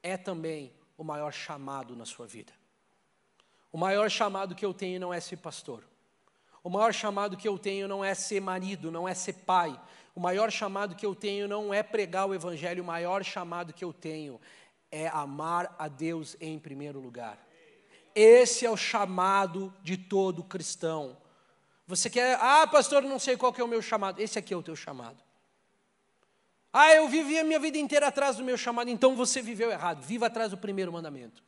é 0.02 0.16
também 0.16 0.72
o 0.96 1.04
maior 1.04 1.32
chamado 1.32 1.96
na 1.96 2.04
sua 2.04 2.26
vida. 2.26 2.52
O 3.72 3.78
maior 3.78 4.08
chamado 4.10 4.54
que 4.54 4.64
eu 4.64 4.72
tenho 4.72 5.00
não 5.00 5.12
é 5.12 5.18
ser 5.20 5.38
pastor. 5.38 5.84
O 6.62 6.70
maior 6.70 6.94
chamado 6.94 7.36
que 7.36 7.48
eu 7.48 7.58
tenho 7.58 7.88
não 7.88 8.04
é 8.04 8.14
ser 8.14 8.40
marido, 8.40 8.90
não 8.90 9.08
é 9.08 9.14
ser 9.14 9.32
pai. 9.32 9.78
O 10.14 10.20
maior 10.20 10.50
chamado 10.50 10.94
que 10.94 11.04
eu 11.04 11.14
tenho 11.14 11.48
não 11.48 11.74
é 11.74 11.82
pregar 11.82 12.26
o 12.26 12.34
evangelho, 12.34 12.82
o 12.82 12.86
maior 12.86 13.24
chamado 13.24 13.72
que 13.72 13.84
eu 13.84 13.92
tenho 13.92 14.40
é 14.90 15.08
amar 15.08 15.74
a 15.76 15.88
Deus 15.88 16.36
em 16.40 16.56
primeiro 16.58 17.00
lugar. 17.00 17.44
Esse 18.14 18.64
é 18.64 18.70
o 18.70 18.76
chamado 18.76 19.74
de 19.82 19.96
todo 19.96 20.44
cristão. 20.44 21.16
Você 21.84 22.08
quer, 22.08 22.38
ah, 22.40 22.66
pastor, 22.68 23.02
não 23.02 23.18
sei 23.18 23.36
qual 23.36 23.52
que 23.52 23.60
é 23.60 23.64
o 23.64 23.68
meu 23.68 23.82
chamado. 23.82 24.20
Esse 24.20 24.38
aqui 24.38 24.54
é 24.54 24.56
o 24.56 24.62
teu 24.62 24.76
chamado. 24.76 25.23
Ah, 26.76 26.92
eu 26.92 27.08
vivi 27.08 27.38
a 27.38 27.44
minha 27.44 27.60
vida 27.60 27.78
inteira 27.78 28.08
atrás 28.08 28.36
do 28.36 28.42
meu 28.42 28.58
chamado, 28.58 28.90
então 28.90 29.14
você 29.14 29.40
viveu 29.40 29.70
errado. 29.70 30.02
Viva 30.02 30.26
atrás 30.26 30.50
do 30.50 30.58
primeiro 30.58 30.92
mandamento. 30.92 31.40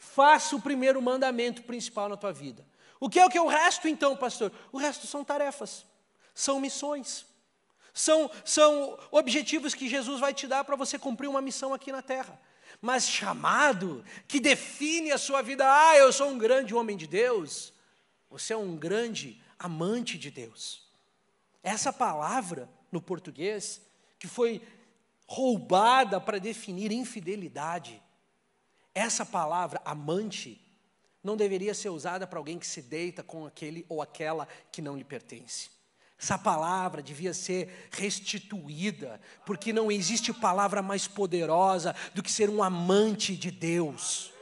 Faça 0.00 0.56
o 0.56 0.60
primeiro 0.60 1.00
mandamento 1.00 1.62
principal 1.62 2.08
na 2.08 2.16
tua 2.16 2.32
vida. 2.32 2.66
O 2.98 3.08
que 3.08 3.20
é 3.20 3.24
o 3.24 3.30
que 3.30 3.38
é 3.38 3.40
o 3.40 3.46
resto 3.46 3.86
então, 3.86 4.16
pastor? 4.16 4.50
O 4.72 4.78
resto 4.78 5.06
são 5.06 5.22
tarefas, 5.22 5.86
são 6.34 6.58
missões. 6.58 7.24
São, 7.92 8.28
são 8.44 8.98
objetivos 9.12 9.72
que 9.72 9.88
Jesus 9.88 10.18
vai 10.18 10.34
te 10.34 10.48
dar 10.48 10.64
para 10.64 10.74
você 10.74 10.98
cumprir 10.98 11.28
uma 11.28 11.40
missão 11.40 11.72
aqui 11.72 11.92
na 11.92 12.02
terra 12.02 12.36
mas 12.80 13.08
chamado 13.08 14.04
que 14.28 14.38
define 14.38 15.10
a 15.10 15.16
sua 15.16 15.40
vida. 15.40 15.64
Ah, 15.66 15.96
eu 15.96 16.12
sou 16.12 16.28
um 16.28 16.36
grande 16.36 16.74
homem 16.74 16.96
de 16.96 17.06
Deus. 17.06 17.72
Você 18.30 18.52
é 18.52 18.56
um 18.56 18.76
grande 18.76 19.40
amante 19.58 20.18
de 20.18 20.30
Deus. 20.30 20.82
Essa 21.62 21.92
palavra 21.92 22.68
no 22.92 23.00
português 23.00 23.80
que 24.24 24.28
foi 24.28 24.62
roubada 25.26 26.18
para 26.18 26.38
definir 26.38 26.90
infidelidade. 26.90 28.02
Essa 28.94 29.26
palavra 29.26 29.82
amante 29.84 30.58
não 31.22 31.36
deveria 31.36 31.74
ser 31.74 31.90
usada 31.90 32.26
para 32.26 32.38
alguém 32.38 32.58
que 32.58 32.66
se 32.66 32.80
deita 32.80 33.22
com 33.22 33.44
aquele 33.44 33.84
ou 33.86 34.00
aquela 34.00 34.48
que 34.72 34.80
não 34.80 34.96
lhe 34.96 35.04
pertence. 35.04 35.68
Essa 36.18 36.38
palavra 36.38 37.02
devia 37.02 37.34
ser 37.34 37.90
restituída, 37.90 39.20
porque 39.44 39.74
não 39.74 39.92
existe 39.92 40.32
palavra 40.32 40.80
mais 40.80 41.06
poderosa 41.06 41.94
do 42.14 42.22
que 42.22 42.32
ser 42.32 42.48
um 42.48 42.62
amante 42.62 43.36
de 43.36 43.50
Deus. 43.50 44.32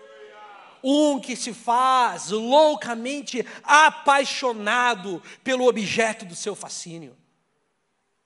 Um 0.80 1.18
que 1.18 1.34
se 1.34 1.52
faz 1.52 2.30
loucamente 2.30 3.44
apaixonado 3.64 5.20
pelo 5.42 5.66
objeto 5.66 6.24
do 6.24 6.36
seu 6.36 6.54
fascínio. 6.54 7.16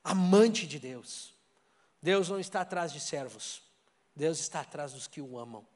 Amante 0.05 0.67
de 0.67 0.79
Deus. 0.79 1.36
Deus 2.07 2.29
não 2.29 2.39
está 2.39 2.61
atrás 2.61 2.93
de 2.93 3.01
servos, 3.01 3.61
Deus 4.15 4.39
está 4.39 4.61
atrás 4.61 4.93
dos 4.93 5.09
que 5.09 5.21
o 5.21 5.37
amam. 5.41 5.67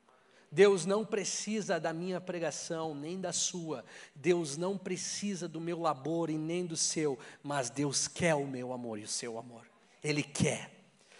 Deus 0.48 0.86
não 0.86 1.04
precisa 1.04 1.80
da 1.80 1.92
minha 1.92 2.20
pregação, 2.20 2.94
nem 2.94 3.20
da 3.20 3.32
sua. 3.32 3.84
Deus 4.14 4.56
não 4.56 4.78
precisa 4.78 5.48
do 5.48 5.60
meu 5.60 5.80
labor 5.80 6.30
e 6.30 6.38
nem 6.38 6.64
do 6.64 6.76
seu. 6.76 7.18
Mas 7.42 7.68
Deus 7.68 8.06
quer 8.06 8.36
o 8.36 8.46
meu 8.46 8.72
amor 8.72 9.00
e 9.00 9.02
o 9.02 9.08
seu 9.08 9.40
amor. 9.40 9.66
Ele 10.04 10.22
quer. 10.22 10.70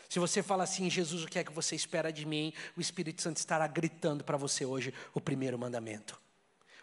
Se 0.09 0.21
você 0.21 0.45
fala 0.45 0.63
assim, 0.63 0.89
Jesus, 0.89 1.25
o 1.25 1.27
que 1.27 1.41
é 1.41 1.45
que 1.45 1.53
você 1.53 1.75
espera 1.75 2.13
de 2.13 2.25
mim? 2.25 2.53
O 2.77 2.81
Espírito 2.81 3.21
Santo 3.21 3.39
estará 3.39 3.67
gritando 3.67 4.23
para 4.23 4.37
você 4.37 4.65
hoje 4.65 4.95
o 5.13 5.21
primeiro 5.21 5.59
mandamento. 5.59 6.21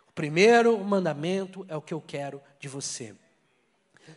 O 0.05 0.11
primeiro 0.11 0.77
mandamento 0.83 1.65
é 1.69 1.77
o 1.77 1.81
que 1.81 1.93
eu 1.93 2.01
quero 2.01 2.41
de 2.59 2.67
você. 2.67 3.15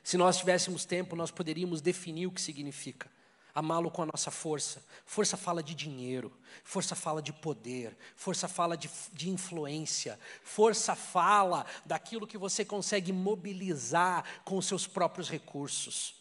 Se 0.03 0.17
nós 0.17 0.37
tivéssemos 0.37 0.85
tempo, 0.85 1.15
nós 1.15 1.31
poderíamos 1.31 1.81
definir 1.81 2.27
o 2.27 2.33
que 2.33 2.41
significa 2.41 3.09
amá-lo 3.55 3.91
com 3.91 4.03
a 4.03 4.07
nossa 4.07 4.31
força. 4.31 4.85
Força 5.05 5.37
fala 5.37 5.63
de 5.63 5.75
dinheiro, 5.75 6.33
força 6.65 6.95
fala 6.95 7.21
de 7.21 7.33
poder, 7.33 7.97
força 8.17 8.49
fala 8.49 8.77
de, 8.77 8.91
de, 9.13 9.31
influência, 9.31 10.19
força 10.43 10.95
fala 10.95 11.67
daquilo 11.85 12.27
que 12.27 12.39
você 12.39 12.65
consegue 12.65 13.13
mobilizar 13.13 14.25
com 14.45 14.57
os 14.57 14.67
seus 14.67 14.87
próprios 14.87 15.29
recursos. 15.29 16.15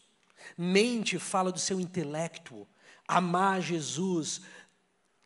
Mente 0.57 1.19
fala 1.19 1.51
do 1.51 1.59
seu 1.59 1.79
intelecto. 1.79 2.67
Amar 3.07 3.61
Jesus 3.61 4.41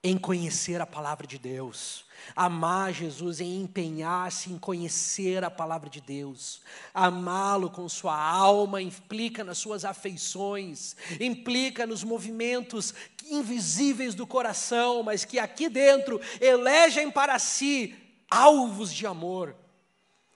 em 0.04 0.18
conhecer 0.18 0.82
a 0.82 0.86
palavra 0.86 1.26
de 1.26 1.40
Deus. 1.40 2.06
Amar 2.36 2.94
Jesus 2.94 3.40
em 3.40 3.62
empenhar-se 3.62 4.52
em 4.52 4.58
conhecer 4.58 5.44
a 5.44 5.52
palavra 5.52 5.90
de 5.90 6.02
Deus. 6.02 6.62
Amá-lo 6.94 7.70
com 7.70 7.88
sua 7.88 8.16
alma 8.16 8.82
implica 8.82 9.44
nas 9.44 9.58
suas 9.58 9.86
afeições, 9.86 10.96
implica 11.20 11.86
nos 11.86 12.04
movimentos 12.04 12.94
invisíveis 13.30 14.16
do 14.16 14.26
coração, 14.26 15.04
mas 15.04 15.26
que 15.26 15.38
aqui 15.38 15.70
dentro 15.70 16.20
elegem 16.42 17.12
para 17.12 17.38
si 17.40 17.96
alvos 18.30 18.94
de 18.94 19.06
amor. 19.06 19.56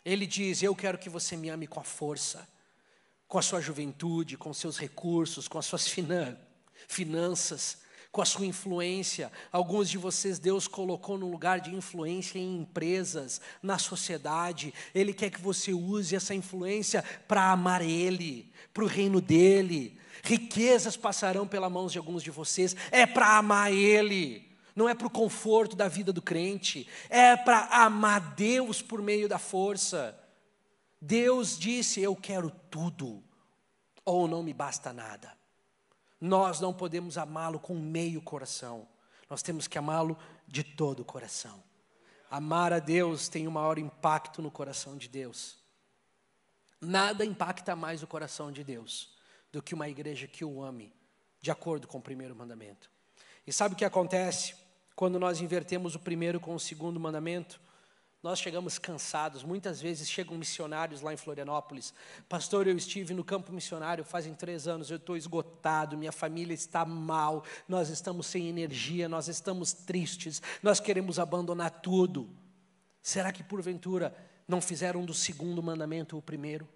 Ele 0.05 0.25
diz: 0.25 0.61
Eu 0.61 0.75
quero 0.75 0.97
que 0.97 1.09
você 1.09 1.35
me 1.35 1.49
ame 1.49 1.67
com 1.67 1.79
a 1.79 1.83
força, 1.83 2.47
com 3.27 3.37
a 3.39 3.41
sua 3.41 3.59
juventude, 3.59 4.37
com 4.37 4.53
seus 4.53 4.77
recursos, 4.77 5.47
com 5.47 5.57
as 5.57 5.65
suas 5.65 5.87
finanças 6.87 7.86
com 8.17 8.21
a 8.23 8.25
sua 8.25 8.47
influência. 8.47 9.31
Alguns 9.51 9.87
de 9.87 9.95
vocês 9.99 10.39
Deus 10.39 10.67
colocou 10.67 11.19
no 11.19 11.29
lugar 11.29 11.59
de 11.59 11.75
influência 11.75 12.39
em 12.39 12.61
empresas, 12.61 13.39
na 13.61 13.77
sociedade. 13.77 14.73
Ele 14.95 15.13
quer 15.13 15.29
que 15.29 15.39
você 15.39 15.71
use 15.71 16.15
essa 16.15 16.33
influência 16.33 17.03
para 17.27 17.51
amar 17.51 17.83
Ele, 17.83 18.51
para 18.73 18.83
o 18.83 18.87
reino 18.87 19.21
dele. 19.21 19.99
Riquezas 20.23 20.97
passarão 20.97 21.47
pelas 21.47 21.71
mãos 21.71 21.91
de 21.91 21.99
alguns 21.99 22.23
de 22.23 22.31
vocês, 22.31 22.75
é 22.89 23.05
para 23.05 23.37
amar 23.37 23.71
Ele. 23.71 24.49
Não 24.75 24.89
é 24.89 24.95
para 24.95 25.05
o 25.05 25.11
conforto 25.11 25.75
da 25.75 25.87
vida 25.87 26.11
do 26.11 26.21
crente, 26.21 26.87
é 27.11 27.37
para 27.37 27.67
amar 27.67 28.33
Deus 28.33 28.81
por 28.81 28.99
meio 28.99 29.29
da 29.29 29.37
força. 29.37 30.17
Deus 30.99 31.55
disse: 31.55 32.01
Eu 32.01 32.15
quero 32.15 32.49
tudo, 32.71 33.23
ou 34.03 34.27
não 34.27 34.41
me 34.41 34.53
basta 34.55 34.91
nada. 34.91 35.36
Nós 36.19 36.59
não 36.59 36.73
podemos 36.73 37.17
amá-lo 37.17 37.59
com 37.59 37.75
meio 37.75 38.21
coração, 38.21 38.87
nós 39.29 39.41
temos 39.41 39.67
que 39.67 39.77
amá-lo 39.77 40.17
de 40.47 40.63
todo 40.63 41.01
o 41.01 41.05
coração. 41.05 41.63
Amar 42.29 42.73
a 42.73 42.79
Deus 42.79 43.29
tem 43.29 43.47
o 43.47 43.51
maior 43.51 43.77
impacto 43.77 44.41
no 44.41 44.51
coração 44.51 44.97
de 44.97 45.07
Deus. 45.07 45.57
Nada 46.79 47.25
impacta 47.25 47.75
mais 47.75 48.03
o 48.03 48.07
coração 48.07 48.51
de 48.51 48.63
Deus 48.63 49.15
do 49.51 49.61
que 49.61 49.73
uma 49.73 49.89
igreja 49.89 50.27
que 50.27 50.43
o 50.43 50.61
ame 50.61 50.93
de 51.41 51.51
acordo 51.51 51.87
com 51.87 51.97
o 51.97 52.01
primeiro 52.01 52.35
mandamento. 52.35 52.89
E 53.45 53.53
sabe 53.53 53.73
o 53.73 53.77
que 53.77 53.85
acontece 53.85 54.55
quando 54.95 55.19
nós 55.19 55.39
invertemos 55.39 55.95
o 55.95 55.99
primeiro 55.99 56.39
com 56.39 56.53
o 56.53 56.59
segundo 56.59 56.99
mandamento? 56.99 57.59
Nós 58.21 58.39
chegamos 58.39 58.79
cansados, 58.79 59.43
muitas 59.43 59.79
vezes 59.79 60.09
chegam 60.09 60.37
missionários 60.37 61.01
lá 61.01 61.13
em 61.13 61.17
Florianópolis. 61.17 61.93
Pastor, 62.27 62.67
eu 62.67 62.75
estive 62.75 63.13
no 63.13 63.23
campo 63.23 63.51
missionário 63.53 64.03
fazem 64.03 64.33
três 64.33 64.67
anos, 64.67 64.89
eu 64.89 64.97
estou 64.97 65.15
esgotado, 65.15 65.97
minha 65.97 66.11
família 66.11 66.53
está 66.53 66.83
mal, 66.83 67.43
nós 67.67 67.89
estamos 67.89 68.25
sem 68.25 68.47
energia, 68.47 69.07
nós 69.07 69.27
estamos 69.27 69.71
tristes, 69.71 70.41
nós 70.63 70.79
queremos 70.79 71.19
abandonar 71.19 71.69
tudo. 71.81 72.27
Será 73.01 73.31
que 73.31 73.43
porventura 73.43 74.15
não 74.47 74.59
fizeram 74.61 75.05
do 75.05 75.13
segundo 75.13 75.61
mandamento 75.61 76.17
o 76.17 76.21
primeiro? 76.21 76.67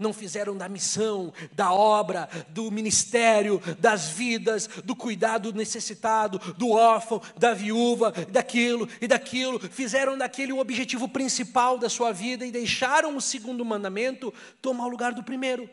Não 0.00 0.12
fizeram 0.12 0.56
da 0.56 0.68
missão, 0.68 1.32
da 1.52 1.72
obra, 1.72 2.28
do 2.48 2.70
ministério, 2.70 3.60
das 3.78 4.08
vidas, 4.08 4.66
do 4.82 4.96
cuidado 4.96 5.52
do 5.52 5.58
necessitado, 5.58 6.38
do 6.54 6.70
órfão, 6.70 7.20
da 7.36 7.52
viúva, 7.52 8.10
daquilo 8.30 8.88
e 9.00 9.06
daquilo, 9.06 9.60
fizeram 9.60 10.16
daquele 10.16 10.52
o 10.52 10.58
objetivo 10.58 11.08
principal 11.08 11.78
da 11.78 11.88
sua 11.88 12.12
vida 12.12 12.46
e 12.46 12.50
deixaram 12.50 13.16
o 13.16 13.20
segundo 13.20 13.64
mandamento 13.64 14.32
tomar 14.62 14.86
o 14.86 14.90
lugar 14.90 15.12
do 15.12 15.22
primeiro. 15.22 15.68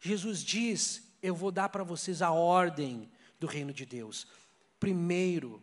Jesus 0.00 0.42
diz: 0.44 1.02
Eu 1.20 1.34
vou 1.34 1.50
dar 1.50 1.68
para 1.68 1.82
vocês 1.82 2.22
a 2.22 2.30
ordem 2.30 3.10
do 3.40 3.46
reino 3.46 3.72
de 3.72 3.84
Deus. 3.84 4.26
Primeiro, 4.78 5.60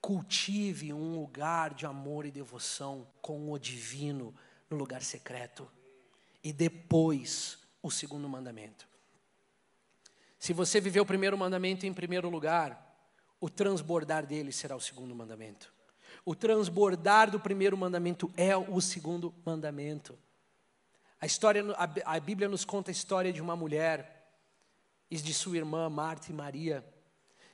cultive 0.00 0.92
um 0.92 1.14
lugar 1.14 1.72
de 1.72 1.86
amor 1.86 2.26
e 2.26 2.30
devoção 2.30 3.06
com 3.22 3.50
o 3.50 3.58
divino 3.58 4.34
no 4.68 4.76
lugar 4.76 5.02
secreto 5.02 5.66
e 6.42 6.52
depois 6.52 7.58
o 7.82 7.90
segundo 7.90 8.28
mandamento. 8.28 8.88
Se 10.38 10.52
você 10.52 10.80
viver 10.80 11.00
o 11.00 11.06
primeiro 11.06 11.36
mandamento 11.36 11.84
em 11.84 11.92
primeiro 11.92 12.30
lugar, 12.30 12.86
o 13.40 13.48
transbordar 13.48 14.26
dele 14.26 14.52
será 14.52 14.74
o 14.76 14.80
segundo 14.80 15.14
mandamento. 15.14 15.72
O 16.24 16.34
transbordar 16.34 17.30
do 17.30 17.40
primeiro 17.40 17.76
mandamento 17.76 18.30
é 18.36 18.56
o 18.56 18.80
segundo 18.80 19.34
mandamento. 19.44 20.18
A 21.20 21.26
história, 21.26 21.62
a 22.04 22.20
Bíblia 22.20 22.48
nos 22.48 22.64
conta 22.64 22.90
a 22.90 22.92
história 22.92 23.32
de 23.32 23.42
uma 23.42 23.54
mulher 23.54 24.32
e 25.10 25.16
de 25.16 25.34
sua 25.34 25.58
irmã 25.58 25.88
Marta 25.90 26.30
e 26.30 26.34
Maria. 26.34 26.84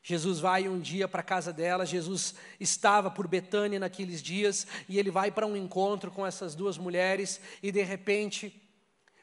Jesus 0.03 0.39
vai 0.39 0.69
um 0.69 0.79
dia 0.79 1.09
para 1.09 1.21
a 1.21 1.25
casa 1.25 1.53
dela, 1.53 1.85
Jesus 1.85 2.37
estava 2.61 3.11
por 3.11 3.27
Betânia 3.27 3.81
naqueles 3.81 4.23
dias, 4.23 4.65
e 4.89 5.01
ele 5.01 5.11
vai 5.11 5.33
para 5.33 5.45
um 5.47 5.57
encontro 5.57 6.13
com 6.13 6.25
essas 6.25 6.55
duas 6.55 6.79
mulheres, 6.79 7.41
e 7.61 7.73
de 7.73 7.83
repente 7.83 8.66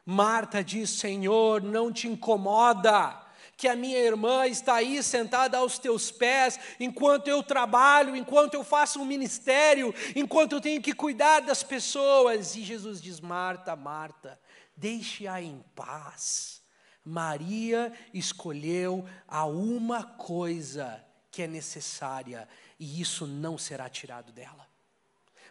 Marta 0.06 0.64
diz: 0.64 0.90
Senhor, 0.90 1.62
não 1.62 1.92
te 1.92 2.08
incomoda 2.08 3.22
que 3.56 3.68
a 3.68 3.76
minha 3.76 4.00
irmã 4.00 4.46
está 4.48 4.76
aí 4.76 5.02
sentada 5.02 5.58
aos 5.58 5.78
teus 5.80 6.12
pés, 6.12 6.60
enquanto 6.80 7.28
eu 7.28 7.42
trabalho, 7.42 8.16
enquanto 8.16 8.56
eu 8.56 8.64
faço 8.64 9.00
um 9.00 9.06
ministério, 9.06 9.94
enquanto 10.16 10.54
eu 10.54 10.62
tenho 10.62 10.82
que 10.82 10.94
cuidar 10.94 11.40
das 11.42 11.64
pessoas. 11.64 12.56
E 12.56 12.64
Jesus 12.64 13.02
diz: 13.02 13.20
Marta, 13.20 13.76
Marta, 13.76 14.40
deixe-a 14.76 15.42
em 15.42 15.64
paz. 15.76 16.62
Maria 17.06 17.92
escolheu 18.14 19.06
a 19.28 19.46
uma 19.46 20.04
coisa 20.04 21.04
que 21.32 21.42
é 21.42 21.48
necessária, 21.48 22.48
e 22.80 23.02
isso 23.02 23.26
não 23.28 23.58
será 23.58 23.90
tirado 23.90 24.32
dela. 24.32 24.68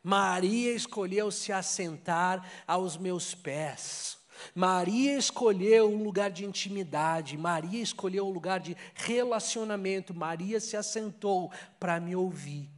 Maria 0.02 0.72
escolheu 0.72 1.30
se 1.30 1.52
assentar 1.52 2.44
aos 2.66 2.96
meus 2.96 3.34
pés. 3.34 4.21
Maria 4.54 5.16
escolheu 5.16 5.90
um 5.90 6.02
lugar 6.02 6.30
de 6.30 6.44
intimidade, 6.44 7.36
Maria 7.36 7.82
escolheu 7.82 8.26
um 8.26 8.30
lugar 8.30 8.60
de 8.60 8.76
relacionamento, 8.94 10.14
Maria 10.14 10.60
se 10.60 10.76
assentou 10.76 11.50
para 11.78 11.98
me 12.00 12.14
ouvir. 12.14 12.70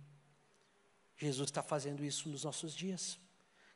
Jesus 1.16 1.48
está 1.48 1.62
fazendo 1.62 2.04
isso 2.04 2.28
nos 2.28 2.44
nossos 2.44 2.74
dias. 2.74 3.18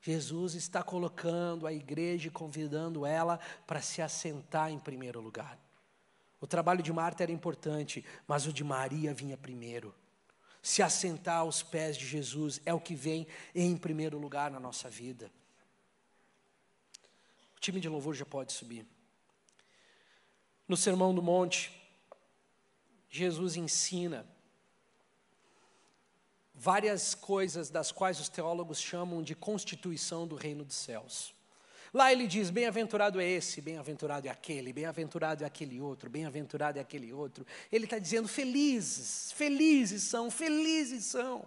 Jesus 0.00 0.54
está 0.54 0.82
colocando 0.82 1.66
a 1.66 1.72
igreja 1.72 2.28
e 2.28 2.30
convidando 2.30 3.04
ela 3.04 3.38
para 3.66 3.80
se 3.80 4.00
assentar 4.00 4.70
em 4.70 4.78
primeiro 4.78 5.20
lugar. 5.20 5.58
O 6.40 6.46
trabalho 6.46 6.82
de 6.82 6.92
Marta 6.92 7.24
era 7.24 7.32
importante, 7.32 8.04
mas 8.26 8.46
o 8.46 8.52
de 8.52 8.62
Maria 8.62 9.12
vinha 9.12 9.36
primeiro. 9.36 9.94
Se 10.62 10.82
assentar 10.82 11.38
aos 11.38 11.62
pés 11.62 11.96
de 11.96 12.06
Jesus 12.06 12.60
é 12.64 12.72
o 12.72 12.80
que 12.80 12.94
vem 12.94 13.26
em 13.54 13.76
primeiro 13.76 14.18
lugar 14.18 14.50
na 14.50 14.60
nossa 14.60 14.88
vida. 14.88 15.30
O 17.58 17.60
time 17.60 17.80
de 17.80 17.88
louvor 17.88 18.14
já 18.14 18.24
pode 18.24 18.52
subir. 18.52 18.86
No 20.68 20.76
Sermão 20.76 21.12
do 21.12 21.20
Monte, 21.20 21.72
Jesus 23.10 23.56
ensina 23.56 24.24
várias 26.54 27.16
coisas 27.16 27.68
das 27.68 27.90
quais 27.90 28.20
os 28.20 28.28
teólogos 28.28 28.80
chamam 28.80 29.24
de 29.24 29.34
constituição 29.34 30.24
do 30.24 30.36
reino 30.36 30.64
dos 30.64 30.76
céus. 30.76 31.34
Lá 31.92 32.12
ele 32.12 32.28
diz: 32.28 32.48
bem-aventurado 32.48 33.20
é 33.20 33.28
esse, 33.28 33.60
bem-aventurado 33.60 34.28
é 34.28 34.30
aquele, 34.30 34.72
bem-aventurado 34.72 35.42
é 35.42 35.46
aquele 35.48 35.80
outro, 35.80 36.08
bem-aventurado 36.08 36.78
é 36.78 36.80
aquele 36.80 37.12
outro. 37.12 37.44
Ele 37.72 37.86
está 37.86 37.98
dizendo: 37.98 38.28
felizes, 38.28 39.32
felizes 39.32 40.04
são, 40.04 40.30
felizes 40.30 41.06
são. 41.06 41.44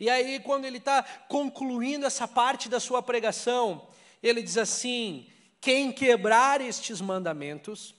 E 0.00 0.08
aí, 0.08 0.40
quando 0.40 0.64
ele 0.64 0.78
está 0.78 1.02
concluindo 1.28 2.06
essa 2.06 2.26
parte 2.26 2.66
da 2.66 2.80
sua 2.80 3.02
pregação, 3.02 3.86
ele 4.22 4.42
diz 4.42 4.56
assim: 4.56 5.28
quem 5.64 5.90
quebrar 5.90 6.60
estes 6.60 7.00
mandamentos, 7.00 7.94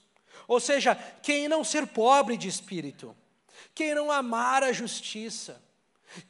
ou 0.46 0.60
seja, 0.60 0.94
quem 1.20 1.48
não 1.48 1.64
ser 1.64 1.84
pobre 1.88 2.36
de 2.36 2.46
espírito, 2.46 3.14
quem 3.74 3.92
não 3.92 4.12
amar 4.12 4.62
a 4.62 4.72
justiça, 4.72 5.60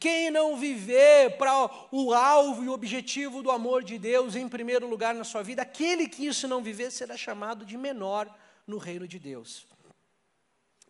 quem 0.01 0.31
não 0.31 0.57
viver 0.57 1.37
para 1.37 1.71
o 1.93 2.15
alvo 2.15 2.65
e 2.65 2.69
o 2.69 2.73
objetivo 2.73 3.43
do 3.43 3.51
amor 3.51 3.85
de 3.85 3.99
Deus 3.99 4.35
em 4.35 4.49
primeiro 4.49 4.89
lugar 4.89 5.15
na 5.15 5.25
sua 5.25 5.43
vida, 5.43 5.61
aquele 5.61 6.09
que 6.09 6.27
isso 6.27 6.49
não 6.49 6.63
viver 6.63 6.91
será 6.91 7.19
chamado 7.19 7.67
de 7.67 7.77
menor 7.77 8.35
no 8.67 8.79
reino 8.79 9.07
de 9.07 9.19
Deus. 9.19 9.67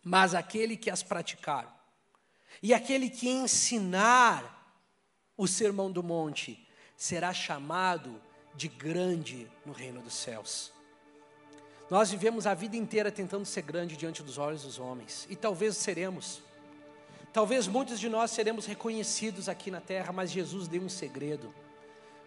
Mas 0.00 0.32
aquele 0.32 0.76
que 0.76 0.90
as 0.90 1.02
praticar, 1.02 1.76
e 2.62 2.72
aquele 2.72 3.10
que 3.10 3.28
ensinar 3.28 4.64
o 5.36 5.48
sermão 5.48 5.90
do 5.90 6.04
monte, 6.04 6.64
será 6.96 7.34
chamado 7.34 8.22
de 8.56 8.68
grande 8.68 9.50
no 9.64 9.72
reino 9.72 10.00
dos 10.00 10.14
céus. 10.14 10.72
Nós 11.90 12.10
vivemos 12.10 12.46
a 12.46 12.54
vida 12.54 12.76
inteira 12.76 13.12
tentando 13.12 13.44
ser 13.44 13.62
grande 13.62 13.96
diante 13.96 14.22
dos 14.22 14.38
olhos 14.38 14.62
dos 14.62 14.78
homens, 14.78 15.26
e 15.30 15.36
talvez 15.36 15.76
seremos. 15.76 16.42
Talvez 17.32 17.68
muitos 17.68 18.00
de 18.00 18.08
nós 18.08 18.30
seremos 18.30 18.66
reconhecidos 18.66 19.48
aqui 19.48 19.70
na 19.70 19.80
terra, 19.80 20.12
mas 20.12 20.30
Jesus 20.30 20.66
deu 20.66 20.82
um 20.82 20.88
segredo. 20.88 21.54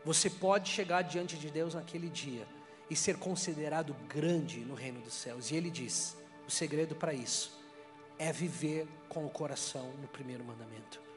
Você 0.06 0.30
pode 0.30 0.70
chegar 0.70 1.02
diante 1.02 1.36
de 1.36 1.50
Deus 1.50 1.74
naquele 1.74 2.10
dia 2.10 2.48
e 2.90 2.96
ser 2.96 3.18
considerado 3.18 3.96
grande 4.08 4.60
no 4.60 4.76
reino 4.76 5.02
dos 5.02 5.14
céus. 5.14 5.52
E 5.52 5.56
ele 5.56 5.70
diz: 5.70 6.16
o 6.48 6.52
segredo 6.52 6.96
para 6.96 7.14
isso 7.14 7.60
é 8.18 8.32
viver 8.32 8.88
com 9.10 9.26
o 9.26 9.30
coração 9.30 9.92
no 10.00 10.08
primeiro 10.08 10.44
mandamento 10.44 11.09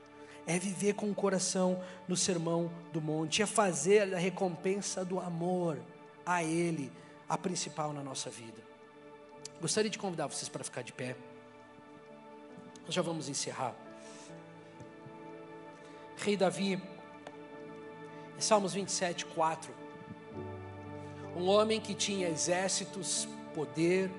é 0.46 0.58
viver 0.58 0.94
com 0.94 1.10
o 1.10 1.14
coração 1.14 1.82
no 2.08 2.16
sermão 2.16 2.70
do 2.92 3.00
monte, 3.00 3.42
é 3.42 3.46
fazer 3.46 4.14
a 4.14 4.18
recompensa 4.18 5.04
do 5.04 5.20
amor 5.20 5.78
a 6.24 6.42
Ele, 6.42 6.90
a 7.28 7.36
principal 7.38 7.92
na 7.92 8.02
nossa 8.02 8.30
vida. 8.30 8.62
Gostaria 9.60 9.90
de 9.90 9.98
convidar 9.98 10.26
vocês 10.26 10.48
para 10.48 10.64
ficar 10.64 10.82
de 10.82 10.92
pé. 10.92 11.16
Nós 12.84 12.94
já 12.94 13.02
vamos 13.02 13.28
encerrar. 13.28 13.74
Rei 16.16 16.36
Davi, 16.36 16.80
em 18.36 18.40
Salmos 18.40 18.74
27, 18.74 19.26
4. 19.26 19.72
Um 21.36 21.48
homem 21.48 21.80
que 21.80 21.94
tinha 21.94 22.28
exércitos, 22.28 23.28
poder, 23.54 24.10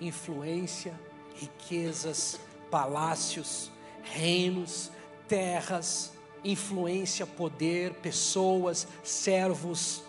influência, 0.00 0.98
riquezas, 1.34 2.40
palácios, 2.70 3.70
reinos, 4.02 4.90
terras, 5.28 6.12
influência, 6.44 7.26
poder, 7.26 7.94
pessoas, 7.94 8.86
servos. 9.02 10.02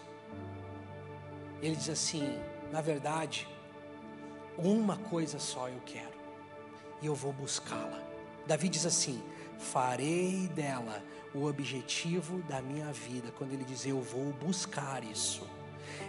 Ele 1.62 1.76
diz 1.76 1.90
assim: 1.90 2.38
na 2.72 2.82
verdade, 2.82 3.48
uma 4.58 4.98
coisa 4.98 5.40
só 5.40 5.68
eu 5.70 5.82
quero, 5.86 6.18
e 7.02 7.06
eu 7.06 7.16
vou 7.16 7.34
buscá-la. 7.34 8.04
Davi 8.46 8.70
diz 8.70 8.86
assim: 8.86 9.22
farei 9.58 10.48
dela 10.50 11.04
o 11.34 11.46
objetivo 11.46 12.40
da 12.44 12.62
minha 12.62 12.92
vida. 12.92 13.32
Quando 13.38 13.54
ele 13.54 13.64
diz 13.64 13.86
eu 13.86 14.02
vou 14.02 14.32
buscar 14.34 15.04
isso, 15.04 15.48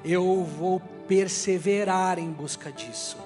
eu 0.04 0.44
vou 0.44 0.80
perseverar 1.06 2.18
em 2.18 2.30
busca 2.30 2.70
disso. 2.70 3.18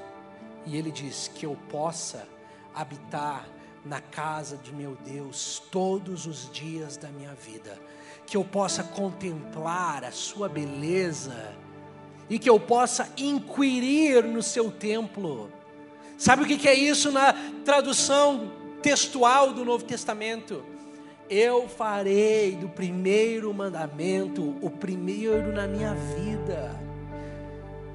E 0.64 0.76
ele 0.76 0.90
diz 0.90 1.28
que 1.28 1.44
eu 1.44 1.56
possa 1.68 2.26
habitar 2.74 3.46
na 3.84 4.00
casa 4.00 4.56
de 4.56 4.72
meu 4.72 4.96
Deus 5.04 5.62
todos 5.70 6.26
os 6.26 6.50
dias 6.50 6.96
da 6.96 7.08
minha 7.08 7.34
vida, 7.34 7.78
que 8.26 8.36
eu 8.36 8.44
possa 8.44 8.82
contemplar 8.82 10.04
a 10.04 10.12
Sua 10.12 10.48
beleza 10.48 11.54
e 12.30 12.38
que 12.38 12.48
eu 12.48 12.58
possa 12.60 13.10
inquirir 13.16 14.24
no 14.24 14.42
Seu 14.42 14.70
templo. 14.70 15.50
Sabe 16.16 16.42
o 16.42 16.46
que 16.46 16.68
é 16.68 16.74
isso 16.74 17.10
na 17.10 17.34
tradução 17.64 18.52
textual 18.80 19.52
do 19.52 19.64
Novo 19.64 19.84
Testamento? 19.84 20.64
Eu 21.28 21.68
farei 21.68 22.54
do 22.56 22.68
primeiro 22.68 23.52
mandamento 23.52 24.56
o 24.60 24.70
primeiro 24.70 25.52
na 25.52 25.66
minha 25.66 25.94
vida. 25.94 26.91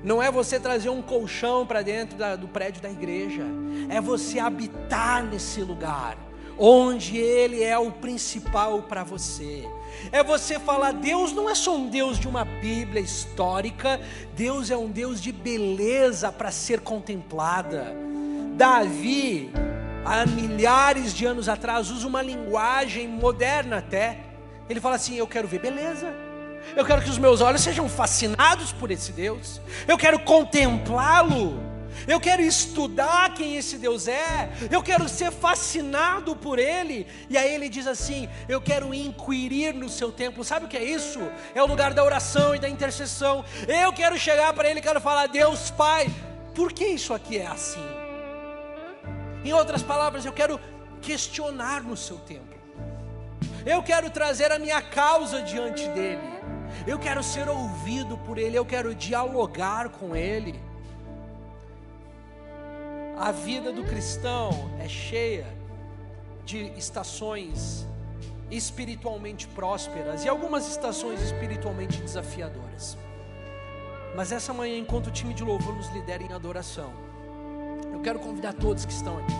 Não 0.08 0.24
é 0.24 0.32
você 0.32 0.58
trazer 0.58 0.88
um 0.88 1.02
colchão 1.02 1.68
para 1.68 1.82
dentro 1.82 2.18
da, 2.18 2.38
do 2.38 2.48
prédio 2.48 2.82
da 2.82 2.90
igreja, 2.90 3.44
é 3.90 4.00
você 4.00 4.40
habitar 4.40 5.22
nesse 5.26 5.60
lugar, 5.60 6.18
onde 6.58 7.18
Ele 7.18 7.62
é 7.62 7.78
o 7.78 7.92
principal 7.92 8.84
para 8.84 9.04
você. 9.04 9.68
É 10.10 10.24
você 10.24 10.58
falar: 10.60 10.94
Deus 10.94 11.34
não 11.34 11.50
é 11.50 11.54
só 11.54 11.76
um 11.76 11.90
Deus 11.90 12.18
de 12.18 12.26
uma 12.26 12.46
Bíblia 12.46 13.02
histórica, 13.02 14.00
Deus 14.34 14.72
é 14.72 14.78
um 14.78 14.90
Deus 14.90 15.20
de 15.22 15.34
beleza 15.34 16.32
para 16.32 16.52
ser 16.52 16.80
contemplada. 16.80 17.94
Davi, 18.56 19.52
há 20.06 20.26
milhares 20.26 21.14
de 21.14 21.26
anos 21.26 21.50
atrás, 21.50 21.92
usa 21.92 22.08
uma 22.08 22.22
linguagem 22.22 23.10
moderna 23.10 23.80
até. 23.80 24.20
Ele 24.70 24.80
fala 24.80 24.96
assim: 24.96 25.18
Eu 25.18 25.28
quero 25.28 25.50
ver 25.50 25.60
beleza. 25.60 26.27
Eu 26.76 26.86
quero 26.86 27.02
que 27.02 27.10
os 27.10 27.18
meus 27.18 27.42
olhos 27.42 27.62
sejam 27.62 27.88
fascinados 27.90 28.72
por 28.72 28.92
esse 28.92 29.12
Deus. 29.12 29.62
Eu 29.88 29.98
quero 29.98 30.20
contemplá-lo. 30.20 31.68
Eu 32.08 32.20
quero 32.20 32.42
estudar 32.42 33.34
quem 33.34 33.56
esse 33.56 33.78
Deus 33.78 34.08
é. 34.08 34.50
Eu 34.70 34.84
quero 34.84 35.10
ser 35.10 35.32
fascinado 35.32 36.36
por 36.36 36.60
ele. 36.60 37.08
E 37.30 37.38
aí 37.38 37.54
ele 37.54 37.70
diz 37.70 37.88
assim: 37.88 38.30
Eu 38.48 38.62
quero 38.62 38.94
inquirir 38.94 39.74
no 39.74 39.90
seu 39.90 40.12
templo. 40.12 40.44
Sabe 40.44 40.66
o 40.66 40.70
que 40.70 40.78
é 40.78 40.84
isso? 40.84 41.20
É 41.56 41.62
o 41.62 41.66
lugar 41.66 41.94
da 41.94 42.04
oração 42.04 42.54
e 42.54 42.60
da 42.60 42.70
intercessão. 42.70 43.44
Eu 43.68 43.92
quero 43.94 44.18
chegar 44.18 44.54
para 44.54 44.70
ele 44.70 44.82
quero 44.82 45.02
falar: 45.02 45.28
Deus 45.28 45.72
Pai, 45.72 46.08
por 46.54 46.72
que 46.72 46.86
isso 46.86 47.14
aqui 47.14 47.38
é 47.38 47.48
assim? 47.48 47.84
Em 49.44 49.54
outras 49.54 49.82
palavras, 49.82 50.26
eu 50.26 50.34
quero 50.34 50.60
questionar 51.02 51.82
no 51.82 51.96
seu 51.96 52.18
templo. 52.18 52.58
Eu 53.66 53.84
quero 53.84 54.10
trazer 54.10 54.52
a 54.52 54.60
minha 54.60 54.82
causa 54.82 55.42
diante 55.42 55.88
dele. 55.90 56.37
Eu 56.86 57.00
quero 57.00 57.24
ser 57.24 57.48
ouvido 57.48 58.18
por 58.18 58.38
ele, 58.38 58.58
eu 58.58 58.66
quero 58.66 58.94
dialogar 58.94 59.90
com 59.90 60.16
ele. 60.16 60.60
A 63.18 63.32
vida 63.32 63.72
do 63.72 63.84
cristão 63.84 64.52
é 64.80 64.88
cheia 64.88 65.48
de 66.46 66.72
estações 66.78 67.88
espiritualmente 68.50 69.48
prósperas 69.48 70.24
e 70.24 70.30
algumas 70.30 70.68
estações 70.68 71.22
espiritualmente 71.22 72.00
desafiadoras. 72.02 72.98
Mas 74.16 74.32
essa 74.32 74.54
manhã, 74.54 74.78
enquanto 74.78 75.08
o 75.08 75.12
time 75.12 75.34
de 75.34 75.44
louvor 75.44 75.76
nos 75.76 75.90
lidera 75.90 76.24
em 76.24 76.32
adoração, 76.32 76.92
eu 77.92 78.00
quero 78.02 78.20
convidar 78.20 78.54
todos 78.54 78.86
que 78.86 78.92
estão 78.92 79.18
aqui. 79.18 79.34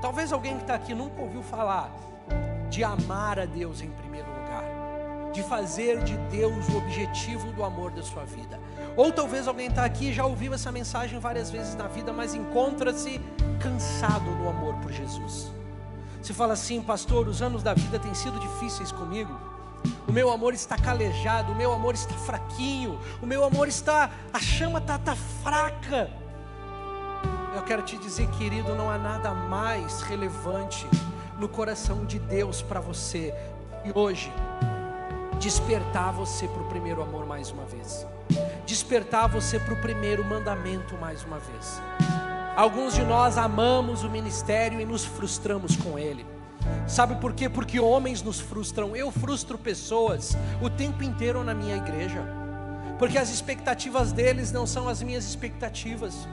Talvez 0.00 0.32
alguém 0.32 0.56
que 0.56 0.62
está 0.62 0.74
aqui 0.74 0.94
nunca 0.94 1.20
ouviu 1.20 1.42
falar 1.42 1.92
de 2.70 2.84
amar 2.84 3.38
a 3.38 3.44
Deus 3.44 3.80
em 3.82 3.90
primeiro 3.90 4.27
de 5.32 5.42
fazer 5.42 6.02
de 6.02 6.16
Deus 6.30 6.68
o 6.68 6.78
objetivo 6.78 7.52
do 7.52 7.64
amor 7.64 7.90
da 7.90 8.02
sua 8.02 8.24
vida. 8.24 8.58
Ou 8.96 9.12
talvez 9.12 9.46
alguém 9.46 9.68
está 9.68 9.84
aqui 9.84 10.10
e 10.10 10.12
já 10.12 10.24
ouviu 10.24 10.54
essa 10.54 10.72
mensagem 10.72 11.18
várias 11.18 11.50
vezes 11.50 11.74
na 11.74 11.86
vida, 11.86 12.12
mas 12.12 12.34
encontra-se 12.34 13.20
cansado 13.60 14.30
no 14.30 14.48
amor 14.48 14.74
por 14.76 14.92
Jesus. 14.92 15.52
Você 16.20 16.34
fala 16.34 16.54
assim, 16.54 16.82
pastor, 16.82 17.28
os 17.28 17.40
anos 17.40 17.62
da 17.62 17.74
vida 17.74 17.98
têm 17.98 18.14
sido 18.14 18.38
difíceis 18.40 18.90
comigo. 18.90 19.38
O 20.06 20.12
meu 20.12 20.30
amor 20.30 20.54
está 20.54 20.76
calejado, 20.76 21.52
o 21.52 21.54
meu 21.54 21.72
amor 21.72 21.94
está 21.94 22.14
fraquinho, 22.14 22.98
o 23.22 23.26
meu 23.26 23.44
amor 23.44 23.68
está, 23.68 24.10
a 24.32 24.40
chama 24.40 24.78
está 24.78 24.98
tá 24.98 25.14
fraca. 25.42 26.10
Eu 27.54 27.62
quero 27.62 27.82
te 27.82 27.96
dizer, 27.98 28.28
querido, 28.30 28.74
não 28.74 28.90
há 28.90 28.98
nada 28.98 29.32
mais 29.32 30.00
relevante 30.02 30.86
no 31.38 31.48
coração 31.48 32.04
de 32.04 32.18
Deus 32.18 32.62
para 32.62 32.80
você. 32.80 33.32
E 33.84 33.92
hoje, 33.96 34.32
despertar 35.38 36.12
você 36.12 36.48
para 36.48 36.62
o 36.62 36.66
primeiro 36.66 37.00
amor 37.00 37.24
mais 37.24 37.50
uma 37.50 37.64
vez. 37.64 38.06
Despertar 38.66 39.28
você 39.28 39.58
para 39.58 39.72
o 39.72 39.80
primeiro 39.80 40.24
mandamento 40.24 40.96
mais 40.96 41.22
uma 41.22 41.38
vez. 41.38 41.80
Alguns 42.56 42.94
de 42.94 43.02
nós 43.02 43.38
amamos 43.38 44.02
o 44.02 44.10
ministério 44.10 44.80
e 44.80 44.84
nos 44.84 45.04
frustramos 45.04 45.76
com 45.76 45.98
ele. 45.98 46.26
Sabe 46.88 47.14
por 47.16 47.32
quê? 47.32 47.48
Porque 47.48 47.78
homens 47.78 48.20
nos 48.20 48.40
frustram. 48.40 48.96
Eu 48.96 49.12
frustro 49.12 49.56
pessoas 49.56 50.36
o 50.60 50.68
tempo 50.68 51.04
inteiro 51.04 51.44
na 51.44 51.54
minha 51.54 51.76
igreja. 51.76 52.20
Porque 52.98 53.16
as 53.16 53.30
expectativas 53.30 54.10
deles 54.10 54.50
não 54.50 54.66
são 54.66 54.88
as 54.88 55.00
minhas 55.00 55.24
expectativas 55.24 56.26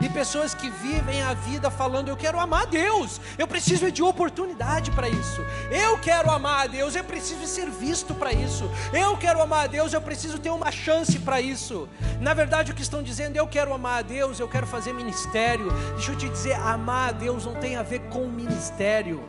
e 0.00 0.08
pessoas 0.08 0.54
que 0.54 0.70
vivem 0.70 1.22
a 1.22 1.34
vida 1.34 1.70
falando: 1.70 2.08
Eu 2.08 2.16
quero 2.16 2.38
amar 2.38 2.62
a 2.62 2.66
Deus, 2.66 3.20
eu 3.38 3.46
preciso 3.46 3.90
de 3.90 4.02
oportunidade 4.02 4.90
para 4.90 5.08
isso. 5.08 5.40
Eu 5.70 5.98
quero 5.98 6.30
amar 6.30 6.64
a 6.64 6.66
Deus, 6.66 6.94
eu 6.94 7.04
preciso 7.04 7.46
ser 7.46 7.70
visto 7.70 8.14
para 8.14 8.32
isso. 8.32 8.70
Eu 8.92 9.16
quero 9.16 9.40
amar 9.40 9.64
a 9.64 9.66
Deus, 9.66 9.92
eu 9.92 10.00
preciso 10.00 10.38
ter 10.38 10.50
uma 10.50 10.70
chance 10.70 11.18
para 11.18 11.40
isso. 11.40 11.88
Na 12.20 12.34
verdade, 12.34 12.72
o 12.72 12.74
que 12.74 12.82
estão 12.82 13.02
dizendo, 13.02 13.36
eu 13.36 13.46
quero 13.46 13.72
amar 13.72 14.00
a 14.00 14.02
Deus, 14.02 14.38
eu 14.38 14.48
quero 14.48 14.66
fazer 14.66 14.92
ministério. 14.92 15.70
Deixa 15.94 16.12
eu 16.12 16.16
te 16.16 16.28
dizer: 16.28 16.54
amar 16.54 17.10
a 17.10 17.12
Deus 17.12 17.44
não 17.44 17.54
tem 17.54 17.76
a 17.76 17.82
ver 17.82 18.00
com 18.10 18.26
ministério. 18.26 19.22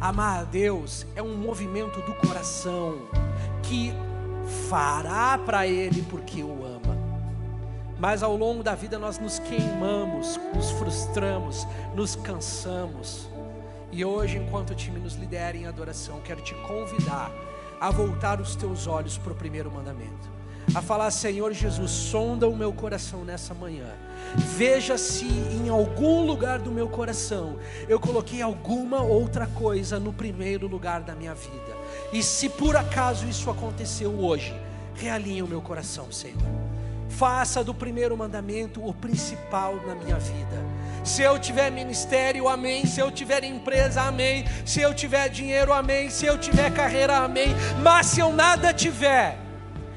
Amar 0.00 0.40
a 0.40 0.44
Deus 0.44 1.04
é 1.16 1.22
um 1.22 1.36
movimento 1.36 2.00
do 2.02 2.14
coração 2.14 3.08
que 3.62 3.92
fará 4.68 5.36
para 5.38 5.66
Ele 5.66 6.02
porque 6.02 6.42
o 6.42 6.64
ama. 6.64 6.77
Mas 7.98 8.22
ao 8.22 8.36
longo 8.36 8.62
da 8.62 8.74
vida 8.74 8.98
nós 8.98 9.18
nos 9.18 9.40
queimamos, 9.40 10.38
nos 10.54 10.70
frustramos, 10.70 11.66
nos 11.94 12.14
cansamos. 12.14 13.28
E 13.90 14.04
hoje, 14.04 14.38
enquanto 14.38 14.70
o 14.70 14.74
time 14.74 15.00
nos 15.00 15.14
lidera 15.14 15.56
em 15.56 15.66
adoração, 15.66 16.20
quero 16.20 16.40
te 16.40 16.54
convidar 16.54 17.32
a 17.80 17.90
voltar 17.90 18.40
os 18.40 18.54
teus 18.54 18.86
olhos 18.86 19.18
para 19.18 19.32
o 19.32 19.36
primeiro 19.36 19.70
mandamento. 19.70 20.38
A 20.74 20.82
falar, 20.82 21.10
Senhor 21.10 21.52
Jesus, 21.52 21.90
sonda 21.90 22.46
o 22.46 22.54
meu 22.54 22.72
coração 22.72 23.24
nessa 23.24 23.54
manhã. 23.54 23.88
Veja 24.36 24.98
se 24.98 25.24
em 25.24 25.68
algum 25.68 26.24
lugar 26.26 26.58
do 26.58 26.70
meu 26.70 26.88
coração 26.88 27.56
eu 27.88 27.98
coloquei 27.98 28.42
alguma 28.42 29.02
outra 29.02 29.46
coisa 29.46 29.98
no 29.98 30.12
primeiro 30.12 30.68
lugar 30.68 31.00
da 31.00 31.14
minha 31.14 31.34
vida. 31.34 31.76
E 32.12 32.22
se 32.22 32.48
por 32.50 32.76
acaso 32.76 33.26
isso 33.26 33.50
aconteceu 33.50 34.20
hoje, 34.20 34.54
realinhe 34.94 35.42
o 35.42 35.48
meu 35.48 35.62
coração, 35.62 36.12
Senhor 36.12 36.36
faça 37.08 37.64
do 37.64 37.74
primeiro 37.74 38.16
mandamento 38.16 38.86
o 38.86 38.92
principal 38.92 39.76
na 39.86 39.94
minha 39.94 40.16
vida. 40.16 40.64
Se 41.04 41.22
eu 41.22 41.38
tiver 41.38 41.70
ministério, 41.70 42.48
amém. 42.48 42.84
Se 42.84 43.00
eu 43.00 43.10
tiver 43.10 43.42
empresa, 43.44 44.02
amém. 44.02 44.44
Se 44.64 44.80
eu 44.80 44.92
tiver 44.92 45.28
dinheiro, 45.28 45.72
amém. 45.72 46.10
Se 46.10 46.26
eu 46.26 46.36
tiver 46.36 46.70
carreira, 46.72 47.16
amém. 47.18 47.54
Mas 47.82 48.06
se 48.06 48.20
eu 48.20 48.32
nada 48.32 48.74
tiver, 48.74 49.38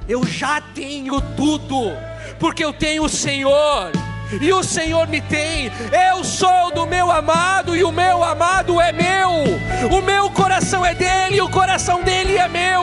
eu 0.08 0.26
já 0.26 0.62
tenho 0.62 1.20
tudo, 1.36 1.92
porque 2.40 2.64
eu 2.64 2.74
tenho 2.74 3.04
o 3.04 3.10
Senhor. 3.10 3.92
E 4.40 4.54
o 4.54 4.64
Senhor 4.64 5.08
me 5.08 5.20
tem, 5.20 5.70
eu 6.10 6.24
sou 6.24 6.72
do 6.72 6.86
meu 6.86 7.12
amado, 7.12 7.76
e 7.76 7.84
o 7.84 7.92
meu 7.92 8.24
amado 8.24 8.80
é 8.80 8.94
meu, 8.94 9.30
o 9.92 10.02
meu 10.02 10.30
coração 10.30 10.86
é 10.86 10.96
dele, 10.96 11.36
e 11.36 11.42
o 11.42 11.50
coração 11.50 12.02
dele 12.02 12.38
é 12.38 12.48
meu. 12.48 12.82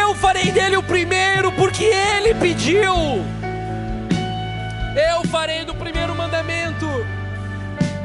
Eu 0.00 0.14
farei 0.14 0.50
dele 0.50 0.78
o 0.78 0.82
primeiro, 0.82 1.43
porque 1.56 1.84
ele 1.84 2.34
pediu. 2.34 2.94
Eu 4.94 5.26
farei 5.28 5.64
do 5.64 5.74
primeiro 5.74 6.14
mandamento 6.14 6.86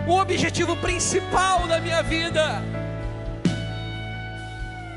o 0.07 0.13
objetivo 0.13 0.75
principal 0.77 1.67
da 1.67 1.79
minha 1.79 2.01
vida. 2.01 2.63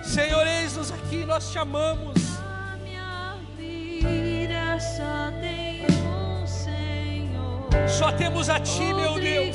Senhor, 0.03 0.47
eis-nos 0.47 0.91
aqui, 0.91 1.25
nós 1.25 1.51
te 1.51 1.59
amamos. 1.59 2.17
A 2.39 2.77
minha 2.83 3.37
vida 3.57 4.79
só 4.81 5.31
tem 5.41 5.87
um 6.07 6.47
Senhor. 6.47 7.89
Só 7.89 8.13
temos 8.13 8.49
a 8.49 8.59
Ti, 8.59 8.93
meu 8.95 9.15
Deus. 9.15 9.55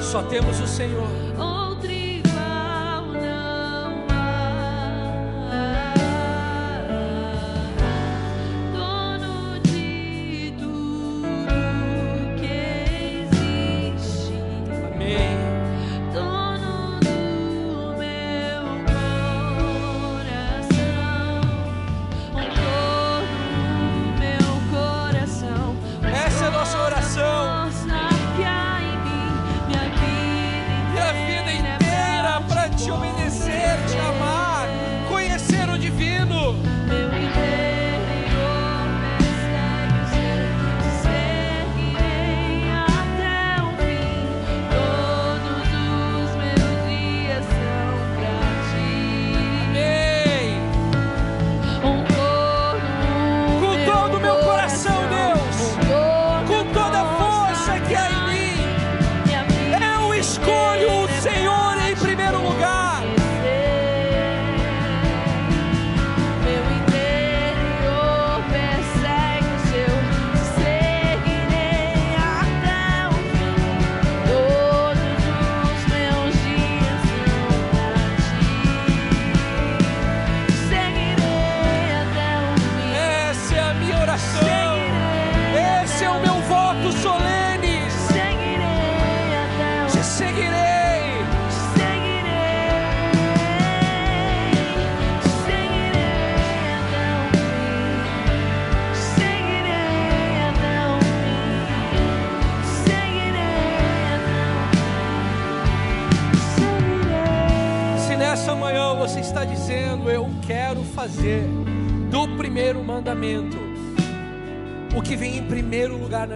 Só 0.00 0.22
temos 0.22 0.60
o 0.60 0.66
Senhor. 0.66 1.29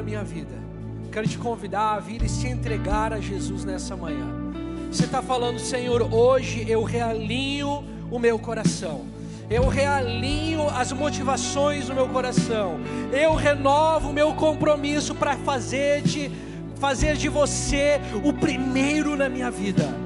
Minha 0.05 0.23
vida. 0.23 0.55
Quero 1.11 1.27
te 1.27 1.39
convidar 1.39 1.95
a 1.95 2.01
vir 2.01 2.23
e 2.23 2.29
se 2.29 2.47
entregar 2.47 3.13
a 3.13 3.21
Jesus 3.21 3.65
nessa 3.65 3.97
manhã. 3.97 4.27
Você 4.91 5.05
está 5.05 5.23
falando, 5.23 5.59
Senhor, 5.59 6.03
hoje 6.15 6.65
eu 6.69 6.85
realinho 6.85 7.85
o 8.11 8.19
meu 8.19 8.39
coração. 8.39 9.07
Eu 9.51 9.67
realinho 9.69 10.69
as 10.69 10.93
motivações 10.93 11.87
do 11.87 11.95
meu 11.95 12.09
coração. 12.09 12.79
Eu 13.13 13.35
renovo 13.35 14.11
o 14.11 14.13
meu 14.13 14.35
compromisso 14.35 15.15
para 15.15 15.37
fazer 15.39 16.03
de 16.03 16.31
fazer 16.77 17.17
de 17.17 17.29
você 17.29 18.01
o 18.23 18.33
primeiro 18.33 19.17
na 19.17 19.29
minha 19.29 19.51
vida. 19.51 20.04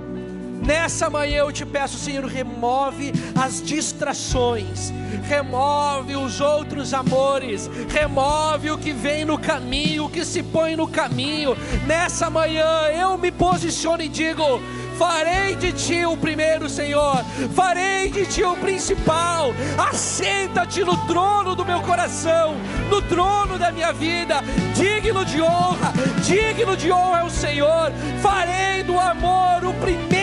Nessa 0.68 1.08
manhã 1.08 1.38
eu 1.38 1.50
te 1.50 1.64
peço, 1.64 1.96
Senhor, 1.96 2.26
remove 2.26 3.10
as 3.34 3.62
distrações, 3.62 4.92
remove 5.26 6.14
os 6.14 6.42
outros 6.42 6.92
amores, 6.92 7.70
remove 7.88 8.70
o 8.70 8.76
que 8.76 8.92
vem 8.92 9.24
no 9.24 9.38
caminho, 9.38 10.04
o 10.04 10.10
que 10.10 10.26
se 10.26 10.42
põe 10.42 10.76
no 10.76 10.86
caminho. 10.86 11.56
Nessa 11.86 12.28
manhã 12.28 12.82
eu 12.92 13.16
me 13.16 13.32
posiciono 13.32 14.02
e 14.02 14.10
digo: 14.10 14.60
farei 14.98 15.56
de 15.56 15.72
ti 15.72 16.04
o 16.04 16.18
primeiro, 16.18 16.68
Senhor, 16.68 17.24
farei 17.54 18.10
de 18.10 18.26
ti 18.26 18.44
o 18.44 18.54
principal. 18.54 19.54
Assenta-te 19.90 20.84
no 20.84 20.98
trono 21.06 21.54
do 21.54 21.64
meu 21.64 21.80
coração, 21.80 22.54
no 22.90 23.00
trono 23.00 23.58
da 23.58 23.72
minha 23.72 23.90
vida, 23.90 24.42
digno 24.74 25.24
de 25.24 25.40
honra, 25.40 25.94
digno 26.26 26.76
de 26.76 26.92
honra 26.92 27.20
é 27.20 27.24
o 27.24 27.30
Senhor. 27.30 27.90
Farei 28.20 28.82
do 28.82 29.00
amor 29.00 29.64
o 29.64 29.72
primeiro 29.80 30.17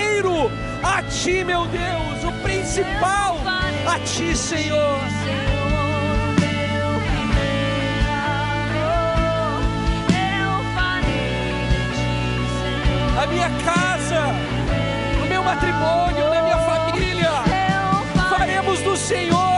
a 0.83 1.01
ti, 1.03 1.43
meu 1.43 1.65
Deus, 1.65 2.23
o 2.23 2.31
principal 2.43 3.37
a 3.87 3.99
ti, 3.99 4.35
Senhor. 4.35 4.99
A 13.21 13.27
minha 13.27 13.49
casa, 13.63 14.21
o 15.23 15.27
meu 15.27 15.43
matrimônio, 15.43 16.29
na 16.29 16.43
minha 16.43 16.57
família, 16.57 17.31
faremos 18.29 18.81
do 18.81 18.95
Senhor 18.95 19.55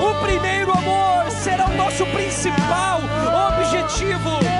o 0.00 0.14
primeiro 0.22 0.70
amor, 0.72 1.30
será 1.30 1.66
o 1.66 1.76
nosso 1.76 2.04
principal 2.06 3.00
objetivo. 3.48 4.53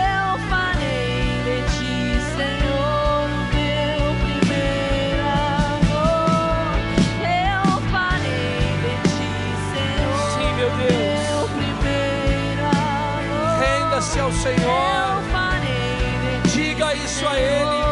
Senhor, 14.43 15.23
diga 16.55 16.95
isso 16.95 17.27
a 17.27 17.39
Ele. 17.39 17.84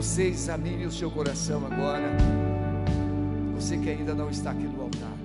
Você 0.00 0.28
examine 0.28 0.86
o 0.86 0.92
seu 0.92 1.10
coração 1.10 1.66
agora. 1.66 2.16
Você 3.56 3.76
que 3.76 3.90
ainda 3.90 4.14
não 4.14 4.30
está 4.30 4.52
aqui 4.52 4.62
no 4.62 4.82
altar. 4.82 5.18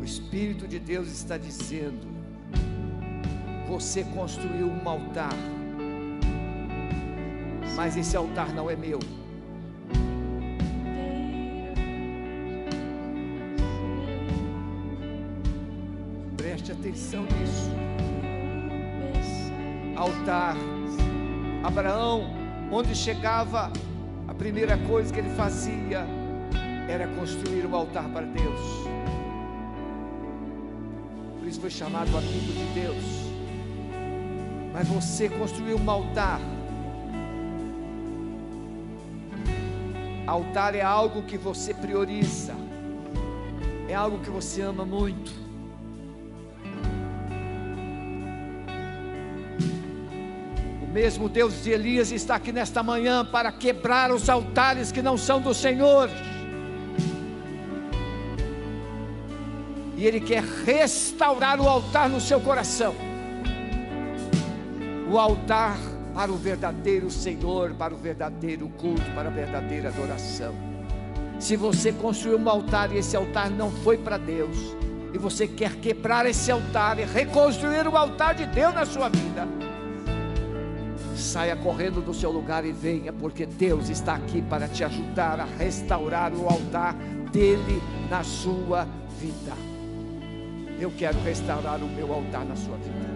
O 0.00 0.02
Espírito 0.02 0.66
de 0.66 0.78
Deus 0.78 1.08
está 1.08 1.36
dizendo: 1.36 2.06
Você 3.68 4.02
construiu 4.02 4.68
um 4.68 4.88
altar, 4.88 5.34
mas 7.76 7.98
esse 7.98 8.16
altar 8.16 8.54
não 8.54 8.70
é 8.70 8.74
meu. 8.74 8.98
Preste 16.38 16.72
atenção 16.72 17.24
nisso. 17.24 17.70
Altar. 19.94 20.56
Abraão, 21.62 22.45
onde 22.70 22.94
chegava, 22.94 23.72
a 24.26 24.34
primeira 24.34 24.76
coisa 24.76 25.12
que 25.12 25.20
ele 25.20 25.30
fazia 25.30 26.06
era 26.88 27.06
construir 27.08 27.66
um 27.66 27.74
altar 27.74 28.08
para 28.08 28.26
Deus. 28.26 28.60
Por 31.38 31.46
isso 31.46 31.60
foi 31.60 31.70
chamado 31.70 32.16
amigo 32.16 32.52
de 32.52 32.80
Deus. 32.80 33.04
Mas 34.72 34.88
você 34.88 35.28
construiu 35.28 35.78
um 35.78 35.90
altar. 35.90 36.40
Altar 40.26 40.74
é 40.74 40.82
algo 40.82 41.22
que 41.22 41.38
você 41.38 41.72
prioriza, 41.72 42.52
é 43.88 43.94
algo 43.94 44.18
que 44.18 44.28
você 44.28 44.60
ama 44.60 44.84
muito. 44.84 45.45
Mesmo 50.96 51.28
Deus 51.28 51.62
de 51.62 51.72
Elias 51.72 52.10
está 52.10 52.36
aqui 52.36 52.50
nesta 52.50 52.82
manhã 52.82 53.22
para 53.22 53.52
quebrar 53.52 54.10
os 54.10 54.30
altares 54.30 54.90
que 54.90 55.02
não 55.02 55.18
são 55.18 55.42
do 55.42 55.52
Senhor. 55.52 56.08
E 59.94 60.06
Ele 60.06 60.20
quer 60.20 60.42
restaurar 60.42 61.60
o 61.60 61.68
altar 61.68 62.08
no 62.08 62.18
seu 62.18 62.40
coração. 62.40 62.94
O 65.12 65.18
altar 65.18 65.76
para 66.14 66.32
o 66.32 66.36
verdadeiro 66.36 67.10
Senhor, 67.10 67.74
para 67.74 67.92
o 67.92 67.98
verdadeiro 67.98 68.66
culto, 68.78 69.04
para 69.14 69.28
a 69.28 69.32
verdadeira 69.32 69.90
adoração. 69.90 70.54
Se 71.38 71.56
você 71.56 71.92
construiu 71.92 72.38
um 72.38 72.48
altar 72.48 72.90
e 72.90 72.96
esse 72.96 73.14
altar 73.14 73.50
não 73.50 73.70
foi 73.70 73.98
para 73.98 74.16
Deus, 74.16 74.56
e 75.12 75.18
você 75.18 75.46
quer 75.46 75.76
quebrar 75.76 76.24
esse 76.24 76.50
altar 76.50 76.98
e 76.98 77.04
reconstruir 77.04 77.86
o 77.86 77.98
altar 77.98 78.34
de 78.34 78.46
Deus 78.46 78.72
na 78.72 78.86
sua 78.86 79.10
vida, 79.10 79.46
saia 81.26 81.56
correndo 81.56 82.00
do 82.00 82.14
seu 82.14 82.30
lugar 82.30 82.64
e 82.64 82.72
venha, 82.72 83.12
porque 83.12 83.44
Deus 83.44 83.88
está 83.88 84.14
aqui 84.14 84.40
para 84.40 84.68
te 84.68 84.84
ajudar 84.84 85.40
a 85.40 85.44
restaurar 85.44 86.32
o 86.32 86.48
altar 86.48 86.94
dele 87.32 87.82
na 88.08 88.22
sua 88.22 88.86
vida. 89.20 89.52
Eu 90.78 90.92
quero 90.96 91.18
restaurar 91.22 91.82
o 91.82 91.88
meu 91.88 92.12
altar 92.12 92.44
na 92.44 92.54
sua 92.54 92.76
vida. 92.76 93.06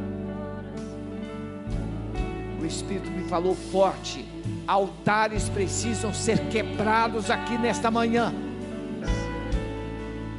O 2.61 2.67
Espírito 2.67 3.11
me 3.11 3.25
falou 3.25 3.55
forte. 3.55 4.27
Altares 4.67 5.49
precisam 5.49 6.13
ser 6.13 6.39
quebrados 6.49 7.31
aqui 7.31 7.57
nesta 7.57 7.91
manhã. 7.91 8.35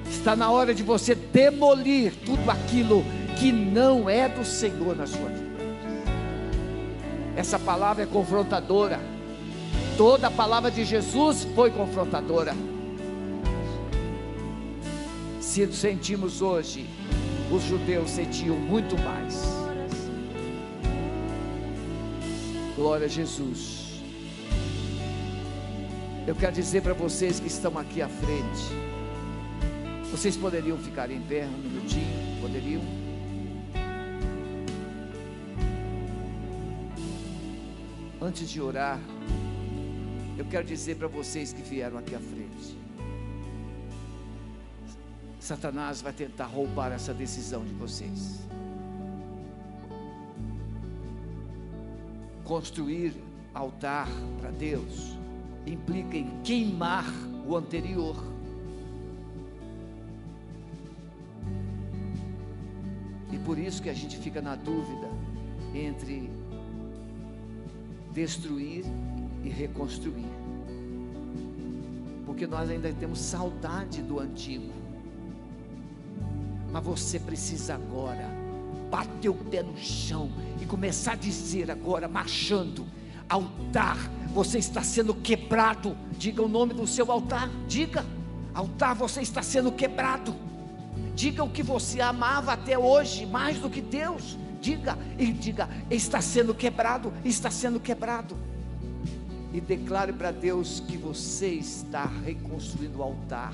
Está 0.10 0.36
na 0.36 0.52
hora 0.52 0.74
de 0.74 0.84
você 0.84 1.16
demolir 1.16 2.14
tudo 2.26 2.50
aquilo 2.52 3.04
que 3.40 3.52
não 3.52 4.10
é 4.10 4.28
do 4.30 4.46
Senhor 4.46 4.96
na 4.96 5.08
sua 5.08 5.30
vida. 5.30 5.41
Essa 7.36 7.58
palavra 7.58 8.04
é 8.04 8.06
confrontadora. 8.06 9.00
Toda 9.98 10.28
a 10.28 10.32
palavra 10.32 10.70
de 10.70 10.84
Jesus 10.84 11.48
foi 11.56 11.72
confrontadora. 11.72 12.54
Se 15.40 15.72
sentimos 15.74 16.42
hoje, 16.42 16.88
os 17.52 17.64
judeus 17.64 18.10
sentiam 18.10 18.56
muito 18.56 18.98
mais. 18.98 19.44
Glória 22.76 23.06
a 23.06 23.10
Jesus. 23.10 24.02
Eu 26.26 26.36
quero 26.36 26.54
dizer 26.54 26.82
para 26.82 26.94
vocês 26.94 27.40
que 27.40 27.48
estão 27.48 27.78
aqui 27.78 28.02
à 28.02 28.08
frente. 28.08 28.92
Vocês 30.12 30.38
poderiam 30.38 30.78
ficar 30.78 31.10
em 31.10 31.22
pé 31.22 31.46
um 31.46 31.58
minutinho? 31.58 32.42
Poderiam? 32.42 33.01
Antes 38.22 38.50
de 38.50 38.62
orar, 38.62 39.00
eu 40.38 40.46
quero 40.46 40.66
dizer 40.66 40.96
para 40.98 41.08
vocês 41.08 41.52
que 41.52 41.62
vieram 41.62 41.98
aqui 41.98 42.14
à 42.14 42.20
frente. 42.20 42.78
Satanás 45.40 46.02
vai 46.02 46.14
tentar 46.14 46.46
roubar 46.46 46.92
essa 46.92 47.14
decisão 47.14 47.66
de 47.66 47.74
vocês. 47.74 48.42
construir 52.52 53.14
altar 53.54 54.10
para 54.42 54.52
Deus 54.52 55.16
implica 55.66 56.18
em 56.18 56.42
queimar 56.44 57.06
o 57.48 57.56
anterior. 57.56 58.14
E 63.32 63.38
por 63.38 63.58
isso 63.58 63.82
que 63.82 63.90
a 63.90 63.94
gente 63.94 64.18
fica 64.18 64.42
na 64.42 64.58
dúvida 64.58 65.08
entre 65.74 66.30
destruir 68.14 68.86
e 69.44 69.50
reconstruir. 69.50 70.30
Porque 72.26 72.46
nós 72.46 72.70
ainda 72.70 72.92
temos 72.94 73.20
saudade 73.20 74.02
do 74.02 74.20
antigo. 74.20 74.72
Mas 76.72 76.84
você 76.84 77.20
precisa 77.20 77.76
agora 77.76 78.30
bater 78.90 79.30
o 79.30 79.34
pé 79.34 79.64
no 79.64 79.78
chão 79.78 80.30
e 80.62 80.66
começar 80.66 81.14
a 81.14 81.16
dizer 81.16 81.72
agora, 81.72 82.08
marchando: 82.08 82.86
altar, 83.28 83.98
você 84.34 84.60
está 84.60 84.84
sendo 84.84 85.14
quebrado. 85.14 85.98
Diga 86.18 86.42
o 86.42 86.48
nome 86.48 86.74
do 86.74 86.86
seu 86.86 87.12
altar, 87.12 87.50
diga: 87.68 88.06
altar, 88.54 88.96
você 88.96 89.22
está 89.22 89.42
sendo 89.42 89.72
quebrado. 89.72 90.36
Diga 91.16 91.44
o 91.44 91.50
que 91.50 91.64
você 91.64 92.02
amava 92.02 92.54
até 92.54 92.78
hoje, 92.78 93.26
mais 93.26 93.60
do 93.60 93.70
que 93.70 93.82
Deus. 93.82 94.38
Diga 94.62 94.96
e 95.18 95.34
diga: 95.34 95.68
está 95.90 96.22
sendo 96.22 96.54
quebrado, 96.54 97.12
está 97.26 97.50
sendo 97.50 97.80
quebrado. 97.80 98.38
E 99.52 99.60
declare 99.60 100.14
para 100.14 100.32
Deus 100.32 100.80
que 100.80 100.96
você 100.96 101.50
está 101.50 102.06
reconstruindo 102.06 103.00
o 103.00 103.04
altar 103.04 103.54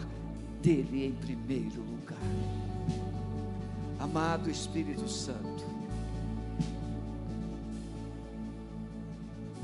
dele 0.61 1.05
em 1.05 1.13
primeiro 1.13 1.81
lugar. 1.81 2.17
Amado 3.99 4.47
Espírito 4.49 5.09
Santo, 5.09 5.65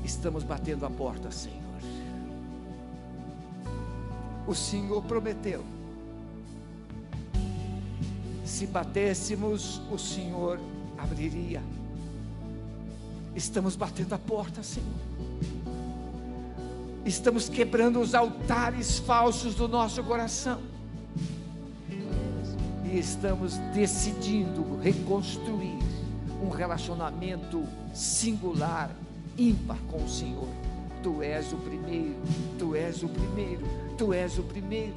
estamos 0.02 0.42
batendo 0.42 0.86
a 0.86 0.90
porta, 0.90 1.30
Senhor. 1.30 1.60
O 4.46 4.54
Senhor 4.54 5.02
prometeu. 5.04 5.62
Se 8.44 8.66
batêssemos, 8.66 9.80
o 9.90 9.98
Senhor 9.98 10.58
abriria. 11.04 11.62
Estamos 13.34 13.76
batendo 13.76 14.14
a 14.14 14.18
porta, 14.18 14.62
Senhor. 14.62 14.88
Estamos 17.04 17.48
quebrando 17.48 18.00
os 18.00 18.14
altares 18.14 18.98
falsos 18.98 19.54
do 19.54 19.68
nosso 19.68 20.02
coração. 20.02 20.60
E 22.84 22.98
estamos 22.98 23.58
decidindo 23.74 24.78
reconstruir 24.80 25.78
um 26.42 26.48
relacionamento 26.48 27.64
singular, 27.92 28.90
ímpar 29.36 29.78
com 29.90 30.04
o 30.04 30.08
Senhor. 30.08 30.48
Tu 31.02 31.22
és 31.22 31.52
o 31.52 31.56
primeiro, 31.56 32.16
tu 32.58 32.74
és 32.74 33.02
o 33.02 33.08
primeiro, 33.08 33.66
tu 33.98 34.12
és 34.12 34.38
o 34.38 34.42
primeiro. 34.42 34.94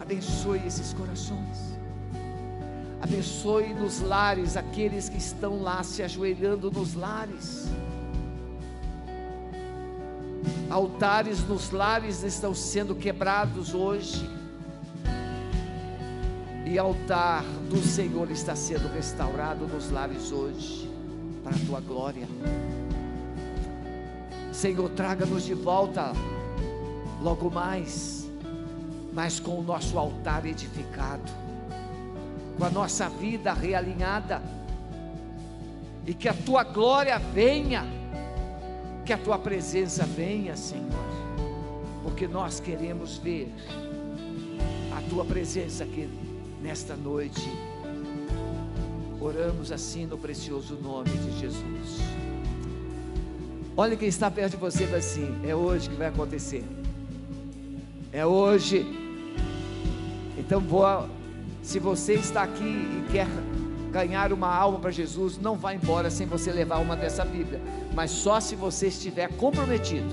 Abençoe 0.00 0.64
esses 0.64 0.92
corações. 0.92 1.76
Abençoe 3.00 3.74
nos 3.74 4.00
lares 4.00 4.56
aqueles 4.56 5.08
que 5.08 5.18
estão 5.18 5.62
lá 5.62 5.82
se 5.82 6.02
ajoelhando 6.02 6.70
nos 6.70 6.94
lares. 6.94 7.66
Altares 10.70 11.46
nos 11.46 11.70
lares 11.70 12.22
estão 12.22 12.54
sendo 12.54 12.94
quebrados 12.94 13.74
hoje. 13.74 14.28
E 16.64 16.78
altar 16.78 17.44
do 17.70 17.78
Senhor 17.78 18.30
está 18.30 18.56
sendo 18.56 18.92
restaurado 18.92 19.66
nos 19.68 19.90
lares 19.90 20.32
hoje, 20.32 20.90
para 21.44 21.54
a 21.54 21.58
tua 21.66 21.80
glória. 21.80 22.26
Senhor, 24.52 24.88
traga-nos 24.90 25.44
de 25.44 25.54
volta 25.54 26.12
logo 27.22 27.50
mais, 27.50 28.28
mas 29.12 29.38
com 29.38 29.60
o 29.60 29.62
nosso 29.62 29.96
altar 29.96 30.44
edificado, 30.44 31.30
com 32.58 32.64
a 32.64 32.70
nossa 32.70 33.08
vida 33.08 33.52
realinhada, 33.52 34.42
e 36.06 36.14
que 36.14 36.28
a 36.28 36.34
tua 36.34 36.62
glória 36.62 37.18
venha, 37.18 37.84
que 39.04 39.12
a 39.12 39.18
tua 39.18 39.38
presença 39.38 40.04
venha, 40.04 40.56
Senhor, 40.56 40.86
porque 42.02 42.26
nós 42.26 42.60
queremos 42.60 43.18
ver 43.18 43.52
a 44.96 45.02
tua 45.10 45.24
presença 45.24 45.84
aqui 45.84 46.08
nesta 46.62 46.96
noite. 46.96 47.50
Oramos 49.20 49.72
assim 49.72 50.06
no 50.06 50.16
precioso 50.16 50.76
nome 50.76 51.10
de 51.10 51.40
Jesus. 51.40 52.00
Olha 53.76 53.96
quem 53.96 54.08
está 54.08 54.30
perto 54.30 54.52
de 54.52 54.56
você 54.56 54.84
assim: 54.84 55.36
é 55.46 55.54
hoje 55.54 55.90
que 55.90 55.96
vai 55.96 56.06
acontecer. 56.06 56.64
É 58.12 58.24
hoje. 58.24 58.86
Então 60.38 60.60
vou. 60.60 61.08
Se 61.66 61.80
você 61.80 62.14
está 62.14 62.44
aqui 62.44 62.62
e 62.62 63.04
quer 63.10 63.26
ganhar 63.90 64.32
uma 64.32 64.46
alma 64.46 64.78
para 64.78 64.92
Jesus, 64.92 65.36
não 65.36 65.56
vá 65.56 65.74
embora 65.74 66.08
sem 66.10 66.24
você 66.24 66.52
levar 66.52 66.78
uma 66.78 66.94
dessa 66.94 67.24
Bíblia. 67.24 67.60
Mas 67.92 68.12
só 68.12 68.38
se 68.38 68.54
você 68.54 68.86
estiver 68.86 69.28
comprometido. 69.36 70.06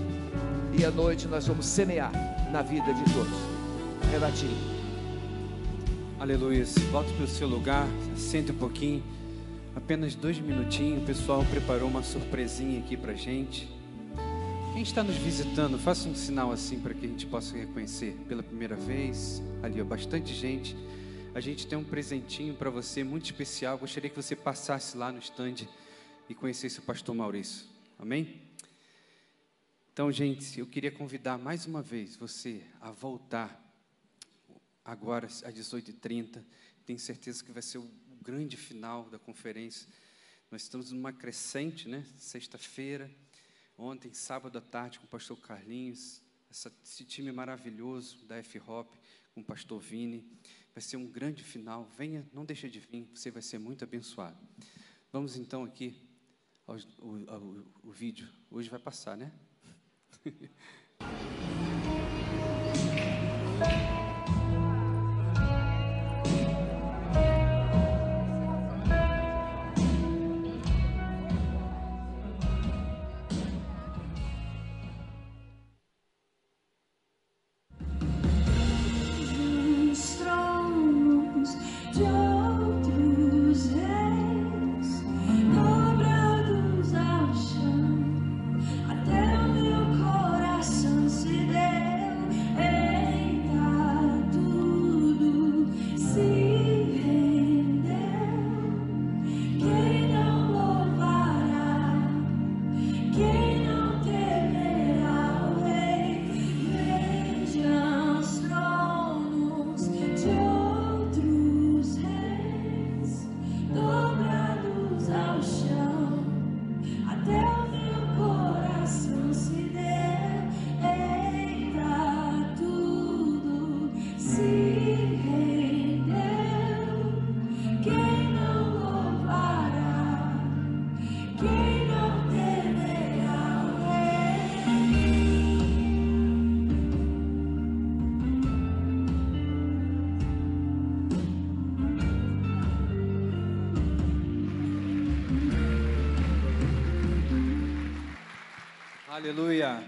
E 0.76 0.84
à 0.84 0.90
noite 0.90 1.28
nós 1.28 1.46
vamos 1.46 1.68
semear 1.68 2.12
na 2.52 2.64
vida 2.64 2.92
de 2.92 3.04
todos. 3.14 3.38
Relativo. 4.10 4.56
Aleluia. 6.20 6.66
Volte 6.92 7.14
para 7.14 7.26
o 7.26 7.28
seu 7.28 7.48
lugar, 7.48 7.88
sente 8.18 8.52
um 8.52 8.58
pouquinho. 8.58 9.04
Apenas 9.76 10.16
dois 10.16 10.40
minutinhos. 10.40 11.04
O 11.04 11.06
pessoal 11.06 11.46
preparou 11.52 11.88
uma 11.88 12.02
surpresinha 12.02 12.80
aqui 12.80 12.98
para 12.98 13.14
gente. 13.14 13.70
Quem 14.74 14.82
está 14.82 15.04
nos 15.04 15.18
visitando, 15.18 15.78
faça 15.78 16.10
um 16.10 16.16
sinal 16.16 16.52
assim 16.52 16.80
para 16.80 16.96
que 16.96 17.06
a 17.06 17.10
gente 17.10 17.28
possa 17.28 17.56
reconhecer 17.56 18.18
pela 18.28 18.42
primeira 18.42 18.76
vez. 18.76 19.40
Ali, 19.62 19.80
ó, 19.80 19.86
bastante 19.86 20.34
gente. 20.34 20.76
A 21.36 21.40
gente 21.40 21.66
tem 21.66 21.76
um 21.76 21.84
presentinho 21.84 22.54
para 22.54 22.70
você 22.70 23.04
muito 23.04 23.26
especial. 23.26 23.80
Gostaria 23.80 24.08
que 24.08 24.16
você 24.16 24.36
passasse 24.36 24.96
lá 24.96 25.12
no 25.12 25.18
stand 25.18 25.68
e 26.30 26.36
conhecesse 26.36 26.78
o 26.78 26.84
pastor 26.84 27.16
Maurício. 27.16 27.66
Amém? 27.98 28.40
Então, 29.92 30.12
gente, 30.12 30.60
eu 30.60 30.68
queria 30.68 30.92
convidar 30.92 31.40
mais 31.40 31.66
uma 31.66 31.82
vez 31.82 32.16
você 32.16 32.62
a 32.80 32.92
voltar 32.92 33.60
agora 34.86 35.26
às 35.26 35.42
18h30. 35.42 36.44
Tenho 36.86 37.00
certeza 37.00 37.44
que 37.44 37.52
vai 37.52 37.64
ser 37.64 37.80
o 37.80 37.90
grande 38.22 38.56
final 38.56 39.10
da 39.10 39.18
conferência. 39.18 39.88
Nós 40.52 40.62
estamos 40.62 40.92
numa 40.92 41.12
crescente, 41.12 41.90
né? 41.90 42.06
Sexta-feira, 42.16 43.10
ontem, 43.76 44.14
sábado 44.14 44.60
à 44.60 44.62
tarde, 44.62 45.00
com 45.00 45.06
o 45.06 45.10
pastor 45.10 45.36
Carlinhos, 45.40 46.22
essa, 46.54 46.72
esse 46.84 47.04
time 47.04 47.32
maravilhoso 47.32 48.24
da 48.26 48.38
F-Hop, 48.38 48.88
com 49.34 49.42
o 49.42 49.44
pastor 49.44 49.80
Vini. 49.80 50.24
Vai 50.74 50.82
ser 50.82 50.98
um 50.98 51.08
grande 51.08 51.44
final. 51.44 51.90
Venha, 51.98 52.30
não 52.32 52.46
deixe 52.46 52.70
de 52.70 52.80
vir, 52.80 53.10
você 53.14 53.32
vai 53.32 53.42
ser 53.42 53.58
muito 53.58 53.84
abençoado. 53.84 54.38
Vamos 55.12 55.36
então 55.36 55.64
aqui 55.64 56.00
ao, 56.68 56.76
ao, 56.76 57.36
ao, 57.36 57.56
ao 57.84 57.92
vídeo. 57.92 58.30
Hoje 58.52 58.70
vai 58.70 58.80
passar, 58.80 59.18
né? 59.18 59.34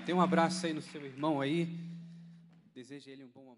Tem 0.06 0.14
um 0.14 0.22
abraço 0.22 0.68
aí 0.68 0.74
no 0.74 0.84
seu 0.84 1.04
irmão 1.04 1.42
aí. 1.42 1.68
Deseja 2.76 3.10
ele 3.10 3.24
um 3.24 3.28
bom 3.28 3.55